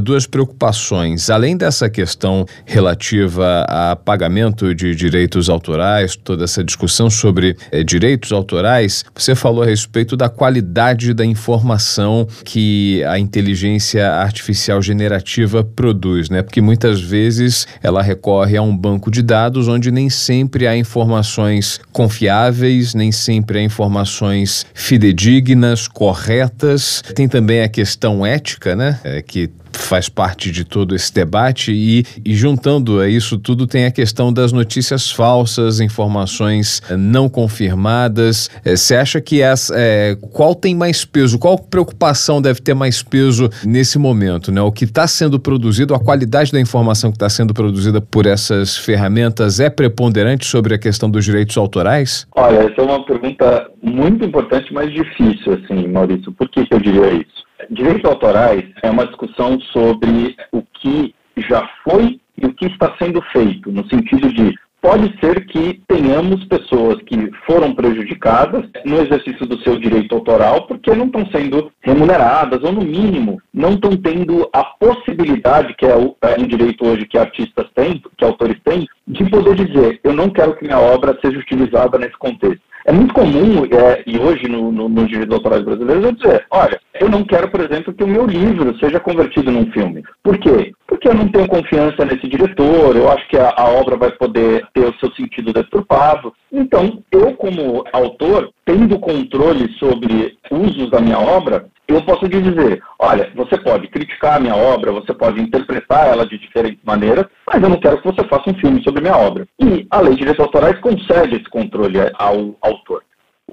duas 0.00 0.26
preocupações. 0.26 1.30
Além 1.30 1.56
dessa 1.56 1.88
questão 1.88 2.46
relativa 2.64 3.64
a 3.68 3.96
pagamento 3.96 4.74
de 4.74 4.94
direitos 4.94 5.48
autorais, 5.48 6.16
toda 6.16 6.44
essa 6.44 6.62
discussão 6.62 7.10
sobre 7.10 7.56
eh, 7.70 7.82
direitos 7.82 8.32
autorais, 8.32 9.04
você 9.14 9.34
falou 9.34 9.62
a 9.62 9.66
respeito 9.66 10.16
da 10.16 10.28
qualidade 10.28 11.12
da 11.12 11.24
informação 11.24 12.26
que 12.44 13.02
a 13.04 13.18
inteligência 13.18 14.10
artificial 14.10 14.80
generativa 14.80 15.64
produz, 15.64 16.30
né? 16.30 16.42
Porque 16.42 16.60
muitas 16.60 17.00
vezes 17.00 17.66
ela 17.82 18.02
recorre 18.14 18.56
a 18.56 18.62
um 18.62 18.76
banco 18.76 19.10
de 19.10 19.22
dados 19.22 19.66
onde 19.66 19.90
nem 19.90 20.08
sempre 20.08 20.66
há 20.66 20.76
informações 20.76 21.80
confiáveis, 21.92 22.94
nem 22.94 23.10
sempre 23.10 23.58
há 23.58 23.62
informações 23.62 24.64
fidedignas, 24.72 25.88
corretas. 25.88 27.02
Tem 27.14 27.28
também 27.28 27.62
a 27.62 27.68
questão 27.68 28.24
ética, 28.24 28.76
né? 28.76 29.00
É, 29.02 29.20
que 29.20 29.50
faz 29.76 30.08
parte 30.08 30.50
de 30.50 30.64
todo 30.64 30.94
esse 30.94 31.12
debate 31.12 31.72
e, 31.72 32.04
e, 32.24 32.34
juntando 32.34 33.00
a 33.00 33.08
isso 33.08 33.38
tudo 33.38 33.66
tem 33.66 33.86
a 33.86 33.90
questão 33.90 34.32
das 34.32 34.52
notícias 34.52 35.10
falsas, 35.10 35.80
informações 35.80 36.82
eh, 36.88 36.96
não 36.96 37.28
confirmadas. 37.28 38.50
Eh, 38.64 38.76
você 38.76 38.96
acha 38.96 39.20
que 39.20 39.42
é, 39.42 40.16
qual 40.32 40.54
tem 40.54 40.74
mais 40.74 41.04
peso? 41.04 41.38
Qual 41.38 41.58
preocupação 41.58 42.40
deve 42.40 42.60
ter 42.60 42.74
mais 42.74 43.02
peso 43.02 43.50
nesse 43.64 43.98
momento? 43.98 44.50
Né? 44.50 44.60
O 44.60 44.72
que 44.72 44.84
está 44.84 45.06
sendo 45.06 45.38
produzido, 45.38 45.94
a 45.94 46.00
qualidade 46.00 46.52
da 46.52 46.60
informação 46.60 47.10
que 47.10 47.16
está 47.16 47.28
sendo 47.28 47.52
produzida 47.52 48.00
por 48.00 48.26
essas 48.26 48.76
ferramentas 48.76 49.60
é 49.60 49.68
preponderante 49.68 50.46
sobre 50.46 50.74
a 50.74 50.78
questão 50.78 51.10
dos 51.10 51.24
direitos 51.24 51.56
autorais? 51.56 52.26
Olha, 52.34 52.58
essa 52.58 52.80
é 52.80 52.84
uma 52.84 53.04
pergunta 53.04 53.70
muito 53.82 54.24
importante, 54.24 54.72
mas 54.72 54.92
difícil, 54.92 55.54
assim, 55.54 55.88
Maurício. 55.88 56.32
Por 56.32 56.48
que, 56.48 56.64
que 56.64 56.74
eu 56.74 56.80
diria 56.80 57.12
isso? 57.12 57.43
Direitos 57.70 58.04
autorais 58.04 58.64
é 58.82 58.90
uma 58.90 59.06
discussão 59.06 59.60
sobre 59.72 60.36
o 60.52 60.62
que 60.62 61.14
já 61.36 61.68
foi 61.82 62.20
e 62.36 62.46
o 62.46 62.54
que 62.54 62.66
está 62.66 62.94
sendo 62.98 63.22
feito, 63.32 63.70
no 63.70 63.88
sentido 63.88 64.32
de 64.32 64.54
pode 64.84 65.18
ser 65.18 65.46
que 65.46 65.80
tenhamos 65.88 66.44
pessoas 66.44 67.00
que 67.06 67.30
foram 67.46 67.74
prejudicadas 67.74 68.68
no 68.84 69.00
exercício 69.00 69.46
do 69.46 69.58
seu 69.62 69.78
direito 69.78 70.14
autoral 70.14 70.66
porque 70.66 70.94
não 70.94 71.06
estão 71.06 71.24
sendo 71.28 71.72
remuneradas, 71.80 72.62
ou 72.62 72.70
no 72.70 72.82
mínimo, 72.82 73.40
não 73.52 73.70
estão 73.70 73.96
tendo 73.96 74.46
a 74.52 74.62
possibilidade, 74.62 75.74
que 75.78 75.86
é, 75.86 75.92
é 75.92 76.38
um 76.38 76.46
direito 76.46 76.86
hoje 76.86 77.06
que 77.06 77.16
artistas 77.16 77.66
têm, 77.74 78.02
que 78.18 78.24
autores 78.26 78.58
têm, 78.62 78.86
de 79.08 79.24
poder 79.30 79.54
dizer, 79.54 80.00
eu 80.04 80.12
não 80.12 80.28
quero 80.28 80.54
que 80.54 80.64
minha 80.64 80.78
obra 80.78 81.18
seja 81.24 81.38
utilizada 81.38 81.96
nesse 81.96 82.18
contexto. 82.18 82.60
É 82.84 82.92
muito 82.92 83.14
comum, 83.14 83.64
é, 83.64 84.02
e 84.06 84.18
hoje 84.18 84.46
no, 84.46 84.70
no, 84.70 84.90
no 84.90 85.06
direito 85.06 85.32
autorais 85.32 85.64
brasileiros, 85.64 86.04
eu 86.04 86.12
dizer, 86.12 86.46
olha, 86.50 86.78
eu 87.00 87.08
não 87.08 87.24
quero, 87.24 87.50
por 87.50 87.60
exemplo, 87.60 87.92
que 87.92 88.04
o 88.04 88.08
meu 88.08 88.26
livro 88.26 88.76
seja 88.78 89.00
convertido 89.00 89.50
num 89.50 89.70
filme. 89.72 90.02
Por 90.22 90.38
quê? 90.38 90.72
Porque 90.86 91.08
eu 91.08 91.14
não 91.14 91.28
tenho 91.28 91.48
confiança 91.48 92.04
nesse 92.04 92.28
diretor, 92.28 92.96
eu 92.96 93.10
acho 93.10 93.28
que 93.28 93.36
a, 93.36 93.52
a 93.56 93.68
obra 93.68 93.96
vai 93.96 94.10
poder 94.12 94.64
ter 94.72 94.86
o 94.86 94.94
seu 94.98 95.10
sentido 95.12 95.52
deturpado. 95.52 96.32
Então, 96.52 97.02
eu 97.10 97.34
como 97.34 97.84
autor, 97.92 98.50
tendo 98.64 98.98
controle 98.98 99.68
sobre 99.78 100.36
usos 100.50 100.90
da 100.90 101.00
minha 101.00 101.18
obra, 101.18 101.66
eu 101.86 102.00
posso 102.02 102.24
lhe 102.26 102.40
dizer, 102.40 102.82
olha, 102.98 103.30
você 103.34 103.58
pode 103.58 103.88
criticar 103.88 104.36
a 104.36 104.40
minha 104.40 104.56
obra, 104.56 104.92
você 104.92 105.12
pode 105.12 105.40
interpretar 105.40 106.08
ela 106.08 106.26
de 106.26 106.38
diferentes 106.38 106.82
maneiras, 106.84 107.26
mas 107.46 107.62
eu 107.62 107.68
não 107.68 107.78
quero 107.78 108.00
que 108.00 108.06
você 108.06 108.26
faça 108.28 108.50
um 108.50 108.58
filme 108.58 108.82
sobre 108.82 109.02
minha 109.02 109.16
obra. 109.16 109.46
E 109.60 109.86
a 109.90 110.00
lei 110.00 110.12
de 110.12 110.18
direitos 110.20 110.44
autorais 110.44 110.78
concede 110.80 111.36
esse 111.36 111.48
controle 111.50 111.98
ao 112.14 112.56
autor. 112.62 113.02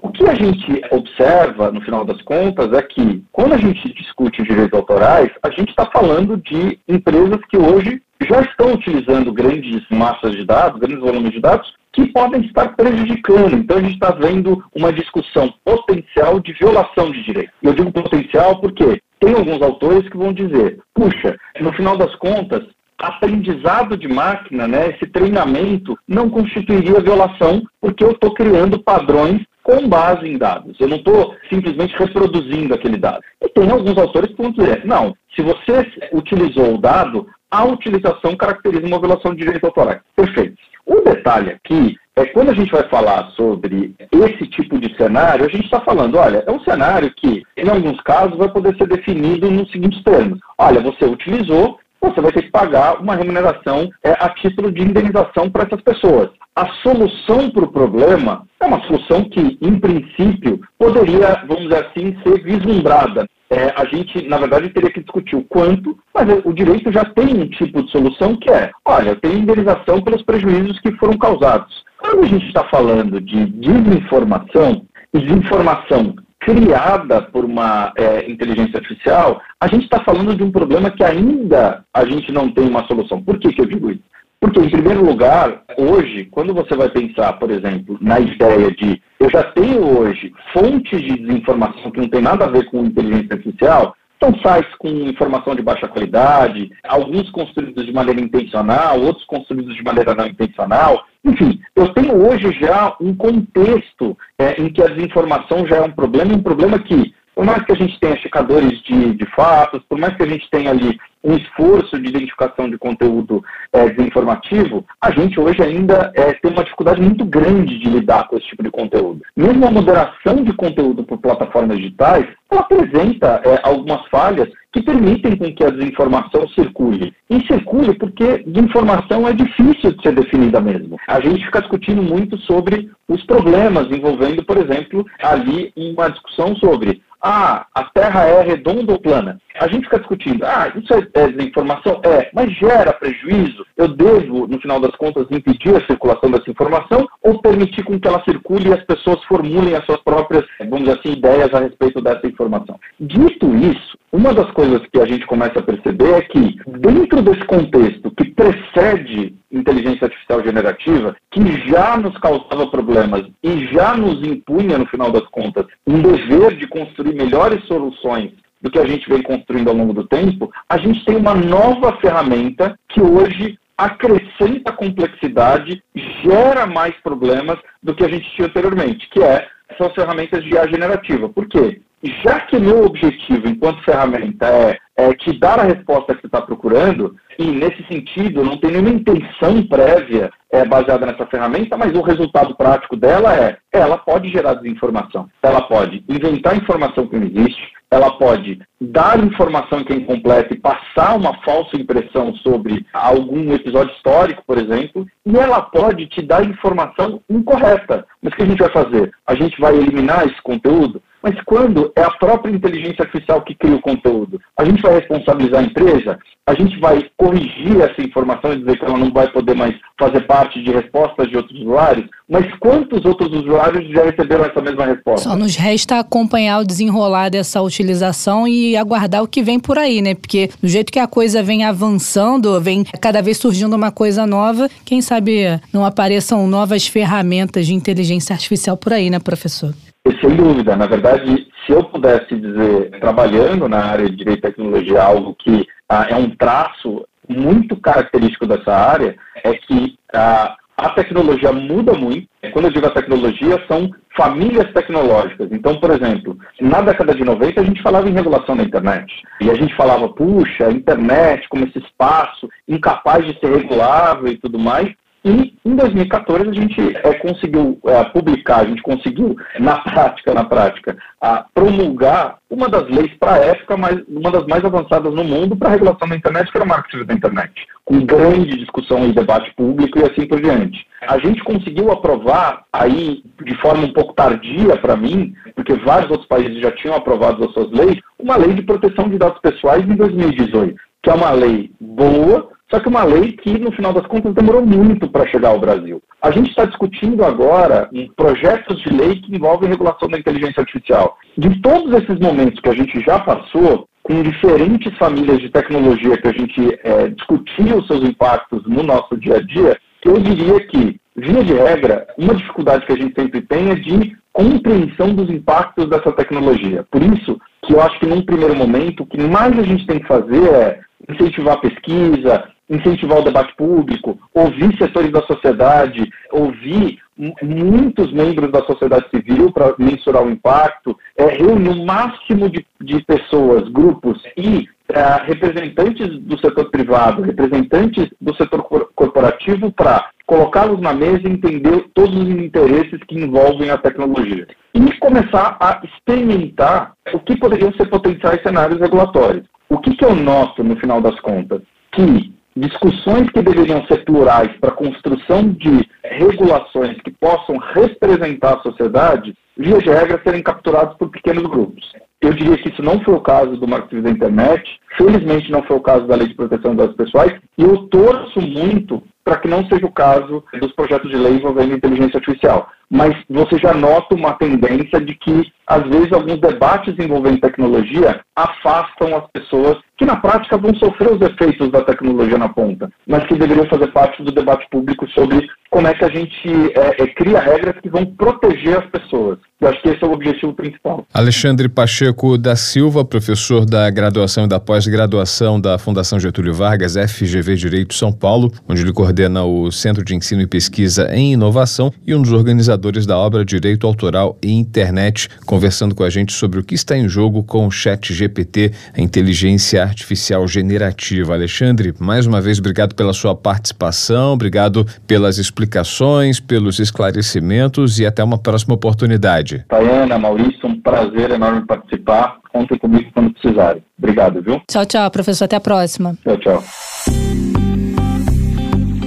O 0.01 0.09
que 0.11 0.27
a 0.27 0.33
gente 0.33 0.81
observa, 0.89 1.71
no 1.71 1.79
final 1.81 2.03
das 2.03 2.19
contas, 2.23 2.73
é 2.73 2.81
que 2.81 3.23
quando 3.31 3.53
a 3.53 3.57
gente 3.57 3.93
discute 3.93 4.41
os 4.41 4.47
direitos 4.47 4.77
autorais, 4.77 5.29
a 5.43 5.49
gente 5.51 5.69
está 5.69 5.85
falando 5.85 6.37
de 6.37 6.79
empresas 6.87 7.39
que 7.47 7.57
hoje 7.57 8.01
já 8.27 8.41
estão 8.41 8.73
utilizando 8.73 9.31
grandes 9.31 9.83
massas 9.91 10.31
de 10.31 10.43
dados, 10.43 10.79
grandes 10.79 10.99
volumes 10.99 11.31
de 11.31 11.39
dados, 11.39 11.71
que 11.93 12.07
podem 12.07 12.41
estar 12.41 12.75
prejudicando. 12.75 13.53
Então, 13.53 13.77
a 13.77 13.81
gente 13.81 13.93
está 13.93 14.11
vendo 14.11 14.63
uma 14.75 14.91
discussão 14.91 15.53
potencial 15.63 16.39
de 16.39 16.53
violação 16.53 17.11
de 17.11 17.23
direitos. 17.23 17.53
Eu 17.61 17.73
digo 17.73 17.91
potencial 17.91 18.59
porque 18.59 18.99
tem 19.19 19.33
alguns 19.35 19.61
autores 19.61 20.09
que 20.09 20.17
vão 20.17 20.33
dizer: 20.33 20.79
puxa, 20.95 21.37
no 21.59 21.71
final 21.73 21.95
das 21.95 22.15
contas, 22.15 22.65
aprendizado 22.97 23.95
de 23.97 24.07
máquina, 24.07 24.67
né, 24.67 24.89
esse 24.89 25.05
treinamento, 25.11 25.97
não 26.07 26.29
constituiria 26.29 27.01
violação, 27.01 27.63
porque 27.79 28.03
eu 28.03 28.11
estou 28.11 28.33
criando 28.33 28.81
padrões 28.81 29.41
com 29.63 29.87
base 29.87 30.27
em 30.27 30.37
dados. 30.37 30.75
Eu 30.79 30.87
não 30.87 30.97
estou 30.97 31.35
simplesmente 31.49 31.95
reproduzindo 31.97 32.73
aquele 32.73 32.97
dado. 32.97 33.21
E 33.41 33.49
tem 33.49 33.69
alguns 33.69 33.97
autores 33.97 34.31
que 34.31 34.41
vão 34.41 34.51
dizer, 34.51 34.85
não, 34.85 35.15
se 35.35 35.41
você 35.41 35.91
utilizou 36.11 36.75
o 36.75 36.77
dado, 36.77 37.27
a 37.49 37.65
utilização 37.65 38.35
caracteriza 38.35 38.87
uma 38.87 38.99
violação 38.99 39.31
de 39.31 39.43
direito 39.43 39.65
autoral. 39.65 39.99
Perfeito. 40.15 40.55
O 40.85 41.01
detalhe 41.01 41.51
aqui 41.51 41.95
é 42.15 42.25
quando 42.25 42.49
a 42.49 42.53
gente 42.53 42.71
vai 42.71 42.87
falar 42.89 43.29
sobre 43.31 43.95
esse 44.11 44.47
tipo 44.47 44.79
de 44.79 44.95
cenário, 44.95 45.45
a 45.45 45.49
gente 45.49 45.65
está 45.65 45.79
falando, 45.81 46.17
olha, 46.17 46.43
é 46.45 46.51
um 46.51 46.59
cenário 46.61 47.13
que, 47.15 47.43
em 47.55 47.69
alguns 47.69 47.99
casos, 48.01 48.37
vai 48.37 48.49
poder 48.49 48.75
ser 48.77 48.87
definido 48.87 49.49
nos 49.49 49.71
seguintes 49.71 50.03
termos. 50.03 50.39
Olha, 50.57 50.81
você 50.81 51.05
utilizou, 51.05 51.79
você 52.01 52.19
vai 52.19 52.31
ter 52.31 52.43
que 52.43 52.51
pagar 52.51 52.99
uma 52.99 53.15
remuneração 53.15 53.89
é, 54.03 54.11
a 54.11 54.29
título 54.29 54.71
de 54.71 54.81
indenização 54.81 55.49
para 55.49 55.63
essas 55.63 55.81
pessoas. 55.81 56.29
A 56.55 56.67
solução 56.83 57.49
para 57.51 57.63
o 57.63 57.71
problema 57.71 58.45
é 58.59 58.65
uma 58.65 58.81
solução 58.81 59.23
que, 59.25 59.57
em 59.61 59.79
princípio, 59.79 60.59
poderia, 60.77 61.43
vamos 61.47 61.63
dizer 61.63 61.85
assim, 61.85 62.17
ser 62.23 62.43
vislumbrada. 62.43 63.27
É, 63.49 63.73
a 63.75 63.85
gente, 63.85 64.27
na 64.27 64.37
verdade, 64.37 64.69
teria 64.69 64.91
que 64.91 65.01
discutir 65.01 65.35
o 65.35 65.43
quanto, 65.43 65.97
mas 66.13 66.27
o 66.45 66.53
direito 66.53 66.91
já 66.91 67.05
tem 67.05 67.35
um 67.35 67.49
tipo 67.49 67.83
de 67.83 67.91
solução 67.91 68.35
que 68.37 68.49
é, 68.49 68.71
olha, 68.85 69.15
tem 69.15 69.39
indenização 69.39 70.01
pelos 70.01 70.23
prejuízos 70.23 70.79
que 70.79 70.91
foram 70.93 71.17
causados. 71.17 71.83
Quando 71.99 72.23
a 72.23 72.27
gente 72.27 72.47
está 72.47 72.63
falando 72.69 73.21
de 73.21 73.45
desinformação, 73.45 74.85
desinformação 75.13 76.15
criada 76.41 77.21
por 77.21 77.45
uma 77.45 77.93
é, 77.95 78.29
inteligência 78.29 78.77
artificial, 78.77 79.41
a 79.59 79.67
gente 79.67 79.83
está 79.83 80.03
falando 80.03 80.35
de 80.35 80.43
um 80.43 80.51
problema 80.51 80.89
que 80.89 81.03
ainda 81.03 81.85
a 81.93 82.03
gente 82.03 82.31
não 82.31 82.51
tem 82.51 82.67
uma 82.67 82.85
solução. 82.87 83.21
Por 83.21 83.37
que, 83.39 83.53
que 83.53 83.61
eu 83.61 83.65
digo 83.65 83.91
isso? 83.91 84.01
Porque, 84.39 84.59
em 84.59 84.71
primeiro 84.71 85.05
lugar, 85.05 85.61
hoje, 85.77 86.25
quando 86.31 86.51
você 86.51 86.75
vai 86.75 86.89
pensar, 86.89 87.33
por 87.33 87.51
exemplo, 87.51 87.95
na 88.01 88.19
ideia 88.19 88.71
de 88.71 88.99
eu 89.19 89.29
já 89.29 89.43
tenho 89.43 89.99
hoje 89.99 90.33
fontes 90.51 90.99
de 90.99 91.19
desinformação 91.19 91.91
que 91.91 91.99
não 91.99 92.09
tem 92.09 92.23
nada 92.23 92.45
a 92.45 92.49
ver 92.49 92.65
com 92.65 92.83
inteligência 92.83 93.35
artificial, 93.35 93.95
são 94.21 94.31
sites 94.35 94.73
com 94.77 94.87
informação 94.87 95.55
de 95.55 95.63
baixa 95.63 95.87
qualidade, 95.87 96.71
alguns 96.83 97.29
construídos 97.31 97.85
de 97.85 97.91
maneira 97.91 98.21
intencional, 98.21 99.01
outros 99.01 99.25
construídos 99.25 99.75
de 99.75 99.83
maneira 99.83 100.13
não 100.13 100.27
intencional. 100.27 101.03
Enfim, 101.25 101.59
eu 101.75 101.91
tenho 101.93 102.15
hoje 102.15 102.51
já 102.59 102.95
um 103.01 103.15
contexto 103.15 104.15
é, 104.37 104.61
em 104.61 104.71
que 104.71 104.81
a 104.81 104.87
desinformação 104.87 105.65
já 105.65 105.77
é 105.77 105.81
um 105.81 105.91
problema, 105.91 106.35
um 106.35 106.43
problema 106.43 106.77
que, 106.77 107.13
por 107.33 107.43
mais 107.43 107.63
que 107.65 107.71
a 107.71 107.75
gente 107.75 107.99
tenha 107.99 108.15
checadores 108.17 108.79
de, 108.83 109.15
de 109.15 109.25
fatos, 109.35 109.81
por 109.89 109.97
mais 109.97 110.15
que 110.15 110.23
a 110.23 110.27
gente 110.27 110.47
tenha 110.51 110.69
ali 110.69 110.99
um 111.23 111.35
esforço 111.35 111.99
de 111.99 112.09
identificação 112.09 112.69
de 112.69 112.77
conteúdo 112.77 113.43
é, 113.71 113.89
desinformativo, 113.89 114.85
a 114.99 115.11
gente 115.11 115.39
hoje 115.39 115.61
ainda 115.61 116.11
é, 116.15 116.33
tem 116.33 116.51
uma 116.51 116.63
dificuldade 116.63 117.01
muito 117.01 117.23
grande 117.25 117.77
de 117.79 117.89
lidar 117.89 118.27
com 118.27 118.37
esse 118.37 118.47
tipo 118.47 118.63
de 118.63 118.71
conteúdo. 118.71 119.21
Mesmo 119.35 119.65
a 119.65 119.71
moderação 119.71 120.43
de 120.43 120.53
conteúdo 120.53 121.03
por 121.03 121.17
plataformas 121.19 121.77
digitais, 121.77 122.25
ela 122.51 122.61
apresenta 122.61 123.41
é, 123.45 123.59
algumas 123.63 124.05
falhas 124.09 124.49
que 124.73 124.81
permitem 124.81 125.35
com 125.35 125.53
que 125.53 125.63
a 125.63 125.69
desinformação 125.69 126.47
circule. 126.49 127.13
E 127.29 127.41
circule 127.45 127.93
porque 127.95 128.43
desinformação 128.45 129.27
é 129.27 129.33
difícil 129.33 129.91
de 129.91 130.01
ser 130.01 130.13
definida 130.13 130.61
mesmo. 130.61 130.97
A 131.07 131.19
gente 131.19 131.45
fica 131.45 131.61
discutindo 131.61 132.01
muito 132.01 132.37
sobre 132.39 132.89
os 133.07 133.23
problemas 133.25 133.87
envolvendo, 133.91 134.43
por 134.43 134.57
exemplo, 134.57 135.05
ali 135.21 135.73
uma 135.75 136.09
discussão 136.09 136.55
sobre 136.55 137.01
ah, 137.21 137.67
a 137.75 137.83
Terra 137.85 138.25
é 138.25 138.41
redonda 138.41 138.93
ou 138.93 138.99
plana? 138.99 139.39
A 139.59 139.67
gente 139.67 139.83
fica 139.83 139.99
discutindo, 139.99 140.43
ah, 140.43 140.71
isso 140.75 140.93
é, 140.93 141.07
é 141.13 141.27
desinformação? 141.27 142.01
É, 142.03 142.29
mas 142.33 142.51
gera 142.57 142.93
prejuízo? 142.93 143.65
Eu 143.77 143.89
devo, 143.89 144.47
no 144.47 144.59
final 144.59 144.79
das 144.79 144.95
contas, 144.95 145.27
impedir 145.29 145.75
a 145.75 145.85
circulação 145.85 146.31
dessa 146.31 146.49
informação 146.49 147.07
ou 147.21 147.39
permitir 147.41 147.83
com 147.83 147.99
que 147.99 148.07
ela 148.07 148.23
circule 148.23 148.69
e 148.69 148.73
as 148.73 148.83
pessoas 148.85 149.23
formulem 149.25 149.75
as 149.75 149.85
suas 149.85 150.01
próprias, 150.01 150.43
vamos 150.59 150.79
dizer 150.79 150.99
assim, 150.99 151.11
ideias 151.13 151.53
a 151.53 151.59
respeito 151.59 152.01
dessa 152.01 152.25
informação? 152.25 152.79
Dito 152.99 153.55
isso, 153.55 153.97
uma 154.11 154.33
das 154.33 154.49
coisas 154.51 154.81
que 154.91 154.99
a 154.99 155.05
gente 155.05 155.25
começa 155.27 155.59
a 155.59 155.63
perceber 155.63 156.13
é 156.13 156.21
que, 156.21 156.57
dentro 156.65 157.21
desse 157.21 157.45
contexto 157.45 158.11
que 158.11 158.31
precede 158.31 159.35
inteligência 159.51 160.05
artificial 160.05 160.43
generativa, 160.43 161.15
que 161.29 161.69
já 161.69 161.97
nos 161.97 162.17
causava 162.17 162.67
problemas 162.67 163.25
e 163.43 163.67
já 163.67 163.95
nos 163.95 164.25
impunha, 164.25 164.77
no 164.77 164.85
final 164.87 165.11
das 165.11 165.27
contas, 165.27 165.65
um 165.85 166.01
dever 166.01 166.55
de 166.57 166.67
construir 166.67 167.15
melhores 167.15 167.65
soluções 167.65 168.31
do 168.61 168.69
que 168.69 168.79
a 168.79 168.85
gente 168.85 169.09
vem 169.09 169.21
construindo 169.21 169.69
ao 169.69 169.75
longo 169.75 169.93
do 169.93 170.07
tempo, 170.07 170.51
a 170.69 170.77
gente 170.77 171.03
tem 171.03 171.15
uma 171.15 171.33
nova 171.33 171.97
ferramenta 171.99 172.77
que 172.89 173.01
hoje 173.01 173.57
acrescenta 173.77 174.71
complexidade, 174.71 175.83
gera 176.23 176.67
mais 176.67 176.93
problemas 177.01 177.57
do 177.81 177.95
que 177.95 178.03
a 178.05 178.07
gente 178.07 178.29
tinha 178.35 178.47
anteriormente, 178.47 179.09
que 179.09 179.23
é 179.23 179.47
são 179.77 179.87
as 179.87 179.95
ferramentas 179.95 180.43
de 180.43 180.53
IA 180.53 180.67
generativa. 180.67 181.29
Por 181.29 181.47
quê? 181.47 181.81
Já 182.03 182.39
que 182.41 182.57
meu 182.57 182.83
objetivo 182.83 183.47
enquanto 183.47 183.83
ferramenta 183.83 184.47
é, 184.47 184.77
é 184.97 185.13
te 185.13 185.37
dar 185.37 185.59
a 185.59 185.63
resposta 185.63 186.15
que 186.15 186.21
você 186.21 186.27
está 186.27 186.41
procurando, 186.41 187.15
e 187.37 187.45
nesse 187.45 187.83
sentido 187.87 188.43
não 188.43 188.57
tem 188.57 188.71
nenhuma 188.71 188.89
intenção 188.89 189.63
prévia 189.67 190.31
é, 190.51 190.65
baseada 190.65 191.05
nessa 191.05 191.25
ferramenta, 191.27 191.77
mas 191.77 191.93
o 191.93 192.01
resultado 192.01 192.55
prático 192.55 192.95
dela 192.95 193.35
é, 193.35 193.57
ela 193.71 193.97
pode 193.97 194.29
gerar 194.29 194.55
desinformação, 194.55 195.29
ela 195.43 195.61
pode 195.61 196.03
inventar 196.09 196.57
informação 196.57 197.07
que 197.07 197.15
não 197.15 197.27
existe, 197.27 197.71
ela 197.91 198.11
pode 198.17 198.59
dar 198.79 199.19
informação 199.19 199.83
que 199.83 199.93
é 199.93 199.97
incompleta 199.97 200.53
e 200.53 200.59
passar 200.59 201.15
uma 201.17 201.33
falsa 201.43 201.75
impressão 201.75 202.33
sobre 202.35 202.85
algum 202.93 203.53
episódio 203.53 203.93
histórico, 203.95 204.43
por 204.47 204.57
exemplo, 204.57 205.05
e 205.25 205.37
ela 205.37 205.61
pode 205.61 206.07
te 206.07 206.21
dar 206.21 206.43
informação 206.43 207.21
incorreta. 207.29 208.07
Mas 208.21 208.33
o 208.33 208.35
que 208.37 208.43
a 208.43 208.45
gente 208.45 208.59
vai 208.59 208.71
fazer? 208.71 209.11
A 209.27 209.35
gente 209.35 209.59
vai 209.59 209.75
eliminar 209.75 210.25
esse 210.25 210.41
conteúdo? 210.41 211.01
Mas 211.21 211.35
quando 211.45 211.91
é 211.95 212.01
a 212.01 212.11
própria 212.11 212.51
inteligência 212.51 213.03
artificial 213.03 213.41
que 213.41 213.55
cria 213.55 213.75
o 213.75 213.81
conteúdo, 213.81 214.39
a 214.57 214.65
gente 214.65 214.81
vai 214.81 214.95
responsabilizar 214.95 215.61
a 215.61 215.65
empresa? 215.65 216.19
A 216.47 216.53
gente 216.55 216.79
vai 216.79 217.05
corrigir 217.15 217.79
essa 217.79 218.01
informação 218.01 218.53
e 218.53 218.57
dizer 218.57 218.77
que 218.77 218.85
ela 218.85 218.97
não 218.97 219.11
vai 219.11 219.31
poder 219.31 219.55
mais 219.55 219.75
fazer 219.99 220.21
parte 220.21 220.61
de 220.63 220.71
respostas 220.71 221.29
de 221.29 221.37
outros 221.37 221.59
usuários? 221.61 222.09
Mas 222.27 222.51
quantos 222.59 223.05
outros 223.05 223.31
usuários 223.31 223.87
já 223.91 224.03
receberam 224.03 224.45
essa 224.45 224.61
mesma 224.61 224.85
resposta? 224.85 225.29
Só 225.29 225.35
nos 225.35 225.55
resta 225.55 225.99
acompanhar 225.99 226.59
o 226.59 226.65
desenrolar 226.65 227.29
dessa 227.29 227.61
utilização 227.61 228.47
e 228.47 228.75
aguardar 228.75 229.21
o 229.21 229.27
que 229.27 229.43
vem 229.43 229.59
por 229.59 229.77
aí, 229.77 230.01
né? 230.01 230.15
Porque 230.15 230.49
do 230.61 230.67
jeito 230.67 230.91
que 230.91 230.99
a 230.99 231.07
coisa 231.07 231.43
vem 231.43 231.63
avançando, 231.63 232.59
vem 232.59 232.83
cada 232.99 233.21
vez 233.21 233.37
surgindo 233.37 233.75
uma 233.75 233.91
coisa 233.91 234.25
nova, 234.25 234.69
quem 234.83 235.01
sabe 235.01 235.59
não 235.71 235.85
apareçam 235.85 236.47
novas 236.47 236.87
ferramentas 236.87 237.67
de 237.67 237.73
inteligência 237.73 238.33
artificial 238.33 238.75
por 238.75 238.93
aí, 238.93 239.09
né, 239.09 239.19
professor? 239.19 239.73
Sem 240.19 240.35
dúvida. 240.35 240.75
Na 240.75 240.87
verdade, 240.87 241.47
se 241.65 241.71
eu 241.71 241.83
pudesse 241.83 242.35
dizer, 242.35 242.89
trabalhando 242.99 243.69
na 243.69 243.85
área 243.85 244.09
de 244.09 244.15
direito 244.15 244.39
e 244.39 244.41
tecnologia, 244.41 245.03
algo 245.03 245.35
que 245.35 245.67
ah, 245.87 246.07
é 246.09 246.15
um 246.15 246.29
traço 246.35 247.05
muito 247.27 247.75
característico 247.77 248.47
dessa 248.47 248.73
área, 248.73 249.15
é 249.43 249.53
que 249.53 249.97
ah, 250.13 250.55
a 250.77 250.89
tecnologia 250.89 251.51
muda 251.51 251.93
muito. 251.93 252.27
Quando 252.51 252.65
eu 252.65 252.71
digo 252.71 252.87
a 252.87 252.91
tecnologia, 252.91 253.63
são 253.67 253.91
famílias 254.17 254.71
tecnológicas. 254.73 255.49
Então, 255.51 255.79
por 255.79 255.91
exemplo, 255.91 256.37
na 256.59 256.81
década 256.81 257.13
de 257.13 257.23
90 257.23 257.61
a 257.61 257.63
gente 257.63 257.81
falava 257.83 258.09
em 258.09 258.13
regulação 258.13 258.57
da 258.57 258.63
internet. 258.63 259.13
E 259.39 259.49
a 259.49 259.53
gente 259.53 259.75
falava, 259.75 260.09
puxa, 260.09 260.67
a 260.67 260.71
internet 260.71 261.47
como 261.49 261.65
esse 261.65 261.77
espaço 261.77 262.49
incapaz 262.67 263.25
de 263.25 263.39
ser 263.39 263.55
regulável 263.55 264.27
e 264.27 264.37
tudo 264.37 264.57
mais. 264.57 264.91
E 265.23 265.53
em 265.63 265.75
2014 265.75 266.49
a 266.49 266.53
gente 266.53 266.97
é, 266.97 267.13
conseguiu 267.19 267.79
é, 267.85 268.03
publicar, 268.05 268.61
a 268.61 268.65
gente 268.65 268.81
conseguiu, 268.81 269.35
na 269.59 269.77
prática, 269.79 270.33
na 270.33 270.43
prática, 270.43 270.97
a 271.21 271.45
promulgar 271.53 272.37
uma 272.49 272.67
das 272.67 272.87
leis 272.89 273.13
para 273.19 273.33
a 273.33 273.37
época, 273.37 273.77
mas 273.77 274.01
uma 274.07 274.31
das 274.31 274.47
mais 274.47 274.65
avançadas 274.65 275.13
no 275.13 275.23
mundo 275.23 275.55
para 275.55 275.69
a 275.69 275.71
regulação 275.73 276.07
da 276.07 276.15
internet, 276.15 276.51
que 276.51 276.57
era 276.57 276.65
o 276.65 276.67
marketing 276.67 277.05
da 277.05 277.13
internet, 277.13 277.53
com 277.85 278.03
grande 278.03 278.57
discussão 278.57 279.07
e 279.07 279.13
debate 279.13 279.53
público 279.55 279.99
e 279.99 280.03
assim 280.03 280.27
por 280.27 280.41
diante. 280.41 280.87
A 281.07 281.19
gente 281.19 281.43
conseguiu 281.43 281.91
aprovar 281.91 282.63
aí, 282.73 283.23
de 283.43 283.55
forma 283.61 283.85
um 283.85 283.93
pouco 283.93 284.13
tardia 284.13 284.75
para 284.77 284.95
mim, 284.95 285.35
porque 285.55 285.73
vários 285.75 286.09
outros 286.09 286.27
países 286.27 286.59
já 286.59 286.71
tinham 286.71 286.95
aprovado 286.95 287.45
as 287.45 287.53
suas 287.53 287.71
leis, 287.71 287.99
uma 288.17 288.37
lei 288.37 288.53
de 288.55 288.63
proteção 288.63 289.07
de 289.07 289.19
dados 289.19 289.39
pessoais 289.39 289.83
em 289.83 289.95
2018, 289.95 290.75
que 291.03 291.09
é 291.09 291.13
uma 291.13 291.31
lei 291.31 291.71
boa, 291.79 292.49
só 292.71 292.79
que 292.79 292.87
uma 292.87 293.03
lei 293.03 293.33
que, 293.33 293.59
no 293.59 293.71
final 293.73 293.91
das 293.91 294.07
contas, 294.07 294.33
demorou 294.33 294.65
muito 294.65 295.07
para 295.09 295.27
chegar 295.27 295.49
ao 295.49 295.59
Brasil. 295.59 296.01
A 296.21 296.31
gente 296.31 296.49
está 296.49 296.63
discutindo 296.63 297.25
agora 297.25 297.89
projetos 298.15 298.81
de 298.81 298.89
lei 298.89 299.17
que 299.17 299.35
envolvem 299.35 299.69
regulação 299.69 300.07
da 300.07 300.17
inteligência 300.17 300.61
artificial. 300.61 301.17
De 301.37 301.61
todos 301.61 301.93
esses 301.93 302.17
momentos 302.19 302.61
que 302.61 302.69
a 302.69 302.73
gente 302.73 303.01
já 303.01 303.19
passou, 303.19 303.87
com 304.03 304.23
diferentes 304.23 304.97
famílias 304.97 305.39
de 305.39 305.49
tecnologia 305.49 306.17
que 306.17 306.27
a 306.27 306.31
gente 306.31 306.79
é, 306.83 307.09
discutia 307.09 307.75
os 307.75 307.85
seus 307.87 308.03
impactos 308.03 308.63
no 308.65 308.83
nosso 308.83 309.17
dia 309.17 309.35
a 309.35 309.41
dia, 309.41 309.77
eu 310.05 310.17
diria 310.19 310.59
que, 310.67 310.99
via 311.15 311.43
de 311.43 311.53
regra, 311.53 312.07
uma 312.17 312.33
dificuldade 312.33 312.85
que 312.85 312.93
a 312.93 312.97
gente 312.97 313.13
sempre 313.13 313.41
tem 313.41 313.69
é 313.69 313.75
de 313.75 314.15
compreensão 314.31 315.13
dos 315.13 315.29
impactos 315.29 315.89
dessa 315.89 316.11
tecnologia. 316.13 316.85
Por 316.89 317.03
isso 317.03 317.37
que 317.63 317.73
eu 317.73 317.81
acho 317.81 317.99
que, 317.99 318.07
num 318.07 318.21
primeiro 318.21 318.55
momento, 318.55 319.03
o 319.03 319.05
que 319.05 319.21
mais 319.21 319.57
a 319.59 319.63
gente 319.63 319.85
tem 319.85 319.99
que 319.99 320.07
fazer 320.07 320.47
é 320.53 320.79
incentivar 321.09 321.55
a 321.55 321.61
pesquisa, 321.61 322.43
incentivar 322.71 323.19
o 323.19 323.23
debate 323.23 323.53
público, 323.55 324.17
ouvir 324.33 324.75
setores 324.77 325.11
da 325.11 325.21
sociedade, 325.23 326.09
ouvir 326.31 326.97
muitos 327.43 328.11
membros 328.13 328.51
da 328.51 328.63
sociedade 328.63 329.05
civil 329.09 329.51
para 329.51 329.75
mensurar 329.77 330.23
o 330.23 330.31
impacto, 330.31 330.97
é, 331.17 331.25
reunir 331.25 331.69
o 331.69 331.85
máximo 331.85 332.49
de, 332.49 332.65
de 332.79 333.03
pessoas, 333.03 333.67
grupos 333.69 334.23
e 334.37 334.67
é, 334.89 335.23
representantes 335.25 336.17
do 336.19 336.39
setor 336.39 336.71
privado, 336.71 337.21
representantes 337.21 338.09
do 338.19 338.33
setor 338.35 338.63
corporativo 338.95 339.71
para 339.71 340.09
colocá-los 340.25 340.79
na 340.79 340.93
mesa 340.93 341.21
e 341.25 341.31
entender 341.31 341.89
todos 341.93 342.15
os 342.15 342.29
interesses 342.29 342.99
que 343.07 343.19
envolvem 343.19 343.69
a 343.69 343.77
tecnologia. 343.77 344.47
E 344.73 344.97
começar 344.97 345.57
a 345.59 345.81
experimentar 345.83 346.93
o 347.13 347.19
que 347.19 347.37
poderiam 347.37 347.73
ser 347.73 347.89
potenciais 347.89 348.41
cenários 348.41 348.79
regulatórios. 348.79 349.45
O 349.69 349.77
que, 349.79 349.95
que 349.95 350.05
eu 350.05 350.15
noto, 350.15 350.63
no 350.63 350.75
final 350.77 351.01
das 351.01 351.19
contas? 351.19 351.61
Que 351.91 352.33
discussões 352.55 353.29
que 353.31 353.41
deveriam 353.41 353.85
ser 353.85 354.03
plurais 354.03 354.51
para 354.59 354.71
a 354.71 354.75
construção 354.75 355.49
de 355.53 355.87
regulações 356.03 356.97
que 357.01 357.11
possam 357.11 357.57
representar 357.57 358.55
a 358.55 358.61
sociedade, 358.61 359.33
via 359.57 359.77
de 359.77 359.89
regra, 359.89 360.21
serem 360.23 360.43
capturados 360.43 360.97
por 360.97 361.09
pequenos 361.09 361.43
grupos. 361.43 361.91
Eu 362.21 362.33
diria 362.33 362.57
que 362.57 362.69
isso 362.69 362.83
não 362.83 363.01
foi 363.01 363.15
o 363.15 363.21
caso 363.21 363.57
do 363.57 363.67
marketing 363.67 364.01
da 364.01 364.11
internet, 364.11 364.79
felizmente 364.97 365.51
não 365.51 365.63
foi 365.63 365.77
o 365.77 365.81
caso 365.81 366.05
da 366.05 366.15
Lei 366.15 366.27
de 366.27 366.35
Proteção 366.35 366.75
dos 366.75 366.85
Dados 366.85 366.95
Pessoais, 366.95 367.33
e 367.57 367.63
eu 367.63 367.77
torço 367.87 368.39
muito 368.41 369.01
para 369.23 369.37
que 369.37 369.47
não 369.47 369.65
seja 369.67 369.85
o 369.85 369.91
caso 369.91 370.43
dos 370.59 370.71
projetos 370.73 371.09
de 371.09 371.17
lei 371.17 371.33
envolvendo 371.33 371.75
inteligência 371.75 372.17
artificial. 372.17 372.69
Mas 372.89 373.15
você 373.29 373.57
já 373.57 373.73
nota 373.73 374.15
uma 374.15 374.33
tendência 374.33 374.99
de 374.99 375.15
que, 375.15 375.51
às 375.71 375.87
vezes, 375.87 376.11
alguns 376.11 376.41
debates 376.41 376.93
envolvendo 376.99 377.39
tecnologia 377.39 378.19
afastam 378.35 379.15
as 379.15 379.23
pessoas 379.31 379.77
que, 379.97 380.03
na 380.03 380.17
prática, 380.17 380.57
vão 380.57 380.75
sofrer 380.75 381.13
os 381.13 381.21
efeitos 381.21 381.71
da 381.71 381.81
tecnologia 381.81 382.37
na 382.37 382.49
ponta, 382.49 382.91
mas 383.07 383.23
que 383.25 383.37
deveriam 383.37 383.65
fazer 383.67 383.87
parte 383.87 384.21
do 384.21 384.31
debate 384.31 384.67
público 384.69 385.07
sobre 385.11 385.47
como 385.69 385.87
é 385.87 385.93
que 385.93 386.03
a 386.03 386.09
gente 386.09 386.49
é, 386.75 387.03
é, 387.03 387.07
cria 387.07 387.39
regras 387.39 387.75
que 387.81 387.89
vão 387.89 388.05
proteger 388.05 388.77
as 388.79 388.85
pessoas. 388.87 389.39
Eu 389.61 389.69
acho 389.69 389.81
que 389.81 389.89
esse 389.89 390.03
é 390.03 390.07
o 390.07 390.11
objetivo 390.11 390.53
principal. 390.53 391.05
Alexandre 391.13 391.69
Pacheco 391.69 392.37
da 392.37 392.55
Silva, 392.55 393.05
professor 393.05 393.63
da 393.63 393.89
graduação 393.89 394.45
e 394.45 394.47
da 394.47 394.59
pós-graduação 394.59 395.61
da 395.61 395.77
Fundação 395.77 396.19
Getúlio 396.19 396.53
Vargas, 396.53 396.95
FGV 396.95 397.55
Direito 397.55 397.93
São 397.93 398.11
Paulo, 398.11 398.51
onde 398.67 398.81
ele 398.81 398.91
coordena 398.91 399.45
o 399.45 399.71
Centro 399.71 400.03
de 400.03 400.15
Ensino 400.15 400.41
e 400.41 400.47
Pesquisa 400.47 401.13
em 401.15 401.33
Inovação 401.33 401.93
e 402.05 402.13
um 402.13 402.21
dos 402.21 402.33
organizadores 402.33 403.05
da 403.05 403.17
obra 403.17 403.45
Direito 403.45 403.85
Autoral 403.85 404.37
e 404.41 404.51
Internet, 404.51 405.29
conversando 405.61 405.93
com 405.93 406.03
a 406.03 406.09
gente 406.09 406.33
sobre 406.33 406.59
o 406.59 406.63
que 406.63 406.73
está 406.73 406.97
em 406.97 407.07
jogo 407.07 407.43
com 407.43 407.67
o 407.67 407.71
Chat 407.71 408.11
GPT. 408.11 408.71
A 408.97 408.99
inteligência 408.99 409.83
artificial 409.83 410.47
generativa. 410.47 411.35
Alexandre, 411.35 411.93
mais 411.99 412.25
uma 412.25 412.41
vez, 412.41 412.57
obrigado 412.57 412.95
pela 412.95 413.13
sua 413.13 413.35
participação, 413.35 414.33
obrigado 414.33 414.83
pelas 415.05 415.37
explicações, 415.37 416.39
pelos 416.39 416.79
esclarecimentos 416.79 417.99
e 417.99 418.07
até 418.07 418.23
uma 418.23 418.39
próxima 418.39 418.73
oportunidade. 418.73 419.63
Tayana, 419.69 420.17
Maurício, 420.17 420.67
um 420.67 420.81
prazer 420.81 421.29
enorme 421.29 421.63
participar. 421.67 422.39
Contem 422.51 422.79
comigo 422.79 423.11
quando 423.13 423.31
precisarem. 423.33 423.83
Obrigado, 423.99 424.41
viu? 424.41 424.59
Tchau, 424.67 424.85
tchau, 424.87 425.11
professor. 425.11 425.45
Até 425.45 425.57
a 425.57 425.61
próxima. 425.61 426.17
Tchau, 426.23 426.37
tchau. 426.37 427.70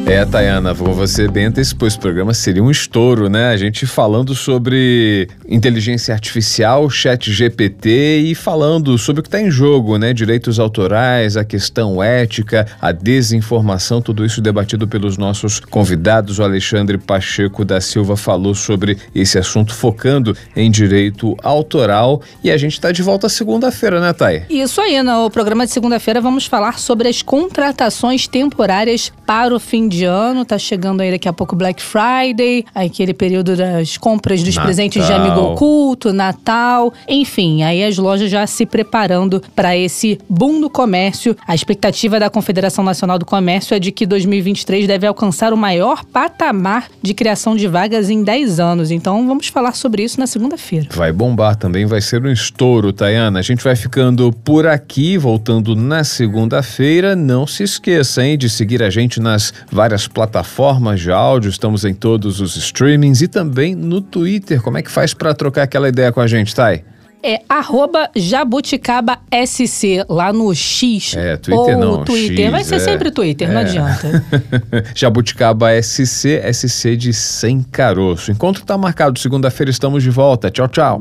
É, 0.06 0.22
Tayana, 0.22 0.74
como 0.74 0.92
você 0.92 1.26
bem 1.26 1.46
antecipou, 1.46 1.88
esse 1.88 1.98
programa 1.98 2.34
seria 2.34 2.62
um 2.62 2.70
estouro, 2.70 3.30
né? 3.30 3.48
A 3.48 3.56
gente 3.56 3.86
falando 3.86 4.34
sobre 4.34 5.28
inteligência 5.48 6.12
artificial, 6.12 6.90
chat 6.90 7.32
GPT 7.32 8.18
e 8.18 8.34
falando 8.34 8.98
sobre 8.98 9.20
o 9.20 9.22
que 9.22 9.28
está 9.28 9.40
em 9.40 9.50
jogo, 9.50 9.96
né? 9.96 10.12
Direitos 10.12 10.60
autorais, 10.60 11.38
a 11.38 11.44
questão 11.44 12.02
ética, 12.02 12.66
a 12.82 12.92
desinformação, 12.92 14.02
tudo 14.02 14.26
isso 14.26 14.42
debatido 14.42 14.86
pelos 14.86 15.16
nossos 15.16 15.58
convidados. 15.58 16.38
O 16.38 16.42
Alexandre 16.42 16.98
Pacheco 16.98 17.64
da 17.64 17.80
Silva 17.80 18.14
falou 18.14 18.54
sobre 18.54 18.98
esse 19.14 19.38
assunto, 19.38 19.74
focando 19.74 20.36
em 20.54 20.70
direito 20.70 21.34
autoral. 21.42 22.20
E 22.42 22.50
a 22.50 22.58
gente 22.58 22.74
está 22.74 22.92
de 22.92 23.02
volta 23.02 23.26
segunda-feira, 23.30 24.00
né, 24.00 24.12
Thay? 24.12 24.44
Isso 24.50 24.82
aí, 24.82 25.02
no 25.02 25.30
programa 25.30 25.64
de 25.64 25.72
segunda-feira 25.72 26.20
vamos 26.20 26.44
falar 26.44 26.78
sobre 26.78 27.08
as 27.08 27.22
contratações 27.22 28.28
temporárias 28.28 29.10
para 29.26 29.54
o 29.54 29.58
fim 29.58 29.88
de 29.88 29.93
de 29.94 30.04
ano, 30.04 30.44
tá 30.44 30.58
chegando 30.58 31.00
aí 31.00 31.10
daqui 31.10 31.28
a 31.28 31.32
pouco 31.32 31.54
Black 31.54 31.82
Friday, 31.82 32.64
aquele 32.74 33.14
período 33.14 33.56
das 33.56 33.96
compras 33.96 34.42
dos 34.42 34.54
Natal. 34.54 34.64
presentes 34.64 35.06
de 35.06 35.12
amigo 35.12 35.40
oculto, 35.40 36.12
Natal, 36.12 36.92
enfim, 37.08 37.62
aí 37.62 37.84
as 37.84 37.96
lojas 37.98 38.30
já 38.30 38.46
se 38.46 38.66
preparando 38.66 39.42
para 39.54 39.76
esse 39.76 40.18
boom 40.28 40.60
do 40.60 40.68
comércio. 40.68 41.36
A 41.46 41.54
expectativa 41.54 42.18
da 42.18 42.28
Confederação 42.28 42.84
Nacional 42.84 43.18
do 43.18 43.24
Comércio 43.24 43.74
é 43.74 43.78
de 43.78 43.92
que 43.92 44.06
2023 44.06 44.86
deve 44.86 45.06
alcançar 45.06 45.52
o 45.52 45.56
maior 45.56 46.04
patamar 46.04 46.88
de 47.02 47.14
criação 47.14 47.56
de 47.56 47.66
vagas 47.68 48.10
em 48.10 48.22
10 48.22 48.60
anos. 48.60 48.90
Então 48.90 49.26
vamos 49.26 49.48
falar 49.48 49.72
sobre 49.72 50.02
isso 50.02 50.18
na 50.18 50.26
segunda-feira. 50.26 50.88
Vai 50.92 51.12
bombar 51.12 51.56
também, 51.56 51.86
vai 51.86 52.00
ser 52.00 52.24
um 52.24 52.30
estouro, 52.30 52.92
Tayana. 52.92 53.38
A 53.38 53.42
gente 53.42 53.62
vai 53.62 53.76
ficando 53.76 54.32
por 54.44 54.66
aqui, 54.66 55.16
voltando 55.16 55.76
na 55.76 56.02
segunda-feira. 56.04 57.14
Não 57.14 57.46
se 57.46 57.62
esqueça, 57.62 58.24
hein, 58.24 58.36
de 58.36 58.48
seguir 58.48 58.82
a 58.82 58.90
gente 58.90 59.20
nas 59.20 59.52
várias 59.70 59.83
plataformas 60.08 61.00
de 61.00 61.10
áudio, 61.10 61.48
estamos 61.50 61.84
em 61.84 61.94
todos 61.94 62.40
os 62.40 62.56
streamings 62.56 63.20
e 63.22 63.28
também 63.28 63.74
no 63.74 64.00
Twitter. 64.00 64.60
Como 64.62 64.78
é 64.78 64.82
que 64.82 64.90
faz 64.90 65.12
para 65.14 65.34
trocar 65.34 65.62
aquela 65.62 65.88
ideia 65.88 66.12
com 66.12 66.20
a 66.20 66.26
gente, 66.26 66.54
Thay? 66.54 66.84
É 67.26 67.40
arroba 67.48 68.10
jabuticaba 68.14 69.18
SC, 69.46 70.04
lá 70.10 70.30
no 70.30 70.54
X. 70.54 71.14
É, 71.16 71.38
Twitter 71.38 71.78
ou 71.78 71.80
não, 71.80 72.04
Twitter. 72.04 72.44
X, 72.44 72.50
Vai 72.50 72.64
ser 72.64 72.74
é. 72.74 72.78
sempre 72.80 73.10
Twitter, 73.10 73.50
não 73.50 73.60
É. 73.60 73.64
adianta. 73.64 74.24
Jabuticaba 74.94 75.70
SC, 75.82 76.42
SC 76.52 76.96
de 76.96 77.14
Sem 77.14 77.62
Caroço. 77.62 78.30
Encontro 78.30 78.62
está 78.62 78.76
marcado, 78.76 79.18
segunda-feira 79.18 79.70
estamos 79.70 80.02
de 80.02 80.10
volta. 80.10 80.50
Tchau, 80.50 80.68
tchau. 80.68 81.00